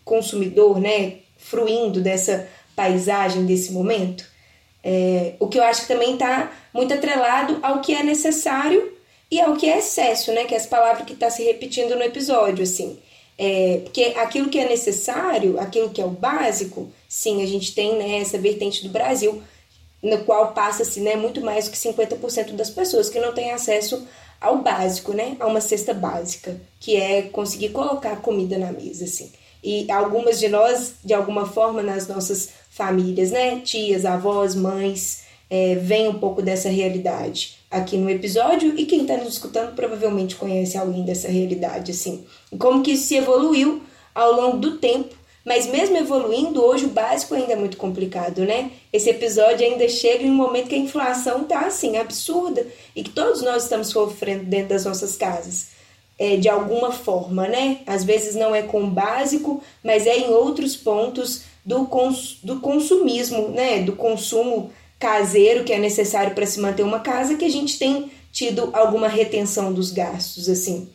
consumidor, 0.04 0.80
né? 0.80 1.18
Fruindo 1.38 2.02
dessa 2.02 2.50
paisagem, 2.76 3.46
desse 3.46 3.72
momento. 3.72 4.26
É, 4.84 5.36
o 5.40 5.48
que 5.48 5.60
eu 5.60 5.64
acho 5.64 5.82
que 5.82 5.88
também 5.88 6.14
está 6.14 6.52
muito 6.74 6.92
atrelado 6.92 7.60
ao 7.62 7.80
que 7.80 7.94
é 7.94 8.02
necessário 8.02 8.98
e 9.30 9.40
ao 9.40 9.56
que 9.56 9.70
é 9.70 9.78
excesso, 9.78 10.32
né? 10.32 10.46
Que 10.46 10.56
é 10.56 10.58
as 10.58 10.66
palavras 10.66 11.06
que 11.06 11.14
está 11.14 11.30
se 11.30 11.44
repetindo 11.44 11.96
no 11.96 12.02
episódio, 12.02 12.64
assim. 12.64 12.98
É, 13.38 13.82
porque 13.84 14.16
aquilo 14.18 14.50
que 14.50 14.58
é 14.58 14.68
necessário, 14.68 15.60
aquilo 15.60 15.92
que 15.92 16.02
é 16.02 16.06
o 16.06 16.10
básico, 16.10 16.92
sim, 17.08 17.44
a 17.44 17.46
gente 17.46 17.76
tem 17.76 17.96
né, 17.98 18.18
essa 18.18 18.40
vertente 18.40 18.82
do 18.82 18.90
Brasil 18.90 19.44
no 20.02 20.24
qual 20.26 20.54
passa-se 20.54 21.00
né, 21.02 21.16
muito 21.16 21.40
mais 21.40 21.66
do 21.66 21.72
que 21.72 21.78
50% 21.78 22.54
das 22.56 22.72
pessoas 22.72 23.10
que 23.12 23.20
não 23.20 23.32
têm 23.32 23.52
acesso 23.52 24.08
ao 24.44 24.58
básico, 24.58 25.14
né, 25.14 25.38
a 25.40 25.48
uma 25.48 25.62
cesta 25.62 25.94
básica, 25.94 26.60
que 26.80 26.98
é 26.98 27.24
conseguir 27.24 27.70
colocar 27.70 28.18
comida 28.18 28.58
na 28.58 28.72
mesa, 28.72 29.06
assim. 29.06 29.32
E 29.64 29.90
algumas 29.90 30.40
de 30.40 30.50
nós, 30.50 30.96
de 31.04 31.14
alguma 31.14 31.46
forma, 31.46 31.82
nas 31.82 32.08
nossas 32.08 32.50
famílias, 32.70 33.32
né? 33.32 33.62
Tias, 33.62 34.04
avós, 34.04 34.54
mães, 34.54 35.24
é, 35.50 35.76
veem 35.76 36.10
um 36.10 36.20
pouco 36.20 36.42
dessa 36.42 36.68
realidade 36.68 37.58
aqui 37.72 37.96
no 37.96 38.10
episódio 38.10 38.78
e 38.78 38.86
quem 38.86 39.04
está 39.04 39.16
nos 39.16 39.34
escutando 39.34 39.74
provavelmente 39.74 40.36
conhece 40.36 40.78
alguém 40.78 41.06
dessa 41.06 41.30
realidade, 41.30 41.92
assim. 41.92 42.26
E 42.52 42.58
como 42.58 42.84
que 42.84 42.92
isso 42.92 43.08
se 43.08 43.16
evoluiu 43.16 43.82
ao 44.14 44.34
longo 44.34 44.58
do 44.58 44.78
tempo, 44.78 45.16
mas 45.46 45.68
mesmo 45.68 45.98
evoluindo, 45.98 46.64
hoje 46.64 46.86
o 46.86 46.90
básico 46.90 47.36
ainda 47.36 47.54
é 47.54 47.56
muito 47.56 47.76
complicado, 47.76 48.46
né? 48.46 48.72
Esse 48.94 49.10
episódio 49.10 49.66
ainda 49.66 49.88
chega 49.90 50.24
em 50.24 50.32
um 50.32 50.36
momento 50.36 50.70
que 50.70 50.76
a 50.76 50.80
inflação 50.80 51.44
tá 51.44 51.66
assim, 51.66 51.98
absurda 51.98 52.66
e 52.96 53.04
que 53.04 53.10
todos 53.10 53.42
nós 53.42 53.64
estamos 53.64 53.90
sofrendo 53.90 54.46
dentro 54.46 54.70
das 54.70 54.86
nossas 54.86 55.18
casas. 55.18 55.74
É, 56.18 56.38
de 56.38 56.48
alguma 56.48 56.92
forma, 56.92 57.48
né? 57.48 57.80
Às 57.86 58.04
vezes 58.04 58.36
não 58.36 58.56
é 58.56 58.62
com 58.62 58.84
o 58.84 58.90
básico, 58.90 59.62
mas 59.84 60.08
é 60.08 60.18
em 60.18 60.30
outros 60.30 60.76
pontos 60.76 61.42
do, 61.66 61.86
cons 61.86 62.38
do 62.44 62.60
consumismo, 62.60 63.50
né? 63.50 63.82
Do 63.82 63.94
consumo 63.94 64.72
caseiro 65.00 65.66
que 65.66 65.74
é 65.74 65.80
necessário 65.80 66.34
para 66.34 66.46
se 66.46 66.60
manter 66.62 66.84
uma 66.84 67.00
casa 67.00 67.36
que 67.36 67.44
a 67.44 67.50
gente 67.50 67.78
tem 67.78 68.10
tido 68.32 68.70
alguma 68.72 69.08
retenção 69.08 69.74
dos 69.74 69.92
gastos, 69.92 70.48
assim. 70.48 70.88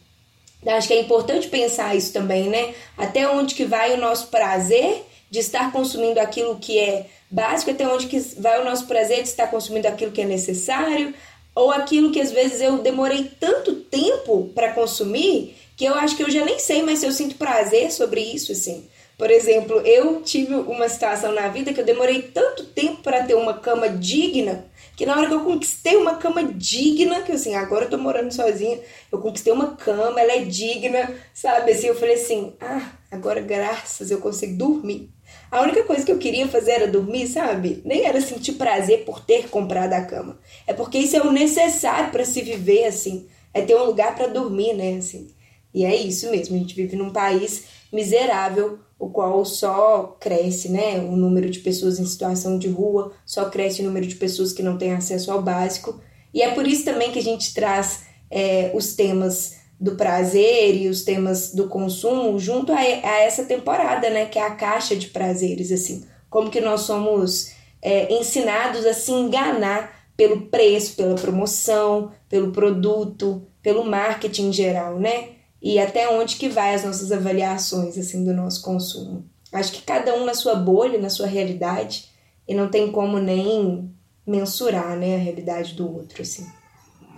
Acho 0.67 0.89
que 0.89 0.95
é 0.95 1.01
importante 1.01 1.49
pensar 1.49 1.95
isso 1.95 2.13
também, 2.13 2.49
né? 2.49 2.75
Até 2.97 3.29
onde 3.29 3.55
que 3.55 3.65
vai 3.65 3.95
o 3.95 4.01
nosso 4.01 4.27
prazer 4.27 5.05
de 5.31 5.39
estar 5.39 5.71
consumindo 5.73 6.19
aquilo 6.19 6.59
que 6.59 6.79
é 6.79 7.07
básico, 7.31 7.71
até 7.71 7.87
onde 7.87 8.07
que 8.07 8.19
vai 8.39 8.61
o 8.61 8.65
nosso 8.65 8.87
prazer 8.87 9.23
de 9.23 9.29
estar 9.29 9.49
consumindo 9.49 9.87
aquilo 9.87 10.11
que 10.11 10.23
é 10.23 10.25
necessário, 10.25 11.15
ou 11.55 11.71
aquilo 11.71 12.11
que 12.11 12.21
às 12.21 12.31
vezes 12.31 12.61
eu 12.61 12.79
demorei 12.79 13.31
tanto 13.39 13.75
tempo 13.75 14.51
para 14.55 14.73
consumir 14.73 15.57
que 15.77 15.85
eu 15.85 15.95
acho 15.95 16.17
que 16.17 16.23
eu 16.23 16.31
já 16.31 16.45
nem 16.45 16.59
sei 16.59 16.83
mais 16.83 16.99
se 16.99 17.07
eu 17.07 17.13
sinto 17.13 17.37
prazer 17.37 17.93
sobre 17.93 18.21
isso, 18.21 18.53
assim. 18.53 18.89
Por 19.17 19.31
exemplo, 19.31 19.81
eu 19.81 20.23
tive 20.23 20.55
uma 20.55 20.89
situação 20.89 21.33
na 21.33 21.49
vida 21.49 21.73
que 21.73 21.81
eu 21.81 21.85
demorei 21.85 22.23
tanto 22.23 22.65
tempo 22.65 23.03
para 23.03 23.25
ter 23.25 23.35
uma 23.35 23.55
cama 23.55 23.89
digna, 23.89 24.65
que 24.99 25.07
na 25.07 25.17
hora 25.17 25.29
que 25.29 25.35
eu 25.35 25.45
conquistei 25.45 25.95
uma 25.97 26.17
cama 26.17 26.43
digna, 26.43 27.23
que 27.23 27.31
assim, 27.31 27.55
agora 27.55 27.85
eu 27.85 27.91
tô 27.91 27.97
morando 27.97 28.35
sozinha, 28.35 28.81
eu 29.13 29.21
conquistei 29.21 29.53
uma 29.53 29.77
cama, 29.77 30.21
ela 30.21 30.33
é 30.33 30.41
digna, 30.41 31.15
sabe? 31.33 31.71
Assim, 31.71 31.87
eu 31.87 31.95
falei 31.95 32.17
assim: 32.17 32.53
"Ah, 32.61 32.95
agora 33.09 33.41
graças 33.41 34.11
eu 34.11 34.19
consigo 34.19 34.59
dormir". 34.59 35.09
A 35.53 35.63
única 35.63 35.85
coisa 35.85 36.05
que 36.05 36.11
eu 36.11 36.19
queria 36.19 36.49
fazer 36.49 36.73
era 36.73 36.89
dormir, 36.89 37.29
sabe? 37.29 37.81
Nem 37.85 38.07
era 38.07 38.21
sentir 38.21 38.55
prazer 38.55 39.05
por 39.05 39.25
ter 39.25 39.49
comprado 39.49 39.93
a 39.93 40.05
cama. 40.05 40.37
É 40.67 40.73
porque 40.73 40.99
isso 40.99 41.17
é 41.17 41.23
o 41.23 41.31
necessário 41.31 42.11
para 42.11 42.25
se 42.25 42.43
viver 42.43 42.87
assim, 42.87 43.29
é 43.55 43.63
ter 43.63 43.77
um 43.77 43.85
lugar 43.85 44.17
para 44.17 44.27
dormir, 44.27 44.75
né, 44.75 44.97
assim. 44.99 45.29
E 45.73 45.85
é 45.85 45.95
isso 45.95 46.29
mesmo, 46.29 46.57
a 46.57 46.59
gente 46.59 46.75
vive 46.75 46.97
num 46.97 47.11
país 47.11 47.67
miserável 47.93 48.81
o 48.99 49.11
qual 49.11 49.45
só 49.45 50.17
cresce, 50.19 50.69
né, 50.69 50.99
o 50.99 51.17
número 51.17 51.49
de 51.49 51.61
pessoas 51.61 51.99
em 51.99 52.07
situação 52.07 52.59
de 52.59 52.69
rua, 52.69 53.13
só 53.25 53.49
cresce 53.49 53.81
o 53.81 53.85
número 53.85 54.07
de 54.07 54.17
pessoas 54.17 54.53
que 54.53 54.63
não 54.63 54.77
têm 54.77 54.93
acesso 54.93 55.31
ao 55.31 55.41
básico. 55.41 56.01
E 56.35 56.43
é 56.43 56.53
por 56.53 56.67
isso 56.67 56.85
também 56.85 57.13
que 57.13 57.19
a 57.19 57.23
gente 57.23 57.55
traz 57.55 58.03
é, 58.31 58.73
os 58.75 58.95
temas 58.95 59.57
do 59.81 59.95
prazer 59.95 60.75
e 60.75 60.89
os 60.89 61.03
temas 61.03 61.55
do 61.55 61.69
consumo 61.69 62.39
junto 62.39 62.73
a, 62.73 62.79
a, 62.79 63.21
essa 63.21 63.45
temporada, 63.45 64.11
né, 64.11 64.27
que 64.27 64.39
é 64.39 64.43
a 64.43 64.55
caixa 64.55 64.97
de 64.97 65.09
prazeres, 65.09 65.71
assim, 65.71 66.05
como 66.29 66.51
que 66.51 66.61
nós 66.61 66.81
somos 66.81 67.53
é, 67.81 68.13
ensinados 68.13 68.85
a 68.85 68.93
se 68.93 69.13
enganar 69.13 69.97
pelo 70.17 70.43
preço, 70.43 70.97
pela 70.97 71.15
promoção, 71.15 72.11
pelo 72.29 72.51
produto, 72.51 73.47
pelo 73.63 73.85
marketing 73.85 74.49
em 74.49 74.53
geral, 74.53 74.99
né? 74.99 75.38
E 75.61 75.79
até 75.79 76.09
onde 76.09 76.37
que 76.37 76.49
vai 76.49 76.75
as 76.75 76.85
nossas 76.85 77.11
avaliações 77.11 77.99
assim 77.99 78.25
do 78.25 78.33
nosso 78.33 78.63
consumo. 78.63 79.25
Acho 79.53 79.73
que 79.73 79.83
cada 79.83 80.15
um 80.15 80.25
na 80.25 80.35
sua 80.35 80.55
bolha, 80.55 80.99
na 80.99 81.11
sua 81.11 81.27
realidade, 81.27 82.07
e 82.47 82.55
não 82.55 82.69
tem 82.69 82.93
como 82.93 83.19
nem 83.19 83.91
mensurar, 84.27 84.97
né, 84.97 85.17
a 85.17 85.19
realidade 85.19 85.75
do 85.75 85.91
outro 85.91 86.23
assim. 86.23 86.47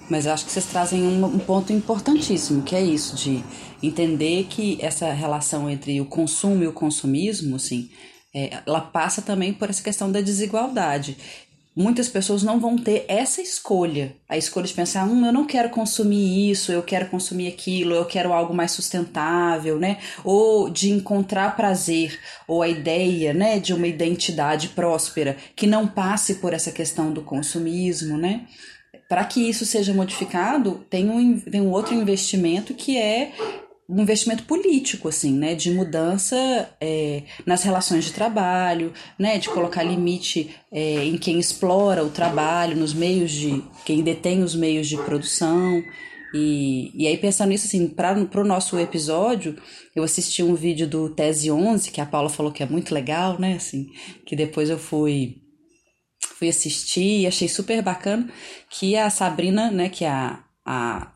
Mas 0.09 0.27
eu 0.27 0.33
acho 0.33 0.45
que 0.45 0.51
vocês 0.51 0.67
trazem 0.67 1.03
um, 1.03 1.39
ponto 1.39 1.73
importantíssimo, 1.73 2.63
que 2.63 2.75
é 2.75 2.83
isso, 2.83 3.15
de 3.15 3.45
entender 3.81 4.45
que 4.45 4.77
essa 4.81 5.13
relação 5.13 5.71
entre 5.71 6.01
o 6.01 6.07
consumo 6.07 6.65
e 6.65 6.67
o 6.67 6.73
consumismo, 6.73 7.55
assim, 7.55 7.89
é, 8.35 8.61
ela 8.67 8.81
passa 8.81 9.23
também 9.23 9.53
por 9.53 9.71
essa 9.71 9.83
questão 9.83 10.11
da 10.11 10.21
desigualdade 10.21 11.17
muitas 11.75 12.09
pessoas 12.09 12.43
não 12.43 12.59
vão 12.59 12.77
ter 12.77 13.05
essa 13.09 13.41
escolha. 13.41 14.17
A 14.29 14.37
escolha 14.37 14.67
de 14.67 14.75
pensar, 14.75 15.07
hum, 15.07 15.25
eu 15.25 15.33
não 15.33 15.47
quero 15.47 15.71
consumir 15.71 16.51
isso, 16.51 16.73
eu 16.73 16.83
quero 16.83 17.09
consumir 17.09 17.49
aquilo, 17.49 17.95
eu 17.95 18.05
quero 18.05 18.33
algo 18.33 18.53
mais 18.55 18.73
sustentável, 18.73 19.79
né? 19.79 19.99
Ou 20.25 20.69
de 20.69 20.91
encontrar 20.91 21.57
prazer, 21.57 22.19
ou 22.47 22.63
a 22.63 22.69
ideia, 22.69 23.33
né, 23.33 23.59
de 23.59 23.73
uma 23.73 23.87
identidade 23.87 24.69
próspera 24.69 25.37
que 25.55 25.67
não 25.67 25.87
passe 25.87 26.37
por 26.37 26.53
essa 26.53 26.73
questão 26.73 27.13
do 27.13 27.23
consumismo, 27.23 28.17
né? 28.17 28.47
Para 29.09 29.25
que 29.25 29.49
isso 29.49 29.67
seja 29.67 29.93
modificado, 29.93 30.85
tem 30.89 31.11
um, 31.11 31.41
tem 31.41 31.61
um 31.61 31.71
outro 31.71 31.95
investimento 31.95 32.75
que 32.75 32.97
é 32.97 33.33
um 33.91 34.01
investimento 34.01 34.45
político, 34.45 35.09
assim, 35.09 35.33
né, 35.33 35.55
de 35.55 35.71
mudança 35.73 36.37
é, 36.81 37.25
nas 37.45 37.65
relações 37.65 38.05
de 38.05 38.13
trabalho, 38.13 38.93
né, 39.19 39.37
de 39.37 39.49
colocar 39.49 39.83
limite 39.83 40.55
é, 40.71 41.05
em 41.05 41.19
quem 41.19 41.41
explora 41.41 42.05
o 42.05 42.11
trabalho, 42.11 42.77
nos 42.77 42.95
meios 42.95 43.33
de, 43.33 43.63
quem 43.85 44.03
detém 44.03 44.45
os 44.45 44.55
meios 44.55 44.89
de 44.89 44.97
produção, 44.99 45.83
e, 46.33 46.93
e 46.95 47.09
aí 47.09 47.19
pensando 47.19 47.49
nisso, 47.49 47.67
assim, 47.67 47.89
para 47.89 48.41
o 48.41 48.45
nosso 48.45 48.79
episódio, 48.79 49.57
eu 49.97 50.05
assisti 50.05 50.41
um 50.41 50.55
vídeo 50.55 50.87
do 50.87 51.11
Tese 51.11 51.51
11, 51.51 51.91
que 51.91 52.01
a 52.01 52.07
Paula 52.07 52.29
falou 52.29 52.53
que 52.53 52.63
é 52.63 52.67
muito 52.67 52.95
legal, 52.95 53.41
né, 53.41 53.55
assim, 53.55 53.89
que 54.25 54.37
depois 54.37 54.71
eu 54.71 54.79
fui 54.79 55.37
fui 56.37 56.49
assistir 56.49 57.21
e 57.21 57.27
achei 57.27 57.49
super 57.49 57.83
bacana, 57.83 58.31
que 58.71 58.97
a 58.97 59.11
Sabrina, 59.11 59.71
né, 59.71 59.91
que 59.91 60.07
é 60.07 60.09
a, 60.09 60.43
a 60.65 61.13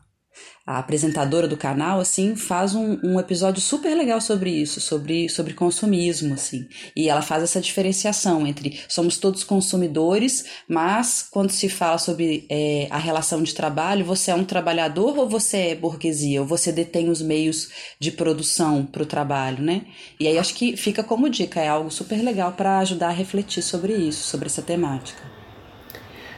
a 0.65 0.79
apresentadora 0.79 1.47
do 1.47 1.55
canal, 1.55 1.99
assim, 1.99 2.35
faz 2.35 2.73
um, 2.73 2.97
um 3.03 3.19
episódio 3.19 3.61
super 3.61 3.95
legal 3.95 4.19
sobre 4.19 4.49
isso, 4.49 4.81
sobre, 4.81 5.29
sobre 5.29 5.53
consumismo, 5.53 6.33
assim. 6.33 6.67
E 6.95 7.07
ela 7.07 7.21
faz 7.21 7.43
essa 7.43 7.61
diferenciação 7.61 8.47
entre 8.47 8.79
somos 8.87 9.17
todos 9.17 9.43
consumidores, 9.43 10.45
mas 10.67 11.27
quando 11.29 11.51
se 11.51 11.69
fala 11.69 11.99
sobre 11.99 12.47
é, 12.49 12.87
a 12.89 12.97
relação 12.97 13.43
de 13.43 13.53
trabalho, 13.53 14.03
você 14.03 14.31
é 14.31 14.35
um 14.35 14.43
trabalhador 14.43 15.17
ou 15.17 15.29
você 15.29 15.57
é 15.57 15.75
burguesia, 15.75 16.41
ou 16.41 16.47
você 16.47 16.71
detém 16.71 17.09
os 17.09 17.21
meios 17.21 17.69
de 17.99 18.11
produção 18.11 18.85
para 18.85 19.03
o 19.03 19.05
trabalho, 19.05 19.61
né? 19.63 19.83
E 20.19 20.27
aí 20.27 20.37
acho 20.39 20.55
que 20.55 20.75
fica 20.75 21.03
como 21.03 21.29
dica, 21.29 21.61
é 21.61 21.67
algo 21.67 21.91
super 21.91 22.21
legal 22.23 22.53
para 22.53 22.79
ajudar 22.79 23.09
a 23.09 23.11
refletir 23.11 23.61
sobre 23.61 23.93
isso, 23.93 24.23
sobre 24.23 24.47
essa 24.47 24.63
temática. 24.63 25.34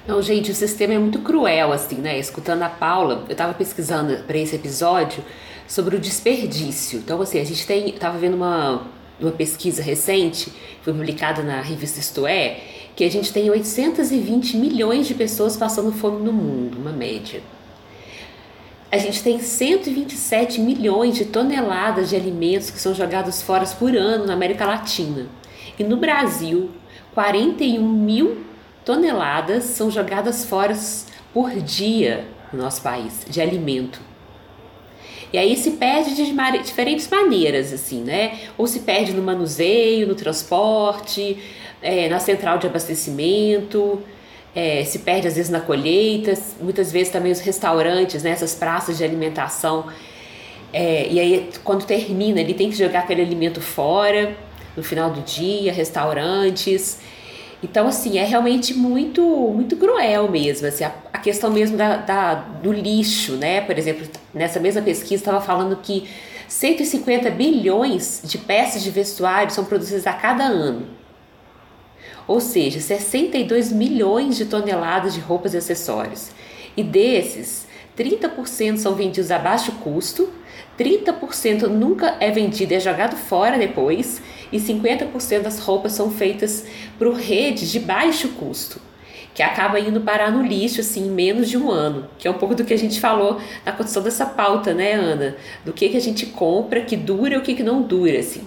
Não, 0.07 0.21
gente, 0.21 0.49
o 0.49 0.55
sistema 0.55 0.93
é 0.93 0.97
muito 0.97 1.19
cruel, 1.19 1.73
assim, 1.73 1.95
né? 1.95 2.17
Escutando 2.17 2.63
a 2.63 2.69
Paula, 2.69 3.25
eu 3.27 3.35
tava 3.35 3.53
pesquisando 3.53 4.23
para 4.23 4.37
esse 4.37 4.55
episódio 4.55 5.21
sobre 5.67 5.97
o 5.97 5.99
desperdício. 5.99 6.99
Então, 6.99 7.21
assim, 7.21 7.41
a 7.41 7.43
gente 7.43 7.67
tem. 7.67 7.91
tava 7.91 8.17
vendo 8.17 8.35
uma, 8.35 8.87
uma 9.19 9.31
pesquisa 9.31 9.83
recente, 9.83 10.53
foi 10.81 10.93
publicada 10.93 11.43
na 11.43 11.59
revista 11.59 11.99
Isto 11.99 12.25
É, 12.25 12.57
que 12.95 13.03
a 13.03 13.11
gente 13.11 13.33
tem 13.33 13.49
820 13.49 14.55
milhões 14.55 15.07
de 15.07 15.13
pessoas 15.13 15.57
passando 15.57 15.91
fome 15.91 16.23
no 16.23 16.31
mundo, 16.31 16.77
uma 16.77 16.93
média. 16.93 17.41
A 18.89 18.97
gente 18.97 19.21
tem 19.21 19.39
127 19.39 20.61
milhões 20.61 21.15
de 21.15 21.25
toneladas 21.25 22.09
de 22.09 22.15
alimentos 22.15 22.71
que 22.71 22.79
são 22.79 22.95
jogados 22.95 23.41
fora 23.41 23.65
por 23.77 23.93
ano 23.93 24.25
na 24.25 24.31
América 24.31 24.65
Latina. 24.65 25.27
E 25.77 25.83
no 25.83 25.97
Brasil, 25.97 26.71
41 27.13 27.85
mil 27.85 28.46
toneladas 28.87 29.65
são 29.65 29.91
jogadas 29.91 30.45
fora 30.45 30.73
por 31.33 31.51
dia 31.51 32.25
no 32.53 32.63
nosso 32.63 32.81
país 32.81 33.25
de 33.29 33.41
alimento. 33.41 33.99
E 35.33 35.37
aí 35.37 35.57
se 35.57 35.71
perde 35.71 36.15
de 36.15 36.33
diferentes 36.63 37.05
maneiras, 37.09 37.73
assim, 37.73 38.01
né? 38.01 38.39
Ou 38.57 38.65
se 38.65 38.79
perde 38.79 39.11
no 39.11 39.21
manuseio, 39.21 40.07
no 40.07 40.15
transporte, 40.15 41.37
é, 41.81 42.07
na 42.07 42.17
central 42.19 42.59
de 42.59 42.65
abastecimento, 42.65 44.01
é, 44.55 44.85
se 44.85 44.99
perde 44.99 45.27
às 45.27 45.35
vezes 45.35 45.51
na 45.51 45.59
colheita, 45.59 46.33
muitas 46.61 46.89
vezes 46.89 47.11
também 47.11 47.33
os 47.33 47.41
restaurantes, 47.41 48.23
né? 48.23 48.29
Essas 48.29 48.55
praças 48.55 48.97
de 48.97 49.03
alimentação. 49.03 49.87
É, 50.71 51.09
e 51.11 51.19
aí 51.19 51.49
quando 51.61 51.85
termina, 51.85 52.39
ele 52.39 52.53
tem 52.53 52.69
que 52.69 52.77
jogar 52.77 52.99
aquele 52.99 53.21
alimento 53.21 53.59
fora 53.59 54.33
no 54.77 54.81
final 54.81 55.11
do 55.11 55.19
dia, 55.23 55.73
restaurantes. 55.73 57.01
Então, 57.61 57.87
assim, 57.87 58.17
é 58.17 58.23
realmente 58.23 58.73
muito 58.73 59.21
muito 59.53 59.75
cruel 59.77 60.29
mesmo, 60.29 60.67
assim, 60.67 60.83
a, 60.83 60.93
a 61.11 61.17
questão 61.17 61.49
mesmo 61.49 61.75
da, 61.75 61.97
da, 61.97 62.33
do 62.35 62.71
lixo, 62.71 63.33
né? 63.33 63.61
Por 63.61 63.77
exemplo, 63.77 64.07
nessa 64.33 64.59
mesma 64.59 64.81
pesquisa 64.81 65.15
estava 65.15 65.41
falando 65.41 65.75
que 65.77 66.07
150 66.47 67.29
bilhões 67.31 68.21
de 68.23 68.37
peças 68.37 68.83
de 68.83 68.91
vestuário 68.91 69.51
são 69.51 69.65
produzidas 69.65 70.05
a 70.05 70.13
cada 70.13 70.43
ano. 70.43 70.87
Ou 72.27 72.39
seja, 72.39 72.79
62 72.79 73.71
milhões 73.71 74.35
de 74.35 74.45
toneladas 74.45 75.13
de 75.13 75.19
roupas 75.19 75.53
e 75.53 75.57
acessórios. 75.57 76.29
E 76.75 76.83
desses, 76.83 77.65
30% 77.97 78.77
são 78.77 78.93
vendidos 78.93 79.31
a 79.31 79.39
baixo 79.39 79.71
custo, 79.83 80.29
30% 80.77 81.63
nunca 81.63 82.17
é 82.19 82.29
vendido, 82.29 82.73
é 82.73 82.79
jogado 82.79 83.15
fora 83.15 83.57
depois, 83.57 84.21
e 84.51 84.57
50% 84.57 85.41
das 85.41 85.59
roupas 85.59 85.93
são 85.93 86.11
feitas 86.11 86.65
por 86.97 87.13
redes 87.13 87.71
de 87.71 87.79
baixo 87.79 88.29
custo, 88.29 88.81
que 89.33 89.43
acaba 89.43 89.79
indo 89.79 90.01
parar 90.01 90.31
no 90.31 90.43
lixo 90.43 90.81
assim 90.81 91.07
em 91.07 91.11
menos 91.11 91.49
de 91.49 91.57
um 91.57 91.69
ano, 91.69 92.07
que 92.17 92.27
é 92.27 92.31
um 92.31 92.35
pouco 92.35 92.55
do 92.55 92.65
que 92.65 92.73
a 92.73 92.77
gente 92.77 92.99
falou 92.99 93.39
na 93.65 93.71
construção 93.71 94.03
dessa 94.03 94.25
pauta, 94.25 94.73
né, 94.73 94.93
Ana? 94.93 95.35
Do 95.63 95.73
que, 95.73 95.89
que 95.89 95.97
a 95.97 96.01
gente 96.01 96.25
compra, 96.27 96.81
que 96.81 96.95
dura 96.95 97.35
e 97.35 97.37
o 97.37 97.41
que, 97.41 97.53
que 97.53 97.63
não 97.63 97.81
dura, 97.81 98.19
assim. 98.19 98.43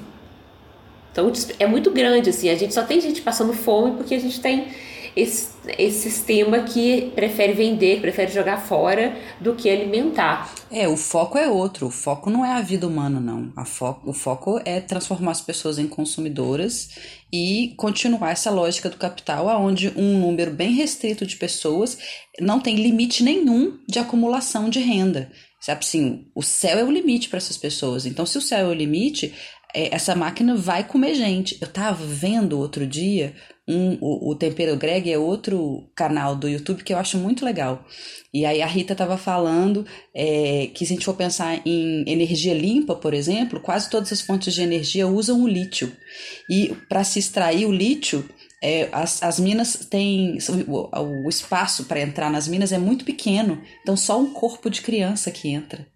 Então 1.12 1.32
é 1.58 1.66
muito 1.66 1.90
grande, 1.90 2.30
assim, 2.30 2.48
a 2.48 2.54
gente 2.54 2.72
só 2.72 2.82
tem 2.82 3.00
gente 3.00 3.20
passando 3.20 3.52
fome 3.52 3.96
porque 3.96 4.14
a 4.14 4.20
gente 4.20 4.40
tem 4.40 4.68
esse, 5.16 5.50
esse 5.78 6.10
sistema 6.10 6.60
que 6.60 7.10
prefere 7.14 7.52
vender, 7.52 8.00
prefere 8.00 8.32
jogar 8.32 8.58
fora 8.58 9.16
do 9.40 9.54
que 9.54 9.68
alimentar. 9.68 10.54
É, 10.70 10.88
o 10.88 10.96
foco 10.96 11.36
é 11.36 11.48
outro. 11.48 11.86
O 11.86 11.90
foco 11.90 12.30
não 12.30 12.44
é 12.44 12.52
a 12.52 12.60
vida 12.60 12.86
humana, 12.86 13.20
não. 13.20 13.52
A 13.56 13.64
fo 13.64 14.00
o 14.04 14.12
foco 14.12 14.60
é 14.64 14.80
transformar 14.80 15.32
as 15.32 15.40
pessoas 15.40 15.78
em 15.78 15.86
consumidoras 15.86 16.90
e 17.32 17.74
continuar 17.76 18.30
essa 18.30 18.50
lógica 18.50 18.88
do 18.88 18.96
capital, 18.96 19.46
onde 19.60 19.92
um 19.96 20.18
número 20.18 20.50
bem 20.50 20.72
restrito 20.72 21.26
de 21.26 21.36
pessoas 21.36 21.98
não 22.40 22.60
tem 22.60 22.76
limite 22.76 23.22
nenhum 23.22 23.78
de 23.88 23.98
acumulação 23.98 24.68
de 24.68 24.80
renda. 24.80 25.30
Sabe 25.60 25.80
assim, 25.80 26.26
o 26.34 26.42
céu 26.42 26.78
é 26.78 26.84
o 26.84 26.90
limite 26.90 27.28
para 27.28 27.36
essas 27.36 27.58
pessoas. 27.58 28.06
Então, 28.06 28.24
se 28.24 28.38
o 28.38 28.40
céu 28.40 28.66
é 28.66 28.70
o 28.70 28.74
limite, 28.74 29.34
é, 29.74 29.94
essa 29.94 30.14
máquina 30.14 30.56
vai 30.56 30.84
comer 30.84 31.14
gente. 31.14 31.58
Eu 31.60 31.68
tava 31.68 32.04
vendo 32.04 32.58
outro 32.58 32.86
dia 32.86 33.34
um, 33.70 33.98
o, 34.00 34.30
o 34.30 34.34
Tempero 34.34 34.76
Greg 34.76 35.10
é 35.10 35.18
outro 35.18 35.88
canal 35.94 36.34
do 36.34 36.48
YouTube 36.48 36.82
que 36.82 36.92
eu 36.92 36.98
acho 36.98 37.16
muito 37.16 37.44
legal. 37.44 37.86
E 38.32 38.44
aí 38.44 38.62
a 38.62 38.66
Rita 38.66 38.92
estava 38.92 39.16
falando 39.16 39.86
é, 40.14 40.68
que 40.74 40.84
se 40.84 40.92
a 40.92 40.96
gente 40.96 41.04
for 41.04 41.14
pensar 41.14 41.60
em 41.64 42.04
energia 42.06 42.54
limpa, 42.54 42.94
por 42.94 43.14
exemplo, 43.14 43.60
quase 43.60 43.88
todas 43.88 44.12
as 44.12 44.20
fontes 44.20 44.54
de 44.54 44.62
energia 44.62 45.06
usam 45.06 45.42
o 45.42 45.48
lítio. 45.48 45.92
E 46.48 46.74
para 46.88 47.04
se 47.04 47.18
extrair 47.18 47.66
o 47.66 47.72
lítio, 47.72 48.28
é, 48.62 48.88
as, 48.92 49.22
as 49.22 49.40
minas 49.40 49.86
têm. 49.88 50.38
O, 50.66 51.24
o 51.24 51.28
espaço 51.28 51.84
para 51.84 52.00
entrar 52.00 52.30
nas 52.30 52.46
minas 52.46 52.72
é 52.72 52.78
muito 52.78 53.04
pequeno, 53.04 53.60
então 53.82 53.96
só 53.96 54.20
um 54.20 54.32
corpo 54.32 54.68
de 54.68 54.82
criança 54.82 55.30
que 55.30 55.48
entra. 55.48 55.86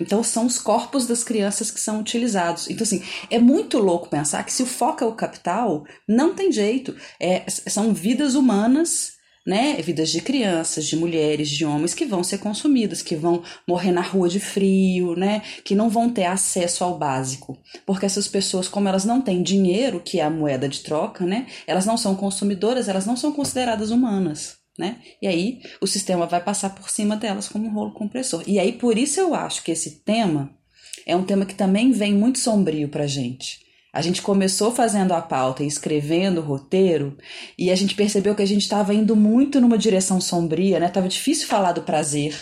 Então 0.00 0.22
são 0.22 0.46
os 0.46 0.58
corpos 0.58 1.06
das 1.06 1.24
crianças 1.24 1.70
que 1.70 1.80
são 1.80 2.00
utilizados. 2.00 2.70
Então, 2.70 2.84
assim, 2.84 3.02
é 3.30 3.38
muito 3.38 3.78
louco 3.78 4.08
pensar 4.08 4.44
que 4.44 4.52
se 4.52 4.62
o 4.62 4.66
foco 4.66 5.02
é 5.02 5.06
o 5.06 5.14
capital, 5.14 5.84
não 6.06 6.34
tem 6.34 6.52
jeito. 6.52 6.94
É, 7.20 7.44
são 7.48 7.92
vidas 7.92 8.34
humanas, 8.34 9.12
né? 9.46 9.80
Vidas 9.80 10.10
de 10.10 10.20
crianças, 10.20 10.86
de 10.86 10.94
mulheres, 10.94 11.48
de 11.48 11.64
homens 11.64 11.94
que 11.94 12.04
vão 12.04 12.22
ser 12.22 12.38
consumidas, 12.38 13.00
que 13.00 13.16
vão 13.16 13.42
morrer 13.66 13.92
na 13.92 14.02
rua 14.02 14.28
de 14.28 14.38
frio, 14.38 15.16
né? 15.16 15.42
Que 15.64 15.74
não 15.74 15.88
vão 15.88 16.10
ter 16.10 16.26
acesso 16.26 16.84
ao 16.84 16.98
básico. 16.98 17.58
Porque 17.86 18.06
essas 18.06 18.28
pessoas, 18.28 18.68
como 18.68 18.88
elas 18.88 19.04
não 19.04 19.20
têm 19.20 19.42
dinheiro, 19.42 20.00
que 20.00 20.20
é 20.20 20.24
a 20.24 20.30
moeda 20.30 20.68
de 20.68 20.80
troca, 20.80 21.24
né? 21.24 21.46
Elas 21.66 21.86
não 21.86 21.96
são 21.96 22.14
consumidoras, 22.14 22.88
elas 22.88 23.06
não 23.06 23.16
são 23.16 23.32
consideradas 23.32 23.90
humanas 23.90 24.57
né? 24.78 24.98
E 25.20 25.26
aí 25.26 25.60
o 25.80 25.86
sistema 25.86 26.26
vai 26.26 26.42
passar 26.42 26.70
por 26.70 26.88
cima 26.88 27.16
delas 27.16 27.48
como 27.48 27.66
um 27.66 27.72
rolo 27.72 27.92
compressor. 27.92 28.44
E 28.46 28.58
aí 28.58 28.72
por 28.72 28.96
isso 28.96 29.18
eu 29.18 29.34
acho 29.34 29.62
que 29.64 29.72
esse 29.72 30.02
tema 30.04 30.56
é 31.04 31.16
um 31.16 31.24
tema 31.24 31.44
que 31.44 31.54
também 31.54 31.90
vem 31.90 32.14
muito 32.14 32.38
sombrio 32.38 32.88
pra 32.88 33.06
gente. 33.06 33.66
A 33.92 34.02
gente 34.02 34.22
começou 34.22 34.70
fazendo 34.70 35.12
a 35.12 35.20
pauta 35.20 35.64
e 35.64 35.66
escrevendo 35.66 36.38
o 36.38 36.44
roteiro 36.44 37.16
e 37.58 37.70
a 37.70 37.74
gente 37.74 37.94
percebeu 37.94 38.34
que 38.34 38.42
a 38.42 38.46
gente 38.46 38.62
estava 38.62 38.94
indo 38.94 39.16
muito 39.16 39.60
numa 39.60 39.78
direção 39.78 40.20
sombria, 40.20 40.78
né? 40.78 40.88
Tava 40.88 41.08
difícil 41.08 41.48
falar 41.48 41.72
do 41.72 41.82
prazer 41.82 42.34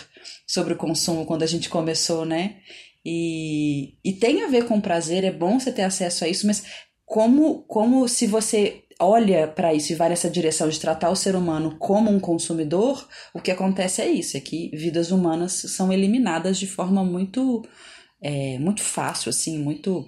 sobre 0.45 0.73
o 0.73 0.77
consumo 0.77 1.25
quando 1.25 1.43
a 1.43 1.47
gente 1.47 1.69
começou, 1.69 2.25
né? 2.25 2.57
E, 3.03 3.95
e 4.03 4.13
tem 4.13 4.43
a 4.43 4.47
ver 4.49 4.65
com 4.65 4.81
prazer, 4.81 5.23
é 5.23 5.31
bom 5.31 5.59
você 5.59 5.71
ter 5.71 5.83
acesso 5.83 6.25
a 6.25 6.27
isso, 6.27 6.45
mas 6.45 6.65
como, 7.05 7.63
como 7.63 8.05
se 8.07 8.27
você 8.27 8.83
olha 8.99 9.47
para 9.47 9.73
isso 9.73 9.91
e 9.91 9.95
vai 9.95 10.09
nessa 10.09 10.29
direção 10.29 10.69
de 10.69 10.79
tratar 10.79 11.09
o 11.09 11.15
ser 11.15 11.35
humano 11.35 11.75
como 11.77 12.09
um 12.09 12.19
consumidor, 12.19 13.07
o 13.33 13.39
que 13.39 13.51
acontece 13.51 14.01
é 14.01 14.07
isso, 14.09 14.37
é 14.37 14.39
que 14.39 14.69
vidas 14.73 15.11
humanas 15.11 15.53
são 15.53 15.91
eliminadas 15.91 16.57
de 16.57 16.67
forma 16.67 17.03
muito, 17.03 17.63
é, 18.21 18.57
muito 18.59 18.81
fácil, 18.81 19.29
assim, 19.29 19.57
muito 19.59 20.05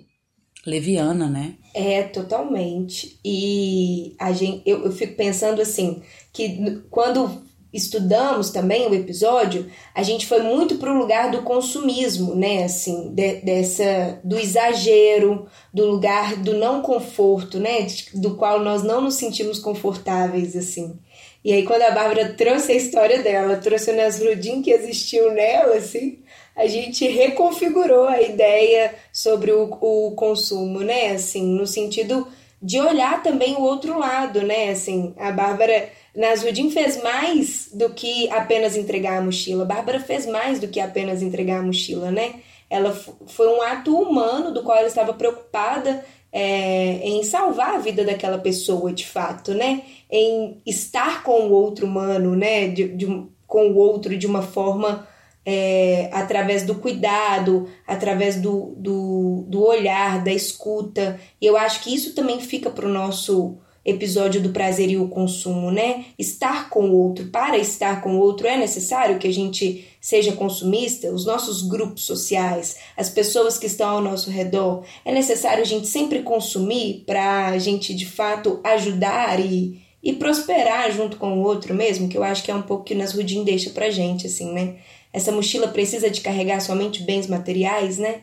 leviana, 0.66 1.30
né? 1.30 1.56
É, 1.74 2.04
totalmente. 2.04 3.20
E 3.24 4.16
a 4.20 4.32
gente, 4.32 4.64
eu, 4.66 4.86
eu 4.86 4.92
fico 4.92 5.16
pensando 5.16 5.62
assim, 5.62 6.02
que 6.34 6.82
quando 6.90 7.49
estudamos 7.72 8.50
também 8.50 8.88
o 8.88 8.96
episódio, 8.96 9.70
a 9.94 10.02
gente 10.02 10.26
foi 10.26 10.42
muito 10.42 10.76
para 10.76 10.92
o 10.92 10.98
lugar 10.98 11.30
do 11.30 11.44
consumismo, 11.44 12.36
né? 12.36 12.64
Assim, 12.64 13.14
de, 13.14 13.36
dessa 13.42 14.20
do 14.24 14.38
exagero, 14.40 15.48
do 15.74 15.86
lugar 15.86 16.36
do 16.38 16.54
não 16.56 16.82
conforto, 16.82 17.60
né? 17.60 17.86
Do 18.14 18.36
qual 18.36 18.60
nós 18.60 18.84
não 18.84 19.02
nos 19.02 19.16
sentimos 19.16 19.60
confortáveis, 19.60 20.56
assim. 20.56 20.98
E 21.44 21.54
aí, 21.54 21.64
quando 21.64 21.84
a 21.84 21.92
Bárbara 21.92 22.34
trouxe 22.34 22.72
a 22.72 22.76
história 22.76 23.22
dela, 23.22 23.56
trouxe 23.58 23.92
o 23.92 23.96
Nasruddin 23.96 24.62
que 24.62 24.72
existiu 24.72 25.32
nela, 25.32 25.76
assim, 25.76 26.20
a 26.56 26.68
gente 26.68 27.08
reconfigurou 27.08 28.08
a 28.08 28.22
ideia 28.22 28.94
sobre 29.14 29.52
o, 29.52 29.64
o 29.80 30.12
consumo, 30.16 30.82
né? 30.82 31.12
Assim, 31.12 31.44
no 31.44 31.66
sentido 31.66 32.28
de 32.62 32.82
olhar 32.82 33.24
também 33.24 33.56
o 33.56 33.62
outro 33.62 33.98
lado, 33.98 34.42
né? 34.42 34.72
Assim, 34.72 35.14
a 35.18 35.32
Bárbara 35.32 35.90
Nasruddin 36.20 36.70
fez 36.70 37.02
mais 37.02 37.70
do 37.74 37.92
que 37.92 38.30
apenas 38.30 38.76
entregar 38.76 39.20
a 39.20 39.22
mochila. 39.22 39.64
Bárbara 39.64 40.02
fez 40.02 40.26
mais 40.26 40.60
do 40.60 40.68
que 40.68 40.82
apenas 40.82 41.22
entregar 41.22 41.60
a 41.60 41.64
mochila, 41.64 42.12
né? 42.12 42.42
Ela 42.70 42.92
foi 42.92 43.48
um 43.48 43.62
ato 43.62 43.98
humano 43.98 44.54
do 44.54 44.62
qual 44.62 44.78
ela 44.78 44.88
estava 44.88 45.14
preocupada 45.14 46.04
é, 46.30 47.00
em 47.08 47.24
salvar 47.24 47.76
a 47.76 47.80
vida 47.80 48.04
daquela 48.04 48.38
pessoa, 48.38 48.92
de 48.92 49.08
fato, 49.08 49.54
né? 49.54 49.84
Em 50.12 50.62
estar 50.66 51.24
com 51.24 51.48
o 51.48 51.52
outro 51.54 51.86
humano, 51.86 52.36
né? 52.36 52.68
De, 52.68 52.90
de 52.90 53.08
com 53.48 53.70
o 53.70 53.78
outro 53.78 54.18
de 54.18 54.28
uma 54.28 54.42
forma 54.42 55.08
é, 55.46 56.10
através 56.12 56.64
do 56.64 56.76
cuidado, 56.76 57.70
através 57.88 58.36
do, 58.42 58.76
do, 58.76 59.46
do 59.48 59.66
olhar, 59.66 60.22
da 60.22 60.34
escuta. 60.34 61.18
E 61.40 61.46
eu 61.46 61.56
acho 61.56 61.82
que 61.82 61.96
isso 61.96 62.14
também 62.14 62.42
fica 62.42 62.70
para 62.70 62.86
o 62.86 62.92
nosso 62.92 63.58
episódio 63.84 64.42
do 64.42 64.50
prazer 64.50 64.90
e 64.90 64.98
o 64.98 65.08
consumo, 65.08 65.72
né? 65.72 66.06
Estar 66.18 66.70
com 66.70 66.90
o 66.90 66.96
outro, 66.96 67.28
para 67.28 67.58
estar 67.58 68.02
com 68.02 68.16
o 68.16 68.20
outro 68.20 68.48
é 68.48 68.58
necessário 68.58 69.18
que 69.18 69.28
a 69.28 69.34
gente 69.34 69.88
seja 70.02 70.34
consumista, 70.34 71.12
os 71.12 71.26
nossos 71.26 71.62
grupos 71.62 72.04
sociais, 72.04 72.78
as 72.96 73.10
pessoas 73.10 73.58
que 73.58 73.66
estão 73.66 73.90
ao 73.90 74.02
nosso 74.02 74.30
redor, 74.30 74.84
é 75.04 75.12
necessário 75.12 75.62
a 75.62 75.66
gente 75.66 75.88
sempre 75.88 76.22
consumir 76.22 77.04
para 77.06 77.48
a 77.48 77.58
gente 77.58 77.94
de 77.94 78.06
fato 78.06 78.60
ajudar 78.64 79.40
e, 79.40 79.82
e 80.04 80.14
prosperar 80.14 80.92
junto 80.92 81.18
com 81.18 81.40
o 81.40 81.44
outro 81.44 81.74
mesmo, 81.74 82.08
que 82.08 82.18
eu 82.18 82.24
acho 82.24 82.44
que 82.44 82.52
é 82.52 82.56
um 82.56 82.62
pouco 82.62 82.86
que 82.86 82.94
o 82.94 82.98
Nasruddin 82.98 83.44
deixa 83.44 83.70
pra 83.72 83.90
gente, 83.90 84.28
assim, 84.28 84.52
né? 84.52 84.76
Essa 85.12 85.32
mochila 85.32 85.68
precisa 85.68 86.10
de 86.10 86.22
carregar 86.22 86.60
somente 86.62 87.02
bens 87.02 87.28
materiais, 87.28 87.98
né? 87.98 88.22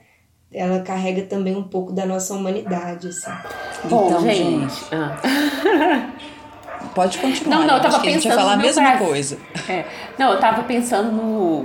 Ela 0.53 0.81
carrega 0.81 1.23
também 1.23 1.57
um 1.57 1.63
pouco 1.63 1.93
da 1.93 2.07
nossa 2.07 2.35
humanidade, 2.35 3.09
assim. 3.09 3.31
Bom, 3.85 4.07
então, 4.07 4.23
gente. 4.23 4.85
Ah. 4.93 6.11
Pode 6.95 7.19
continuar. 7.19 7.59
Não, 7.59 7.67
não, 7.67 7.77
eu 7.77 7.83
tava 7.83 8.01
pensando. 8.01 8.09
A 8.09 8.21
gente 8.21 8.35
falar 8.35 8.53
a 8.53 8.57
mesma 8.57 8.83
prazer. 8.83 9.07
coisa. 9.07 9.39
É. 9.69 9.85
Não, 10.19 10.33
eu 10.33 10.41
tava 10.41 10.63
pensando 10.63 11.13
no. 11.13 11.61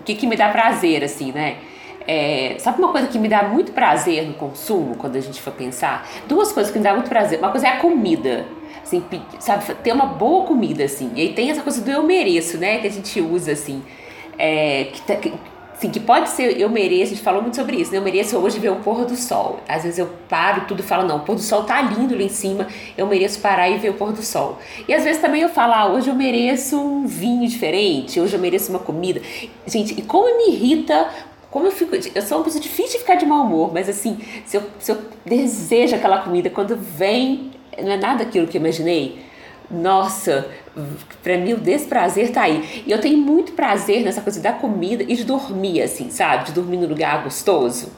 O 0.00 0.04
que, 0.04 0.14
que 0.14 0.26
me 0.26 0.36
dá 0.36 0.48
prazer, 0.48 1.02
assim, 1.02 1.32
né? 1.32 1.58
É, 2.06 2.56
sabe 2.58 2.78
uma 2.78 2.92
coisa 2.92 3.08
que 3.08 3.18
me 3.18 3.28
dá 3.28 3.42
muito 3.44 3.72
prazer 3.72 4.26
no 4.26 4.34
consumo, 4.34 4.94
quando 4.96 5.16
a 5.16 5.20
gente 5.20 5.40
for 5.40 5.52
pensar? 5.52 6.06
Duas 6.28 6.52
coisas 6.52 6.70
que 6.70 6.78
me 6.78 6.84
dá 6.84 6.92
muito 6.92 7.08
prazer. 7.08 7.38
Uma 7.38 7.50
coisa 7.50 7.66
é 7.66 7.70
a 7.70 7.76
comida. 7.78 8.46
Assim, 8.82 9.02
sabe, 9.38 9.74
ter 9.76 9.92
uma 9.92 10.04
boa 10.04 10.46
comida, 10.46 10.84
assim. 10.84 11.10
E 11.14 11.22
aí 11.22 11.32
tem 11.32 11.50
essa 11.50 11.62
coisa 11.62 11.80
do 11.80 11.90
eu 11.90 12.02
mereço, 12.02 12.58
né? 12.58 12.78
Que 12.78 12.86
a 12.86 12.90
gente 12.90 13.20
usa, 13.20 13.52
assim. 13.52 13.82
É, 14.38 14.88
que, 14.92 15.00
tá, 15.02 15.16
que 15.16 15.32
Assim, 15.84 15.90
que 15.90 16.00
pode 16.00 16.30
ser, 16.30 16.58
eu 16.58 16.70
mereço, 16.70 17.12
a 17.12 17.14
gente 17.14 17.22
falou 17.22 17.42
muito 17.42 17.56
sobre 17.56 17.76
isso, 17.76 17.92
né? 17.92 17.98
Eu 17.98 18.02
mereço 18.02 18.38
hoje 18.38 18.58
ver 18.58 18.70
o 18.70 18.76
pôr 18.76 19.04
do 19.04 19.14
sol. 19.16 19.60
Às 19.68 19.82
vezes 19.82 19.98
eu 19.98 20.08
paro 20.30 20.62
tudo 20.66 20.80
e 20.80 20.82
falo, 20.82 21.06
não, 21.06 21.18
o 21.18 21.20
pôr 21.20 21.34
do 21.34 21.42
sol 21.42 21.64
tá 21.64 21.82
lindo 21.82 22.16
lá 22.16 22.22
em 22.22 22.28
cima, 22.30 22.66
eu 22.96 23.06
mereço 23.06 23.38
parar 23.38 23.68
e 23.68 23.76
ver 23.76 23.90
o 23.90 23.92
pôr 23.92 24.10
do 24.10 24.22
sol. 24.22 24.58
E 24.88 24.94
às 24.94 25.04
vezes 25.04 25.20
também 25.20 25.42
eu 25.42 25.50
falo, 25.50 25.74
ah, 25.74 25.92
hoje 25.92 26.08
eu 26.08 26.14
mereço 26.14 26.80
um 26.80 27.06
vinho 27.06 27.46
diferente, 27.46 28.18
hoje 28.18 28.32
eu 28.34 28.40
mereço 28.40 28.70
uma 28.70 28.78
comida. 28.78 29.20
Gente, 29.66 29.92
e 29.98 30.00
como 30.00 30.34
me 30.38 30.54
irrita 30.54 31.06
como 31.50 31.66
eu 31.66 31.70
fico. 31.70 31.94
Eu 31.94 32.22
sou 32.22 32.38
uma 32.38 32.44
pessoa 32.44 32.60
difícil 32.60 32.94
de 32.94 32.98
ficar 32.98 33.14
de 33.14 33.26
mau 33.26 33.44
humor, 33.44 33.70
mas 33.72 33.88
assim, 33.88 34.18
se 34.44 34.56
eu, 34.56 34.62
se 34.80 34.90
eu 34.90 34.98
desejo 35.24 35.94
aquela 35.94 36.18
comida, 36.18 36.50
quando 36.50 36.76
vem, 36.76 37.52
não 37.80 37.92
é 37.92 37.96
nada 37.96 38.24
aquilo 38.24 38.48
que 38.48 38.56
eu 38.56 38.60
imaginei. 38.60 39.20
Nossa, 39.70 40.46
para 41.22 41.38
mim 41.38 41.54
o 41.54 41.56
desprazer 41.56 42.30
tá 42.32 42.42
aí. 42.42 42.82
E 42.86 42.90
eu 42.90 43.00
tenho 43.00 43.18
muito 43.18 43.52
prazer 43.52 44.02
nessa 44.02 44.20
coisa 44.20 44.40
da 44.40 44.52
comida 44.52 45.02
e 45.02 45.16
de 45.16 45.24
dormir, 45.24 45.82
assim, 45.82 46.10
sabe? 46.10 46.46
De 46.46 46.52
dormir 46.52 46.76
num 46.76 46.88
lugar 46.88 47.22
gostoso. 47.24 47.90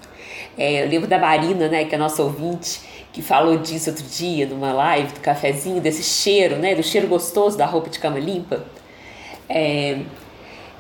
É, 0.57 0.85
eu 0.85 0.89
lembro 0.89 1.09
da 1.09 1.19
Marina, 1.19 1.69
né, 1.69 1.85
que 1.85 1.95
é 1.95 1.99
nossa 1.99 2.23
ouvinte, 2.23 2.81
que 3.13 3.21
falou 3.21 3.59
disso 3.59 3.91
outro 3.91 4.05
dia 4.05 4.47
numa 4.47 4.73
live 4.73 5.13
do 5.13 5.21
cafezinho, 5.21 5.81
desse 5.81 6.03
cheiro, 6.03 6.57
né, 6.57 6.75
do 6.75 6.83
cheiro 6.83 7.07
gostoso 7.07 7.59
da 7.59 7.67
roupa 7.67 7.91
de 7.91 7.99
cama 7.99 8.19
limpa. 8.19 8.65
É, 9.49 9.99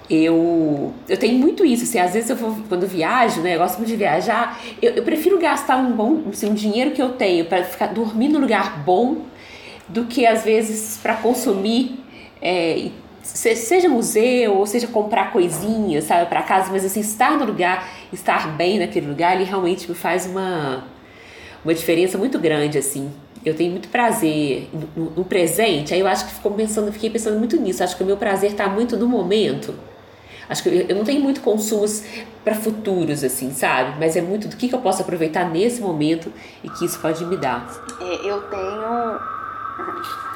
eu, 0.09 0.95
eu 1.09 1.17
tenho 1.17 1.39
muito 1.39 1.65
isso, 1.65 1.85
assim, 1.85 1.99
às 1.99 2.13
vezes 2.13 2.31
eu 2.31 2.37
vou, 2.37 2.57
quando 2.69 2.87
viajo, 2.87 3.41
né, 3.41 3.57
eu 3.57 3.59
gosto 3.59 3.77
muito 3.79 3.89
de 3.89 3.97
viajar, 3.97 4.59
eu, 4.81 4.93
eu 4.93 5.03
prefiro 5.03 5.39
gastar 5.39 5.77
um 5.77 5.93
bom, 5.93 6.23
assim, 6.31 6.49
um 6.49 6.55
dinheiro 6.55 6.93
que 6.93 7.03
eu 7.03 7.11
tenho 7.11 7.45
para 7.45 7.65
ficar 7.65 7.89
dormir 7.89 8.29
num 8.29 8.39
lugar 8.39 8.79
bom 8.85 9.23
do 9.89 10.05
que 10.05 10.27
às 10.27 10.45
vezes 10.45 10.99
para 11.03 11.15
consumir 11.17 12.01
é, 12.41 12.91
seja 13.23 13.89
museu 13.89 14.57
ou 14.57 14.67
seja 14.67 14.87
comprar 14.87 15.33
coisinhas, 15.33 16.05
sabe, 16.05 16.27
para 16.27 16.43
casa, 16.43 16.71
mas 16.71 16.85
assim, 16.85 17.01
estar 17.01 17.37
no 17.37 17.45
lugar, 17.45 17.89
estar 18.13 18.49
bem 18.57 18.79
naquele 18.79 19.07
lugar, 19.07 19.35
ele 19.35 19.45
realmente 19.45 19.89
me 19.89 19.95
faz 19.95 20.27
uma, 20.27 20.85
uma 21.65 21.75
diferença 21.75 22.17
muito 22.17 22.39
grande, 22.39 22.79
assim. 22.79 23.11
Eu 23.45 23.55
tenho 23.55 23.71
muito 23.71 23.89
prazer 23.89 24.69
no, 24.97 25.11
no 25.11 25.25
presente, 25.25 25.95
aí 25.95 26.01
eu 26.01 26.07
acho 26.07 26.27
que 26.27 26.35
ficou 26.35 26.53
pensando, 26.53 26.93
fiquei 26.93 27.11
pensando 27.11 27.39
muito 27.39 27.57
nisso, 27.57 27.83
acho 27.83 27.97
que 27.97 28.03
o 28.03 28.07
meu 28.07 28.17
prazer 28.17 28.53
está 28.53 28.69
muito 28.69 28.97
no 28.97 29.07
momento. 29.07 29.75
Acho 30.49 30.63
que 30.63 30.87
eu, 30.89 30.95
não 30.95 31.05
tenho 31.05 31.21
muito 31.21 31.41
consumos 31.41 32.05
para 32.45 32.55
futuros, 32.55 33.25
assim, 33.25 33.53
sabe? 33.53 33.97
Mas 33.99 34.17
é 34.17 34.23
muito 34.23 34.47
do 34.47 34.57
que, 34.57 34.69
que 34.69 34.75
eu 34.75 34.79
posso 34.79 35.03
aproveitar 35.03 35.45
nesse 35.51 35.81
momento 35.81 36.33
e 36.63 36.71
que 36.71 36.85
isso 36.85 37.01
pode 37.01 37.25
me 37.25 37.37
dar. 37.37 37.67
É, 38.01 38.31
eu 38.31 38.41
tenho 38.43 39.36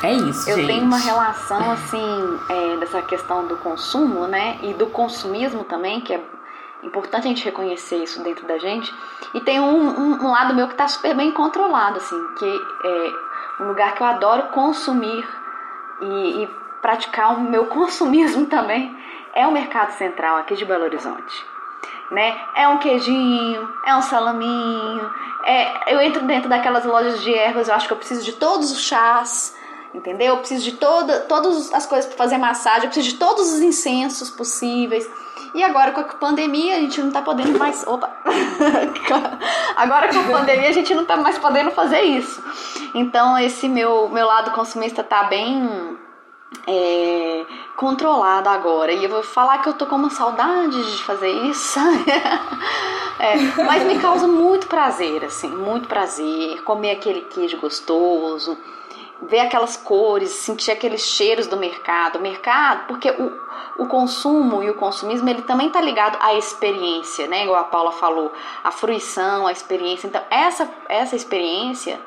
é 0.03 0.13
isso, 0.13 0.49
Eu 0.49 0.57
gente. 0.57 0.67
tenho 0.67 0.85
uma 0.85 0.99
relação, 0.99 1.71
assim, 1.71 2.41
é, 2.49 2.77
dessa 2.79 3.03
questão 3.03 3.47
do 3.47 3.57
consumo, 3.59 4.27
né? 4.27 4.59
E 4.63 4.75
do 4.75 4.87
consumismo 4.87 5.65
também, 5.65 6.01
que 6.01 6.15
é 6.15 6.23
importante 6.83 7.27
a 7.27 7.29
gente 7.29 7.45
reconhecer 7.45 8.03
isso 8.03 8.23
dentro 8.23 8.47
da 8.47 8.59
gente. 8.59 8.93
E 9.35 9.41
tem 9.41 9.61
um, 9.61 9.89
um, 9.89 10.25
um 10.25 10.31
lado 10.31 10.55
meu 10.55 10.67
que 10.67 10.75
está 10.75 10.89
super 10.89 11.15
bem 11.15 11.33
controlado, 11.33 11.99
assim, 11.99 12.17
que 12.39 12.47
é 12.85 13.63
um 13.63 13.69
lugar 13.69 13.95
que 13.95 14.03
eu 14.03 14.07
adoro 14.07 14.49
consumir 14.49 15.29
e, 16.01 16.43
e 16.43 16.51
praticar 16.81 17.37
o 17.37 17.41
meu 17.41 17.67
consumismo 17.69 18.47
também 18.47 18.99
é 19.35 19.47
o 19.47 19.53
Mercado 19.53 19.93
Central 19.93 20.37
aqui 20.37 20.55
de 20.57 20.65
Belo 20.65 20.85
Horizonte. 20.85 21.47
Né? 22.11 22.37
É 22.57 22.67
um 22.67 22.79
queijinho, 22.79 23.69
é 23.87 23.95
um 23.95 24.03
salaminho, 24.03 25.11
é, 25.45 25.95
eu 25.95 26.01
entro 26.01 26.27
dentro 26.27 26.49
daquelas 26.49 26.85
lojas 26.85 27.23
de 27.23 27.33
ervas, 27.33 27.69
eu 27.69 27.75
acho 27.75 27.87
que 27.87 27.93
eu 27.93 27.97
preciso 27.97 28.25
de 28.25 28.33
todos 28.33 28.73
os 28.73 28.81
chás, 28.81 29.55
entendeu? 29.95 30.35
Eu 30.35 30.39
preciso 30.39 30.65
de 30.65 30.73
toda, 30.73 31.21
todas 31.21 31.73
as 31.73 31.87
coisas 31.87 32.07
para 32.07 32.19
fazer 32.19 32.37
massagem, 32.37 32.85
eu 32.85 32.89
preciso 32.89 33.11
de 33.11 33.19
todos 33.19 33.53
os 33.53 33.61
incensos 33.61 34.31
possíveis. 34.31 35.09
E 35.55 35.65
agora 35.65 35.91
com 35.91 36.01
a 36.01 36.05
pandemia 36.05 36.77
a 36.77 36.81
gente 36.81 37.01
não 37.01 37.11
tá 37.11 37.23
podendo 37.23 37.59
mais. 37.59 37.85
Opa! 37.87 38.09
agora 39.77 40.09
com 40.09 40.21
a 40.21 40.39
pandemia 40.39 40.69
a 40.69 40.73
gente 40.73 40.95
não 40.95 41.05
tá 41.05 41.17
mais 41.17 41.39
podendo 41.39 41.73
fazer 41.73 42.03
isso. 42.03 42.43
Então 42.95 43.37
esse 43.39 43.69
meu, 43.69 44.09
meu 44.09 44.27
lado 44.27 44.53
consumista 44.53 45.03
tá 45.03 45.25
bem 45.25 45.99
é, 46.67 47.47
controlado 47.77 48.49
agora. 48.49 48.93
E 48.93 49.05
eu 49.05 49.11
vou 49.11 49.23
falar 49.23 49.59
que 49.59 49.69
eu 49.69 49.75
tô 49.75 49.87
com 49.87 49.97
uma 49.97 50.11
saudade 50.11 50.83
de 50.97 51.03
fazer 51.03 51.31
isso. 51.31 51.79
é, 53.19 53.37
mas 53.65 53.85
me 53.85 53.99
causa 53.99 54.27
muito 54.27 54.67
prazer, 54.67 55.25
assim, 55.25 55.49
muito 55.49 55.89
prazer. 55.89 56.63
Comer 56.63 56.93
aquele 56.93 57.23
queijo 57.23 57.59
gostoso, 57.59 58.57
ver 59.23 59.41
aquelas 59.41 59.77
cores, 59.77 60.31
sentir 60.31 60.71
aqueles 60.71 61.03
cheiros 61.03 61.47
do 61.47 61.57
mercado. 61.57 62.19
O 62.19 62.23
mercado, 62.23 62.87
porque 62.87 63.11
o, 63.11 63.41
o 63.83 63.87
consumo 63.87 64.63
e 64.63 64.71
o 64.71 64.75
consumismo, 64.75 65.29
ele 65.29 65.43
também 65.43 65.71
tá 65.71 65.81
ligado 65.81 66.19
à 66.21 66.35
experiência, 66.35 67.27
né? 67.27 67.45
Igual 67.45 67.61
a 67.61 67.65
Paula 67.65 67.93
falou, 67.93 68.33
a 68.63 68.71
fruição, 68.71 69.47
a 69.47 69.53
experiência. 69.53 70.07
Então, 70.07 70.23
essa, 70.31 70.69
essa 70.89 71.17
experiência 71.17 72.01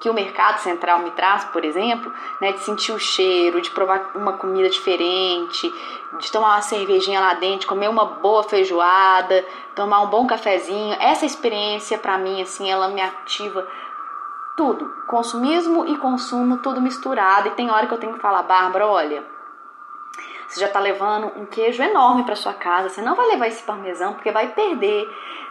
que 0.00 0.08
o 0.08 0.14
mercado 0.14 0.58
central 0.58 1.00
me 1.00 1.10
traz, 1.10 1.44
por 1.46 1.64
exemplo, 1.64 2.12
né, 2.40 2.52
de 2.52 2.60
sentir 2.60 2.92
o 2.92 2.98
cheiro, 2.98 3.60
de 3.60 3.70
provar 3.70 4.12
uma 4.14 4.34
comida 4.34 4.68
diferente, 4.68 5.72
de 6.20 6.30
tomar 6.30 6.54
uma 6.54 6.62
cervejinha 6.62 7.20
lá 7.20 7.34
dentro, 7.34 7.66
comer 7.66 7.88
uma 7.88 8.04
boa 8.04 8.44
feijoada, 8.44 9.44
tomar 9.74 10.00
um 10.00 10.06
bom 10.06 10.26
cafezinho. 10.26 10.96
Essa 11.00 11.26
experiência 11.26 11.98
para 11.98 12.16
mim 12.16 12.40
assim, 12.40 12.70
ela 12.70 12.88
me 12.88 13.00
ativa 13.00 13.66
tudo, 14.56 14.92
consumismo 15.06 15.86
e 15.86 15.96
consumo 15.96 16.58
tudo 16.58 16.80
misturado. 16.80 17.48
E 17.48 17.52
tem 17.52 17.70
hora 17.70 17.86
que 17.86 17.94
eu 17.94 17.98
tenho 17.98 18.14
que 18.14 18.20
falar, 18.20 18.42
Bárbara, 18.42 18.86
olha, 18.86 19.24
você 20.48 20.60
já 20.60 20.66
está 20.66 20.80
levando 20.80 21.26
um 21.36 21.44
queijo 21.44 21.82
enorme 21.82 22.24
para 22.24 22.34
sua 22.34 22.54
casa, 22.54 22.88
você 22.88 23.02
não 23.02 23.14
vai 23.14 23.26
levar 23.26 23.48
esse 23.48 23.62
parmesão 23.62 24.14
porque 24.14 24.32
vai 24.32 24.48
perder, 24.48 25.08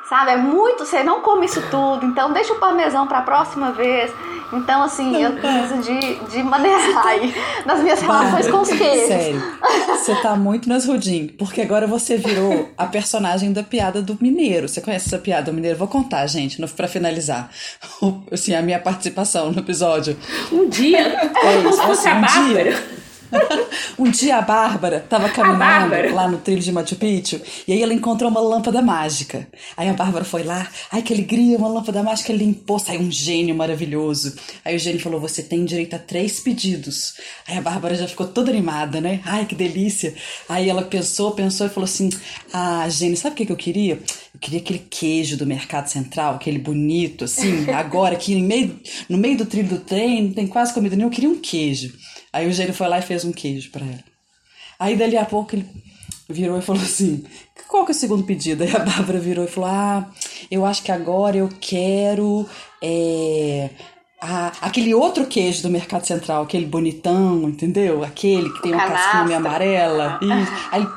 sabe? 0.09 0.31
É 0.31 0.37
muito, 0.37 0.85
você 0.85 1.03
não 1.03 1.21
come 1.21 1.45
isso 1.45 1.61
tudo, 1.69 2.05
então 2.05 2.31
deixa 2.31 2.53
o 2.53 2.59
parmesão 2.59 3.07
para 3.07 3.19
a 3.19 3.21
próxima 3.21 3.71
vez. 3.71 4.11
Então, 4.51 4.81
assim, 4.81 5.21
eu 5.21 5.33
preciso 5.33 5.81
de, 5.81 6.15
de 6.31 6.41
maneirar 6.41 7.05
aí 7.05 7.35
nas 7.65 7.81
minhas 7.81 8.01
relações 8.01 8.49
com 8.49 8.61
os 8.61 8.69
queijos. 8.69 9.07
Sério, 9.07 9.43
você 9.89 10.15
tá 10.21 10.37
muito 10.37 10.69
nas 10.69 10.85
Rudim, 10.85 11.27
porque 11.27 11.61
agora 11.61 11.85
você 11.85 12.15
virou 12.15 12.69
a 12.77 12.85
personagem 12.85 13.51
da 13.51 13.61
piada 13.61 14.01
do 14.01 14.17
mineiro. 14.21 14.69
Você 14.69 14.79
conhece 14.79 15.07
essa 15.07 15.17
piada 15.17 15.51
do 15.51 15.53
mineiro? 15.53 15.77
Vou 15.77 15.87
contar, 15.87 16.25
gente, 16.27 16.65
para 16.67 16.87
finalizar. 16.87 17.49
Assim, 18.31 18.55
a 18.55 18.61
minha 18.61 18.79
participação 18.79 19.51
no 19.51 19.59
episódio. 19.59 20.17
Um 20.49 20.69
dia, 20.69 20.99
é 20.99 21.59
isso, 21.67 21.81
assim, 21.81 22.09
um 22.09 22.53
dia. 22.53 22.97
um 23.97 24.09
dia 24.09 24.37
a 24.37 24.41
Bárbara 24.41 24.97
estava 24.97 25.29
caminhando 25.29 26.13
lá 26.13 26.27
no 26.27 26.37
trilho 26.37 26.61
de 26.61 26.71
Machu 26.71 26.95
Picchu 26.95 27.41
e 27.67 27.73
aí 27.73 27.81
ela 27.81 27.93
encontrou 27.93 28.29
uma 28.29 28.39
lâmpada 28.39 28.81
mágica. 28.81 29.47
Aí 29.75 29.89
a 29.89 29.93
Bárbara 29.93 30.23
foi 30.23 30.43
lá, 30.43 30.67
ai 30.91 31.01
que 31.01 31.13
alegria, 31.13 31.57
uma 31.57 31.67
lâmpada 31.67 32.03
mágica, 32.03 32.33
limpou, 32.33 32.79
saiu 32.79 33.01
um 33.01 33.11
gênio 33.11 33.55
maravilhoso. 33.55 34.35
Aí 34.63 34.75
o 34.75 34.79
gênio 34.79 34.99
falou: 34.99 35.19
Você 35.19 35.43
tem 35.43 35.65
direito 35.65 35.95
a 35.95 35.99
três 35.99 36.39
pedidos. 36.39 37.15
Aí 37.47 37.57
a 37.57 37.61
Bárbara 37.61 37.95
já 37.95 38.07
ficou 38.07 38.27
toda 38.27 38.51
animada, 38.51 39.01
né? 39.01 39.21
Ai 39.25 39.45
que 39.45 39.55
delícia. 39.55 40.13
Aí 40.47 40.69
ela 40.69 40.83
pensou, 40.83 41.31
pensou 41.31 41.67
e 41.67 41.69
falou 41.69 41.85
assim: 41.85 42.09
Ah, 42.53 42.87
gênio, 42.89 43.17
sabe 43.17 43.33
o 43.33 43.37
que, 43.37 43.45
que 43.45 43.51
eu 43.51 43.57
queria? 43.57 43.99
Eu 44.33 44.39
queria 44.39 44.59
aquele 44.59 44.79
queijo 44.79 45.35
do 45.35 45.47
Mercado 45.47 45.87
Central, 45.87 46.35
aquele 46.35 46.59
bonito, 46.59 47.25
assim, 47.25 47.69
agora 47.73 48.13
aqui 48.13 48.35
no 48.35 48.45
meio, 48.45 48.79
no 49.09 49.17
meio 49.17 49.37
do 49.37 49.45
trilho 49.45 49.69
do 49.69 49.79
trem, 49.79 50.25
não 50.25 50.33
tem 50.33 50.45
quase 50.45 50.73
comida 50.73 50.95
nenhuma, 50.95 51.11
eu 51.11 51.15
queria 51.15 51.29
um 51.29 51.39
queijo. 51.39 51.93
Aí 52.31 52.47
o 52.47 52.53
gênio 52.53 52.73
foi 52.73 52.87
lá 52.87 52.99
e 52.99 53.03
fez 53.03 53.25
um 53.25 53.31
queijo 53.31 53.71
para 53.71 53.85
ela. 53.85 54.03
Aí 54.79 54.95
dali 54.95 55.17
a 55.17 55.25
pouco 55.25 55.55
ele 55.55 55.65
virou 56.29 56.59
e 56.59 56.61
falou 56.61 56.81
assim: 56.81 57.23
qual 57.67 57.85
que 57.85 57.91
é 57.91 57.95
o 57.95 57.97
segundo 57.97 58.23
pedido? 58.23 58.63
Aí 58.63 58.75
a 58.75 58.79
Bárbara 58.79 59.19
virou 59.19 59.45
e 59.45 59.47
falou: 59.47 59.69
Ah, 59.69 60.09
eu 60.49 60.65
acho 60.65 60.83
que 60.83 60.91
agora 60.91 61.37
eu 61.37 61.49
quero. 61.59 62.47
É, 62.81 63.69
a, 64.19 64.51
aquele 64.61 64.93
outro 64.93 65.25
queijo 65.25 65.61
do 65.61 65.69
Mercado 65.69 66.05
Central, 66.05 66.43
aquele 66.43 66.65
bonitão, 66.65 67.47
entendeu? 67.47 68.03
Aquele 68.03 68.51
que 68.51 68.61
tem 68.61 68.73
uma 68.73 68.87
casquinha 68.87 69.37
amarela. 69.37 70.19
Isso. 70.21 70.51
Aí, 70.71 70.87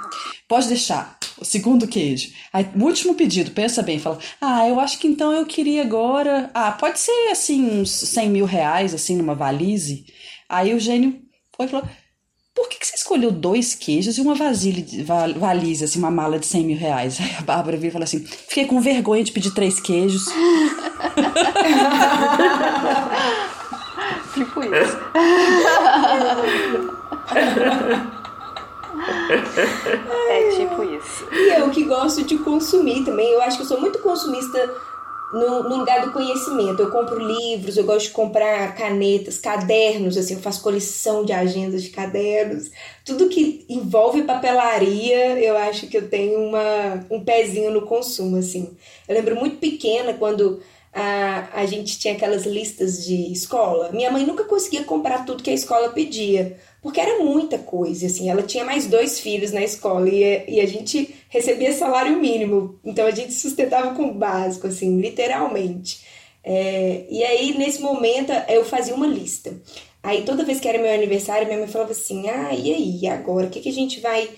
pode 0.49 0.69
deixar. 0.69 1.19
O 1.39 1.45
segundo 1.45 1.89
queijo. 1.89 2.33
Aí, 2.53 2.69
o 2.79 2.85
último 2.85 3.15
pedido, 3.15 3.51
pensa 3.51 3.83
bem, 3.83 3.99
fala: 3.99 4.19
Ah, 4.41 4.69
eu 4.69 4.79
acho 4.79 4.99
que 4.99 5.09
então 5.09 5.33
eu 5.33 5.47
queria 5.47 5.83
agora. 5.83 6.51
Ah, 6.53 6.73
pode 6.73 6.99
ser 6.99 7.31
assim, 7.31 7.81
uns 7.81 7.91
100 7.91 8.31
mil 8.31 8.45
reais, 8.45 8.95
assim, 8.95 9.17
numa 9.17 9.35
valise. 9.35 10.05
Aí 10.51 10.75
o 10.75 10.81
gênio 10.81 11.17
foi 11.57 11.67
e 11.67 11.69
falou: 11.69 11.87
por 12.53 12.69
que, 12.69 12.81
que 12.81 12.87
você 12.87 12.97
escolheu 12.97 13.31
dois 13.31 13.77
queijos 13.77 14.19
e 14.19 14.21
uma 14.21 14.35
vasilha, 14.35 14.85
valise, 15.39 15.85
assim, 15.85 16.01
uma 16.01 16.11
mala 16.11 16.41
de 16.41 16.47
100 16.47 16.65
mil 16.65 16.77
reais? 16.77 17.21
Aí 17.21 17.37
a 17.39 17.43
Bárbara 17.43 17.77
veio 17.77 17.91
e 17.91 17.93
falou 17.93 18.03
assim: 18.03 18.19
fiquei 18.27 18.67
com 18.67 18.81
vergonha 18.81 19.23
de 19.23 19.31
pedir 19.31 19.55
três 19.55 19.79
queijos. 19.79 20.25
tipo 24.35 24.61
isso. 24.65 24.99
é 30.29 30.51
tipo 30.57 30.83
isso. 30.83 31.29
E 31.33 31.61
eu 31.61 31.71
que 31.71 31.85
gosto 31.85 32.25
de 32.25 32.39
consumir 32.39 33.05
também. 33.05 33.31
Eu 33.31 33.41
acho 33.43 33.57
que 33.57 33.63
eu 33.63 33.69
sou 33.69 33.81
muito 33.81 34.01
consumista 34.01 34.59
no, 35.33 35.63
no, 35.63 35.77
lugar 35.77 36.05
do 36.05 36.13
conhecimento. 36.13 36.81
Eu 36.81 36.91
compro 36.91 37.19
livros, 37.19 37.77
eu 37.77 37.85
gosto 37.85 38.07
de 38.07 38.13
comprar 38.13 38.75
canetas, 38.75 39.39
cadernos, 39.39 40.17
assim, 40.17 40.35
eu 40.35 40.41
faço 40.41 40.63
coleção 40.63 41.25
de 41.25 41.33
agendas 41.33 41.83
de 41.83 41.91
cadernos. 41.91 42.71
Tudo 43.05 43.29
que 43.29 43.65
envolve 43.69 44.23
papelaria, 44.23 45.39
eu 45.41 45.57
acho 45.57 45.87
que 45.87 45.97
eu 45.97 46.09
tenho 46.09 46.41
uma, 46.41 47.07
um 47.11 47.25
pezinho 47.25 47.71
no 47.71 47.83
consumo, 47.83 48.37
assim. 48.37 48.77
Eu 49.09 49.15
lembro 49.15 49.37
muito 49.37 49.57
pequena 49.59 50.15
quando 50.15 50.61
a, 50.93 51.49
a 51.53 51.67
gente 51.67 51.99
tinha 51.99 52.15
aquelas 52.15 52.45
listas 52.45 53.05
de 53.05 53.33
escola. 53.33 53.91
Minha 53.93 54.11
mãe 54.11 54.27
nunca 54.27 54.45
conseguia 54.45 54.85
comprar 54.85 55.25
tudo 55.25 55.43
que 55.43 55.51
a 55.51 55.55
escola 55.55 55.91
pedia 55.91 56.57
porque 56.83 57.01
era 57.01 57.23
muita 57.23 57.59
coisa, 57.59 58.07
assim, 58.07 58.31
ela 58.31 58.43
tinha 58.43 58.65
mais 58.65 58.87
dois 58.87 59.21
filhos 59.21 59.53
na 59.53 59.63
escola 59.63 60.09
e, 60.09 60.45
e 60.49 60.61
a 60.61 60.67
gente 60.67 61.15
recebia 61.29 61.73
salário 61.73 62.19
mínimo, 62.19 62.79
então 62.85 63.07
a 63.07 63.11
gente 63.11 63.35
sustentava 63.35 63.95
com 63.95 64.05
o 64.05 64.15
básico, 64.15 64.67
assim, 64.67 64.99
literalmente. 64.99 66.01
É, 66.43 67.05
e 67.11 67.23
aí, 67.23 67.57
nesse 67.57 67.83
momento, 67.83 68.33
eu 68.49 68.65
fazia 68.65 68.95
uma 68.95 69.07
lista. 69.07 69.55
Aí, 70.03 70.23
toda 70.23 70.45
vez 70.45 70.59
que 70.59 70.67
era 70.67 70.79
meu 70.79 70.93
aniversário, 70.93 71.47
minha 71.47 71.59
mãe 71.59 71.69
falava 71.69 71.93
assim, 71.93 72.31
ah, 72.31 72.55
e 72.55 72.73
aí, 72.73 73.07
agora, 73.09 73.47
o 73.47 73.51
que, 73.51 73.61
que 73.61 73.69
a 73.69 73.73
gente 73.73 74.01
vai 74.01 74.31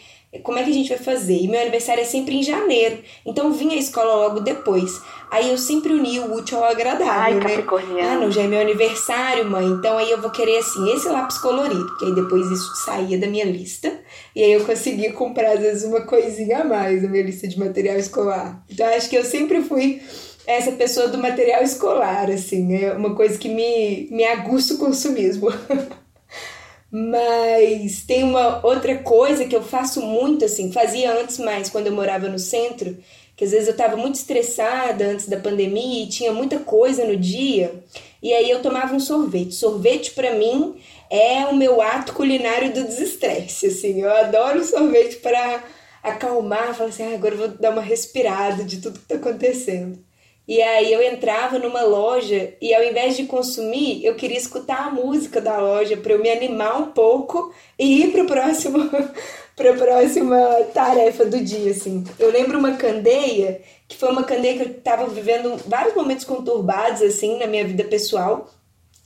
como 0.43 0.59
é 0.59 0.65
que 0.65 0.71
a 0.71 0.75
gente 0.75 0.89
vai 0.89 0.99
fazer? 0.99 1.37
E 1.37 1.47
meu 1.47 1.61
aniversário 1.61 2.01
é 2.01 2.07
sempre 2.07 2.37
em 2.37 2.43
janeiro, 2.43 3.03
então 3.27 3.53
vinha 3.53 3.75
a 3.75 3.79
escola 3.79 4.15
logo 4.15 4.41
depois. 4.41 4.99
Aí 5.33 5.49
eu 5.49 5.57
sempre 5.57 5.95
uni 5.95 6.21
o 6.21 6.35
útil 6.35 6.59
ao 6.59 6.65
agradável, 6.65 7.11
Ai, 7.11 7.35
né? 7.37 7.41
Capricorniano. 7.41 8.11
Ah, 8.11 8.17
não, 8.17 8.31
já 8.31 8.43
é 8.43 8.47
meu 8.47 8.61
aniversário, 8.61 9.51
mãe, 9.51 9.65
então 9.65 9.97
aí 9.97 10.11
eu 10.11 10.21
vou 10.21 10.31
querer, 10.31 10.59
assim, 10.59 10.93
esse 10.93 11.09
lápis 11.09 11.39
colorido, 11.39 11.87
porque 11.87 12.05
aí 12.05 12.15
depois 12.15 12.51
isso 12.51 12.77
saía 12.77 13.17
da 13.17 13.27
minha 13.27 13.47
lista, 13.47 13.99
e 14.37 14.43
aí 14.43 14.53
eu 14.53 14.63
conseguia 14.67 15.11
comprar, 15.15 15.53
às 15.53 15.61
vezes, 15.61 15.85
uma 15.85 16.03
coisinha 16.03 16.59
a 16.59 16.65
mais 16.65 17.03
na 17.03 17.09
minha 17.09 17.23
lista 17.23 17.49
de 17.49 17.59
material 17.59 17.97
escolar. 17.97 18.63
Então 18.71 18.87
acho 18.87 19.09
que 19.09 19.17
eu 19.17 19.25
sempre 19.25 19.63
fui 19.63 20.03
essa 20.47 20.73
pessoa 20.73 21.09
do 21.09 21.17
material 21.17 21.63
escolar, 21.63 22.31
assim, 22.31 22.85
é 22.85 22.93
uma 22.93 23.15
coisa 23.15 23.39
que 23.39 23.49
me, 23.49 24.09
me 24.11 24.25
aguça 24.25 24.75
o 24.75 24.79
consumismo. 24.79 25.49
Mas 26.95 28.03
tem 28.07 28.23
uma 28.23 28.61
outra 28.67 28.99
coisa 28.99 29.47
que 29.47 29.57
eu 29.57 29.63
faço 29.63 30.03
muito, 30.03 30.45
assim, 30.45 30.71
fazia 30.71 31.19
antes 31.19 31.39
mais 31.39 31.71
quando 31.71 31.87
eu 31.87 31.95
morava 31.95 32.29
no 32.29 32.39
centro, 32.39 32.99
que 33.37 33.45
às 33.45 33.51
vezes 33.51 33.69
eu 33.69 33.73
estava 33.73 33.97
muito 33.97 34.17
estressada 34.17 35.07
antes 35.07 35.29
da 35.29 35.37
pandemia 35.37 36.05
e 36.05 36.09
tinha 36.09 36.33
muita 36.33 36.59
coisa 36.59 37.05
no 37.05 37.17
dia, 37.17 37.83
e 38.23 38.33
aí 38.33 38.51
eu 38.51 38.63
tomava 38.63 38.95
um 38.95 39.01
sorvete. 39.01 39.55
Sorvete 39.55 40.13
para 40.13 40.35
mim 40.35 40.77
é 41.11 41.47
o 41.47 41.57
meu 41.57 41.83
ato 41.83 42.13
culinário 42.13 42.73
do 42.73 42.85
desestresse, 42.85 43.67
assim. 43.67 44.01
Eu 44.01 44.11
adoro 44.11 44.65
sorvete 44.65 45.17
para 45.17 45.63
acalmar, 46.03 46.75
falar 46.75 46.91
assim, 46.91 47.03
ah, 47.03 47.15
agora 47.15 47.35
eu 47.35 47.39
vou 47.39 47.49
dar 47.49 47.71
uma 47.71 47.83
respirada 47.83 48.65
de 48.65 48.81
tudo 48.81 48.99
que 48.99 49.07
tá 49.07 49.17
acontecendo. 49.17 49.99
E 50.47 50.61
aí 50.61 50.93
eu 50.93 51.01
entrava 51.03 51.59
numa 51.59 51.83
loja 51.83 52.53
e 52.61 52.75
ao 52.75 52.83
invés 52.83 53.17
de 53.17 53.27
consumir, 53.27 54.05
eu 54.05 54.17
queria 54.17 54.37
escutar 54.37 54.89
a 54.89 54.91
música 54.91 55.41
da 55.41 55.59
loja 55.59 55.97
para 55.97 56.13
eu 56.13 56.19
me 56.19 56.31
animar 56.31 56.81
um 56.81 56.91
pouco 56.91 57.55
e 57.79 58.03
ir 58.03 58.13
pro 58.13 58.27
próximo 58.27 58.79
para 59.63 59.71
a 59.71 59.77
próxima 59.77 60.37
tarefa 60.75 61.25
do 61.25 61.41
dia, 61.41 61.71
assim. 61.71 62.03
Eu 62.19 62.31
lembro 62.33 62.59
uma 62.59 62.73
candeia, 62.73 63.61
que 63.87 63.97
foi 63.97 64.11
uma 64.11 64.25
candeia 64.25 64.57
que 64.57 64.63
eu 64.63 64.71
estava 64.73 65.07
vivendo 65.07 65.57
vários 65.69 65.95
momentos 65.95 66.25
conturbados 66.25 67.01
assim 67.01 67.39
na 67.39 67.47
minha 67.47 67.65
vida 67.65 67.85
pessoal. 67.85 68.51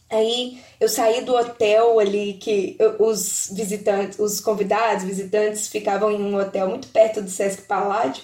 Aí 0.09 0.59
eu 0.81 0.89
saí 0.89 1.23
do 1.23 1.35
hotel 1.35 1.99
ali 1.99 2.35
que 2.35 2.79
os 2.99 3.51
visitantes, 3.53 4.19
os 4.19 4.41
convidados, 4.41 5.05
visitantes 5.05 5.69
ficavam 5.69 6.11
em 6.11 6.23
um 6.23 6.39
hotel 6.39 6.69
muito 6.69 6.89
perto 6.89 7.21
do 7.21 7.29
Sesc 7.29 7.63
Paládio 7.63 8.23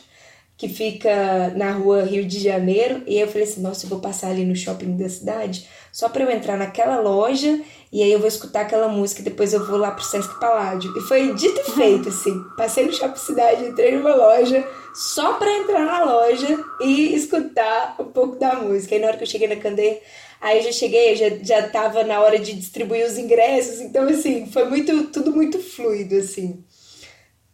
que 0.56 0.68
fica 0.68 1.50
na 1.56 1.72
rua 1.72 2.04
Rio 2.04 2.24
de 2.24 2.38
Janeiro. 2.38 3.02
E 3.06 3.18
eu 3.18 3.26
falei 3.26 3.42
assim: 3.42 3.60
nossa, 3.60 3.84
eu 3.84 3.90
vou 3.90 3.98
passar 3.98 4.28
ali 4.28 4.44
no 4.44 4.56
shopping 4.56 4.96
da 4.96 5.08
cidade 5.08 5.68
só 5.92 6.08
para 6.08 6.24
eu 6.24 6.30
entrar 6.30 6.56
naquela 6.56 6.98
loja 6.98 7.60
e 7.92 8.02
aí 8.02 8.10
eu 8.10 8.18
vou 8.18 8.26
escutar 8.26 8.62
aquela 8.62 8.88
música 8.88 9.20
e 9.20 9.24
depois 9.24 9.52
eu 9.52 9.64
vou 9.66 9.76
lá 9.76 9.90
pro 9.90 10.02
Sesc 10.02 10.40
Paládio. 10.40 10.96
E 10.96 11.00
foi 11.02 11.34
dito 11.34 11.60
e 11.60 11.70
feito, 11.72 12.08
assim. 12.10 12.42
Passei 12.56 12.86
no 12.86 12.92
shopping 12.92 13.18
cidade, 13.18 13.66
entrei 13.66 13.92
numa 13.94 14.14
loja 14.14 14.66
só 14.94 15.34
para 15.34 15.58
entrar 15.58 15.84
na 15.84 16.02
loja 16.02 16.64
e 16.80 17.14
escutar 17.14 17.96
um 17.98 18.06
pouco 18.06 18.36
da 18.36 18.54
música. 18.54 18.94
Aí 18.94 19.00
na 19.00 19.08
hora 19.08 19.16
que 19.18 19.24
eu 19.24 19.28
cheguei 19.28 19.46
na 19.46 19.56
Candeia, 19.56 20.00
aí 20.40 20.58
eu 20.58 20.64
já 20.64 20.72
cheguei, 20.72 21.14
já, 21.14 21.28
já 21.42 21.68
tava 21.68 22.02
na 22.02 22.20
hora 22.22 22.38
de 22.38 22.54
distribuir 22.54 23.06
os 23.06 23.18
ingressos. 23.18 23.78
Então, 23.80 24.08
assim, 24.08 24.46
foi 24.46 24.64
muito, 24.64 25.08
tudo 25.08 25.30
muito 25.30 25.58
fluido, 25.58 26.16
assim 26.16 26.64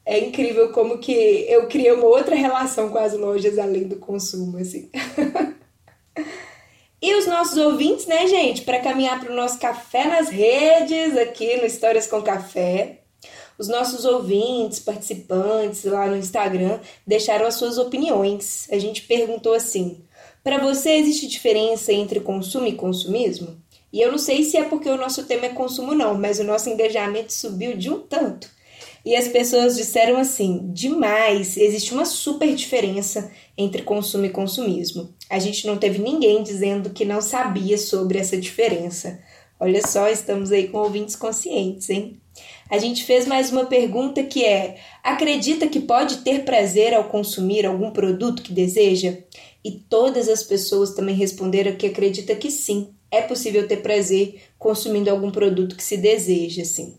é 0.09 0.19
incrível 0.21 0.73
como 0.73 0.97
que 0.97 1.13
eu 1.13 1.69
criei 1.69 1.93
uma 1.93 2.07
outra 2.07 2.35
relação 2.35 2.89
com 2.89 2.97
as 2.97 3.13
lojas 3.13 3.59
além 3.59 3.87
do 3.87 3.97
consumo, 3.97 4.57
assim. 4.57 4.91
e 7.01 7.15
os 7.15 7.27
nossos 7.27 7.57
ouvintes, 7.57 8.07
né, 8.07 8.27
gente, 8.27 8.63
para 8.63 8.81
caminhar 8.81 9.21
para 9.21 9.33
o 9.33 9.37
nosso 9.37 9.59
café 9.59 10.05
nas 10.05 10.29
redes 10.29 11.17
aqui 11.17 11.57
no 11.57 11.65
Histórias 11.65 12.09
com 12.09 12.21
Café. 12.21 12.99
Os 13.57 13.69
nossos 13.69 14.05
ouvintes, 14.05 14.81
participantes 14.81 15.85
lá 15.85 16.07
no 16.09 16.17
Instagram 16.17 16.81
deixaram 17.07 17.47
as 17.47 17.55
suas 17.55 17.79
opiniões. 17.79 18.67
A 18.71 18.79
gente 18.79 19.03
perguntou 19.03 19.55
assim: 19.55 20.03
para 20.43 20.59
você 20.59 20.91
existe 20.93 21.29
diferença 21.29 21.93
entre 21.93 22.19
consumo 22.19 22.67
e 22.67 22.75
consumismo? 22.75 23.57
E 23.93 24.01
eu 24.01 24.11
não 24.11 24.19
sei 24.19 24.43
se 24.43 24.57
é 24.57 24.65
porque 24.65 24.89
o 24.89 24.97
nosso 24.97 25.25
tema 25.25 25.47
é 25.47 25.51
consumo 25.51 25.95
não, 25.95 26.15
mas 26.15 26.41
o 26.41 26.45
nosso 26.45 26.69
engajamento 26.69 27.33
subiu 27.33 27.77
de 27.77 27.91
um 27.91 28.01
tanto. 28.01 28.51
E 29.09 29.17
as 29.17 29.27
pessoas 29.27 29.75
disseram 29.75 30.19
assim: 30.19 30.71
demais, 30.71 31.57
existe 31.57 31.95
uma 31.95 32.05
super 32.05 32.55
diferença 32.55 33.33
entre 33.57 33.81
consumo 33.81 34.27
e 34.27 34.29
consumismo. 34.29 35.15
A 35.31 35.39
gente 35.39 35.67
não 35.67 35.79
teve 35.79 35.99
ninguém 35.99 36.43
dizendo 36.43 36.91
que 36.91 37.07
não 37.07 37.23
sabia 37.23 37.79
sobre 37.79 38.19
essa 38.19 38.37
diferença. 38.37 39.19
Olha 39.59 39.81
só, 39.81 40.11
estamos 40.11 40.53
aí 40.53 40.69
com 40.69 40.77
ouvintes 40.77 41.17
conscientes, 41.17 41.89
hein? 41.89 42.21
A 42.69 42.77
gente 42.77 43.03
fez 43.03 43.27
mais 43.27 43.51
uma 43.51 43.65
pergunta 43.65 44.23
que 44.23 44.45
é: 44.45 44.77
acredita 45.03 45.67
que 45.67 45.81
pode 45.81 46.19
ter 46.19 46.45
prazer 46.45 46.93
ao 46.93 47.05
consumir 47.05 47.65
algum 47.65 47.91
produto 47.91 48.43
que 48.43 48.53
deseja? 48.53 49.17
E 49.65 49.71
todas 49.71 50.29
as 50.29 50.43
pessoas 50.43 50.93
também 50.93 51.15
responderam 51.15 51.77
que 51.77 51.87
acredita 51.87 52.35
que 52.35 52.51
sim, 52.51 52.91
é 53.11 53.23
possível 53.23 53.67
ter 53.67 53.79
prazer 53.79 54.43
consumindo 54.59 55.09
algum 55.09 55.31
produto 55.31 55.77
que 55.77 55.83
se 55.83 55.97
deseja, 55.97 56.63
sim. 56.63 56.99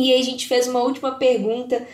E 0.00 0.14
aí 0.14 0.20
a 0.20 0.24
gente 0.24 0.48
fez 0.48 0.66
uma 0.66 0.82
última 0.82 1.16
pergunta 1.16 1.86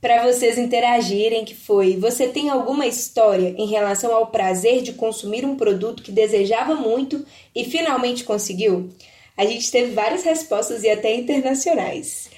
para 0.00 0.24
vocês 0.24 0.56
interagirem, 0.56 1.44
que 1.44 1.56
foi: 1.56 1.96
você 1.96 2.28
tem 2.28 2.48
alguma 2.48 2.86
história 2.86 3.52
em 3.58 3.66
relação 3.66 4.14
ao 4.14 4.28
prazer 4.28 4.80
de 4.80 4.92
consumir 4.92 5.44
um 5.44 5.56
produto 5.56 6.02
que 6.02 6.12
desejava 6.12 6.76
muito 6.76 7.26
e 7.54 7.64
finalmente 7.64 8.22
conseguiu? 8.22 8.90
A 9.36 9.44
gente 9.44 9.70
teve 9.70 9.92
várias 9.92 10.22
respostas 10.22 10.84
e 10.84 10.88
até 10.88 11.14
internacionais. 11.14 12.30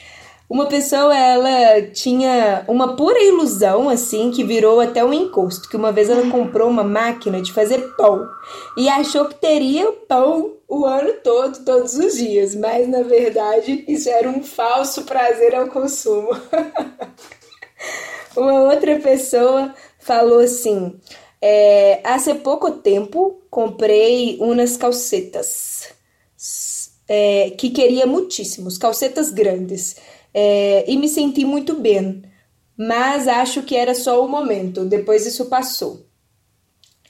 Uma 0.49 0.67
pessoa, 0.67 1.17
ela 1.17 1.83
tinha 1.93 2.65
uma 2.67 2.97
pura 2.97 3.23
ilusão, 3.23 3.89
assim, 3.89 4.31
que 4.33 4.43
virou 4.43 4.81
até 4.81 5.05
um 5.05 5.13
encosto. 5.13 5.69
Que 5.69 5.77
uma 5.77 5.93
vez 5.93 6.11
ela 6.11 6.29
comprou 6.29 6.69
uma 6.69 6.83
máquina 6.83 7.41
de 7.41 7.53
fazer 7.53 7.79
pão 7.97 8.27
e 8.77 8.89
achou 8.89 9.27
que 9.27 9.37
teria 9.37 9.93
pão 10.09 10.55
o 10.71 10.87
ano 10.87 11.15
todo, 11.23 11.65
todos 11.65 11.95
os 11.95 12.15
dias. 12.17 12.55
Mas, 12.55 12.89
na 12.89 13.03
verdade, 13.03 13.85
isso 13.87 14.09
era 14.09 14.29
um 14.29 14.43
falso 14.43 15.05
prazer 15.05 15.55
ao 15.55 15.69
consumo. 15.69 16.31
uma 18.37 18.63
outra 18.63 18.99
pessoa 19.01 19.75
falou 19.99 20.41
assim... 20.41 20.99
É, 21.43 22.03
há 22.05 22.19
pouco 22.35 22.71
tempo 22.71 23.41
comprei 23.49 24.37
umas 24.41 24.77
calcetas 24.77 25.89
é, 27.09 27.51
que 27.51 27.71
queria 27.71 28.07
muitíssimos, 28.07 28.79
calcetas 28.79 29.31
grandes 29.31 29.97
é, 30.33 30.85
e 30.87 30.97
me 30.97 31.09
senti 31.09 31.45
muito 31.45 31.75
bem, 31.75 32.23
mas 32.77 33.27
acho 33.27 33.63
que 33.63 33.75
era 33.75 33.95
só 33.95 34.25
o 34.25 34.29
momento, 34.29 34.85
depois 34.85 35.27
isso 35.27 35.47
passou. 35.47 36.07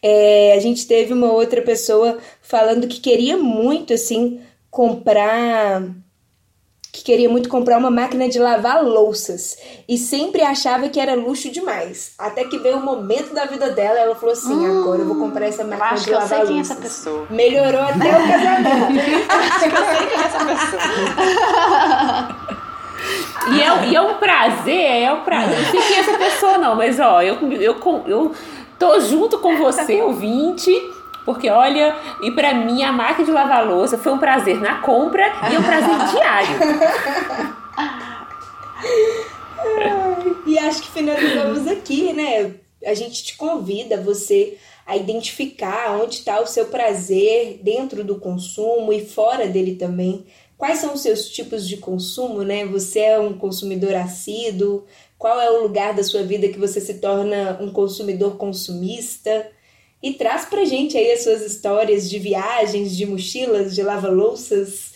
É, 0.02 0.54
a 0.56 0.60
gente 0.60 0.86
teve 0.86 1.12
uma 1.12 1.30
outra 1.32 1.60
pessoa 1.62 2.18
falando 2.40 2.88
que 2.88 3.00
queria 3.00 3.36
muito 3.36 3.92
assim 3.92 4.40
comprar 4.70 5.82
que 6.92 7.04
queria 7.04 7.28
muito 7.28 7.48
comprar 7.48 7.78
uma 7.78 7.90
máquina 7.90 8.28
de 8.28 8.38
lavar 8.38 8.84
louças 8.84 9.56
e 9.88 9.96
sempre 9.96 10.42
achava 10.42 10.88
que 10.88 10.98
era 10.98 11.14
luxo 11.14 11.50
demais. 11.50 12.14
Até 12.18 12.44
que 12.44 12.58
veio 12.58 12.78
o 12.78 12.84
momento 12.84 13.32
da 13.32 13.44
vida 13.44 13.70
dela, 13.70 13.98
ela 13.98 14.14
falou 14.16 14.32
assim: 14.32 14.52
hum, 14.52 14.80
agora 14.80 15.00
eu 15.00 15.06
vou 15.06 15.16
comprar 15.16 15.46
essa 15.46 15.62
máquina 15.62 15.90
acho 15.90 16.04
de 16.04 16.10
lavar 16.10 16.28
que 16.28 16.34
eu 16.34 16.38
sei 16.38 16.38
louças. 16.38 16.48
Quem 16.48 16.58
é 16.58 16.60
essa 16.60 16.74
pessoa. 16.76 17.26
Melhorou 17.30 17.80
até 17.80 18.08
o 18.08 18.28
casamento. 18.28 19.30
acho 19.30 19.60
que 19.60 19.76
eu 19.76 19.84
sei 19.84 20.06
quem 20.08 20.18
é 20.18 20.24
essa 20.26 20.44
pessoa. 20.44 20.82
E 23.52 23.62
é, 23.62 23.86
e 23.88 23.96
é 23.96 24.00
um 24.00 24.14
prazer, 24.14 25.02
é 25.02 25.12
um 25.12 25.22
prazer. 25.22 25.56
Eu 25.56 25.62
não 25.62 25.70
sei 25.70 25.80
quem 25.80 25.96
é 25.96 26.00
essa 26.00 26.18
pessoa, 26.18 26.58
não, 26.58 26.74
mas 26.74 26.98
ó, 27.00 27.22
eu, 27.22 27.36
eu, 27.52 27.76
eu 28.06 28.34
tô 28.80 28.98
junto 28.98 29.38
com 29.38 29.58
você, 29.58 30.00
ouvinte. 30.02 30.72
Porque 31.24 31.50
olha, 31.50 31.94
e 32.22 32.30
para 32.30 32.54
mim 32.54 32.82
a 32.82 32.90
máquina 32.90 33.26
de 33.26 33.30
lavar 33.30 33.64
louça 33.64 33.98
foi 33.98 34.10
um 34.10 34.18
prazer 34.18 34.58
na 34.58 34.80
compra 34.80 35.26
e 35.52 35.58
um 35.58 35.62
prazer 35.62 35.96
diário. 36.10 36.58
e 40.46 40.58
acho 40.58 40.82
que 40.82 40.88
finalizamos 40.88 41.68
aqui, 41.68 42.14
né? 42.14 42.54
A 42.84 42.94
gente 42.94 43.22
te 43.22 43.36
convida 43.36 44.00
você 44.00 44.56
a 44.86 44.96
identificar 44.96 46.00
onde 46.00 46.16
está 46.16 46.40
o 46.40 46.46
seu 46.46 46.66
prazer 46.66 47.60
dentro 47.62 48.02
do 48.02 48.18
consumo 48.18 48.90
e 48.90 49.04
fora 49.04 49.46
dele 49.46 49.76
também. 49.76 50.24
Quais 50.56 50.78
são 50.78 50.94
os 50.94 51.02
seus 51.02 51.28
tipos 51.28 51.68
de 51.68 51.76
consumo, 51.76 52.42
né? 52.42 52.64
Você 52.64 53.00
é 53.00 53.20
um 53.20 53.34
consumidor 53.34 53.94
assíduo? 53.94 54.84
Qual 55.20 55.38
é 55.38 55.50
o 55.50 55.62
lugar 55.64 55.92
da 55.92 56.02
sua 56.02 56.22
vida 56.22 56.48
que 56.48 56.58
você 56.58 56.80
se 56.80 56.94
torna 56.94 57.58
um 57.60 57.70
consumidor 57.70 58.38
consumista? 58.38 59.52
E 60.02 60.14
traz 60.14 60.46
pra 60.46 60.64
gente 60.64 60.96
aí 60.96 61.12
as 61.12 61.24
suas 61.24 61.42
histórias 61.42 62.08
de 62.08 62.18
viagens, 62.18 62.96
de 62.96 63.04
mochilas, 63.04 63.74
de 63.74 63.82
lava-louças 63.82 64.94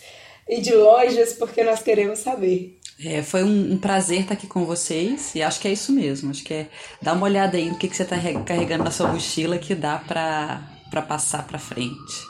e 0.49 0.59
de 0.59 0.73
lojas, 0.73 1.33
porque 1.33 1.63
nós 1.63 1.83
queremos 1.83 2.17
saber. 2.17 2.75
É, 3.05 3.21
foi 3.21 3.43
um, 3.43 3.73
um, 3.73 3.77
prazer 3.77 4.21
estar 4.21 4.33
aqui 4.33 4.47
com 4.47 4.65
vocês 4.65 5.35
e 5.35 5.43
acho 5.43 5.59
que 5.59 5.67
é 5.67 5.73
isso 5.73 5.91
mesmo. 5.91 6.31
Acho 6.31 6.43
que 6.43 6.55
é 6.55 6.69
dar 6.99 7.13
uma 7.13 7.25
olhada 7.25 7.55
aí 7.55 7.69
no 7.69 7.77
que, 7.77 7.87
que 7.87 7.95
você 7.95 8.01
está 8.01 8.17
carregando 8.43 8.83
na 8.83 8.89
sua 8.89 9.09
mochila 9.09 9.59
que 9.59 9.75
dá 9.75 9.99
para 9.99 11.01
passar 11.03 11.45
para 11.45 11.59
frente. 11.59 12.25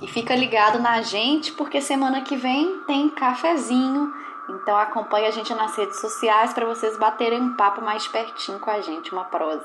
E 0.00 0.06
fica 0.08 0.34
ligado 0.34 0.80
na 0.80 1.02
gente, 1.02 1.52
porque 1.52 1.82
semana 1.82 2.22
que 2.22 2.34
vem 2.34 2.80
tem 2.86 3.10
cafezinho 3.10 4.23
Então 4.48 4.76
acompanhe 4.76 5.26
a 5.26 5.30
gente 5.30 5.54
nas 5.54 5.76
redes 5.76 6.00
sociais 6.00 6.52
para 6.52 6.66
vocês 6.66 6.96
baterem 6.98 7.40
um 7.40 7.54
papo 7.54 7.80
mais 7.82 8.06
pertinho 8.06 8.58
com 8.58 8.70
a 8.70 8.80
gente, 8.80 9.12
uma 9.12 9.24
prosa. 9.24 9.64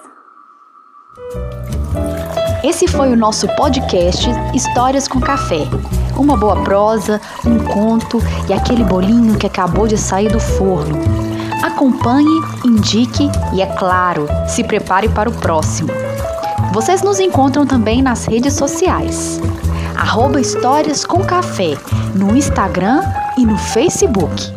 Esse 2.63 2.87
foi 2.87 3.11
o 3.11 3.15
nosso 3.15 3.47
podcast 3.55 4.29
Histórias 4.53 5.07
com 5.07 5.19
Café. 5.19 5.67
Uma 6.17 6.37
boa 6.37 6.61
prosa, 6.63 7.19
um 7.45 7.63
conto 7.63 8.19
e 8.49 8.53
aquele 8.53 8.83
bolinho 8.83 9.37
que 9.37 9.47
acabou 9.47 9.87
de 9.87 9.97
sair 9.97 10.31
do 10.31 10.39
forno. 10.39 10.97
Acompanhe, 11.63 12.41
indique 12.65 13.29
e, 13.53 13.61
é 13.61 13.65
claro, 13.77 14.27
se 14.47 14.63
prepare 14.63 15.09
para 15.09 15.29
o 15.29 15.33
próximo. 15.33 15.89
Vocês 16.71 17.01
nos 17.01 17.19
encontram 17.19 17.65
também 17.65 18.01
nas 18.01 18.25
redes 18.25 18.53
sociais. 18.53 19.39
Arroba 19.95 20.39
Histórias 20.39 21.05
com 21.05 21.23
Café 21.23 21.77
no 22.15 22.35
Instagram 22.35 23.01
e 23.37 23.45
no 23.45 23.57
Facebook. 23.57 24.53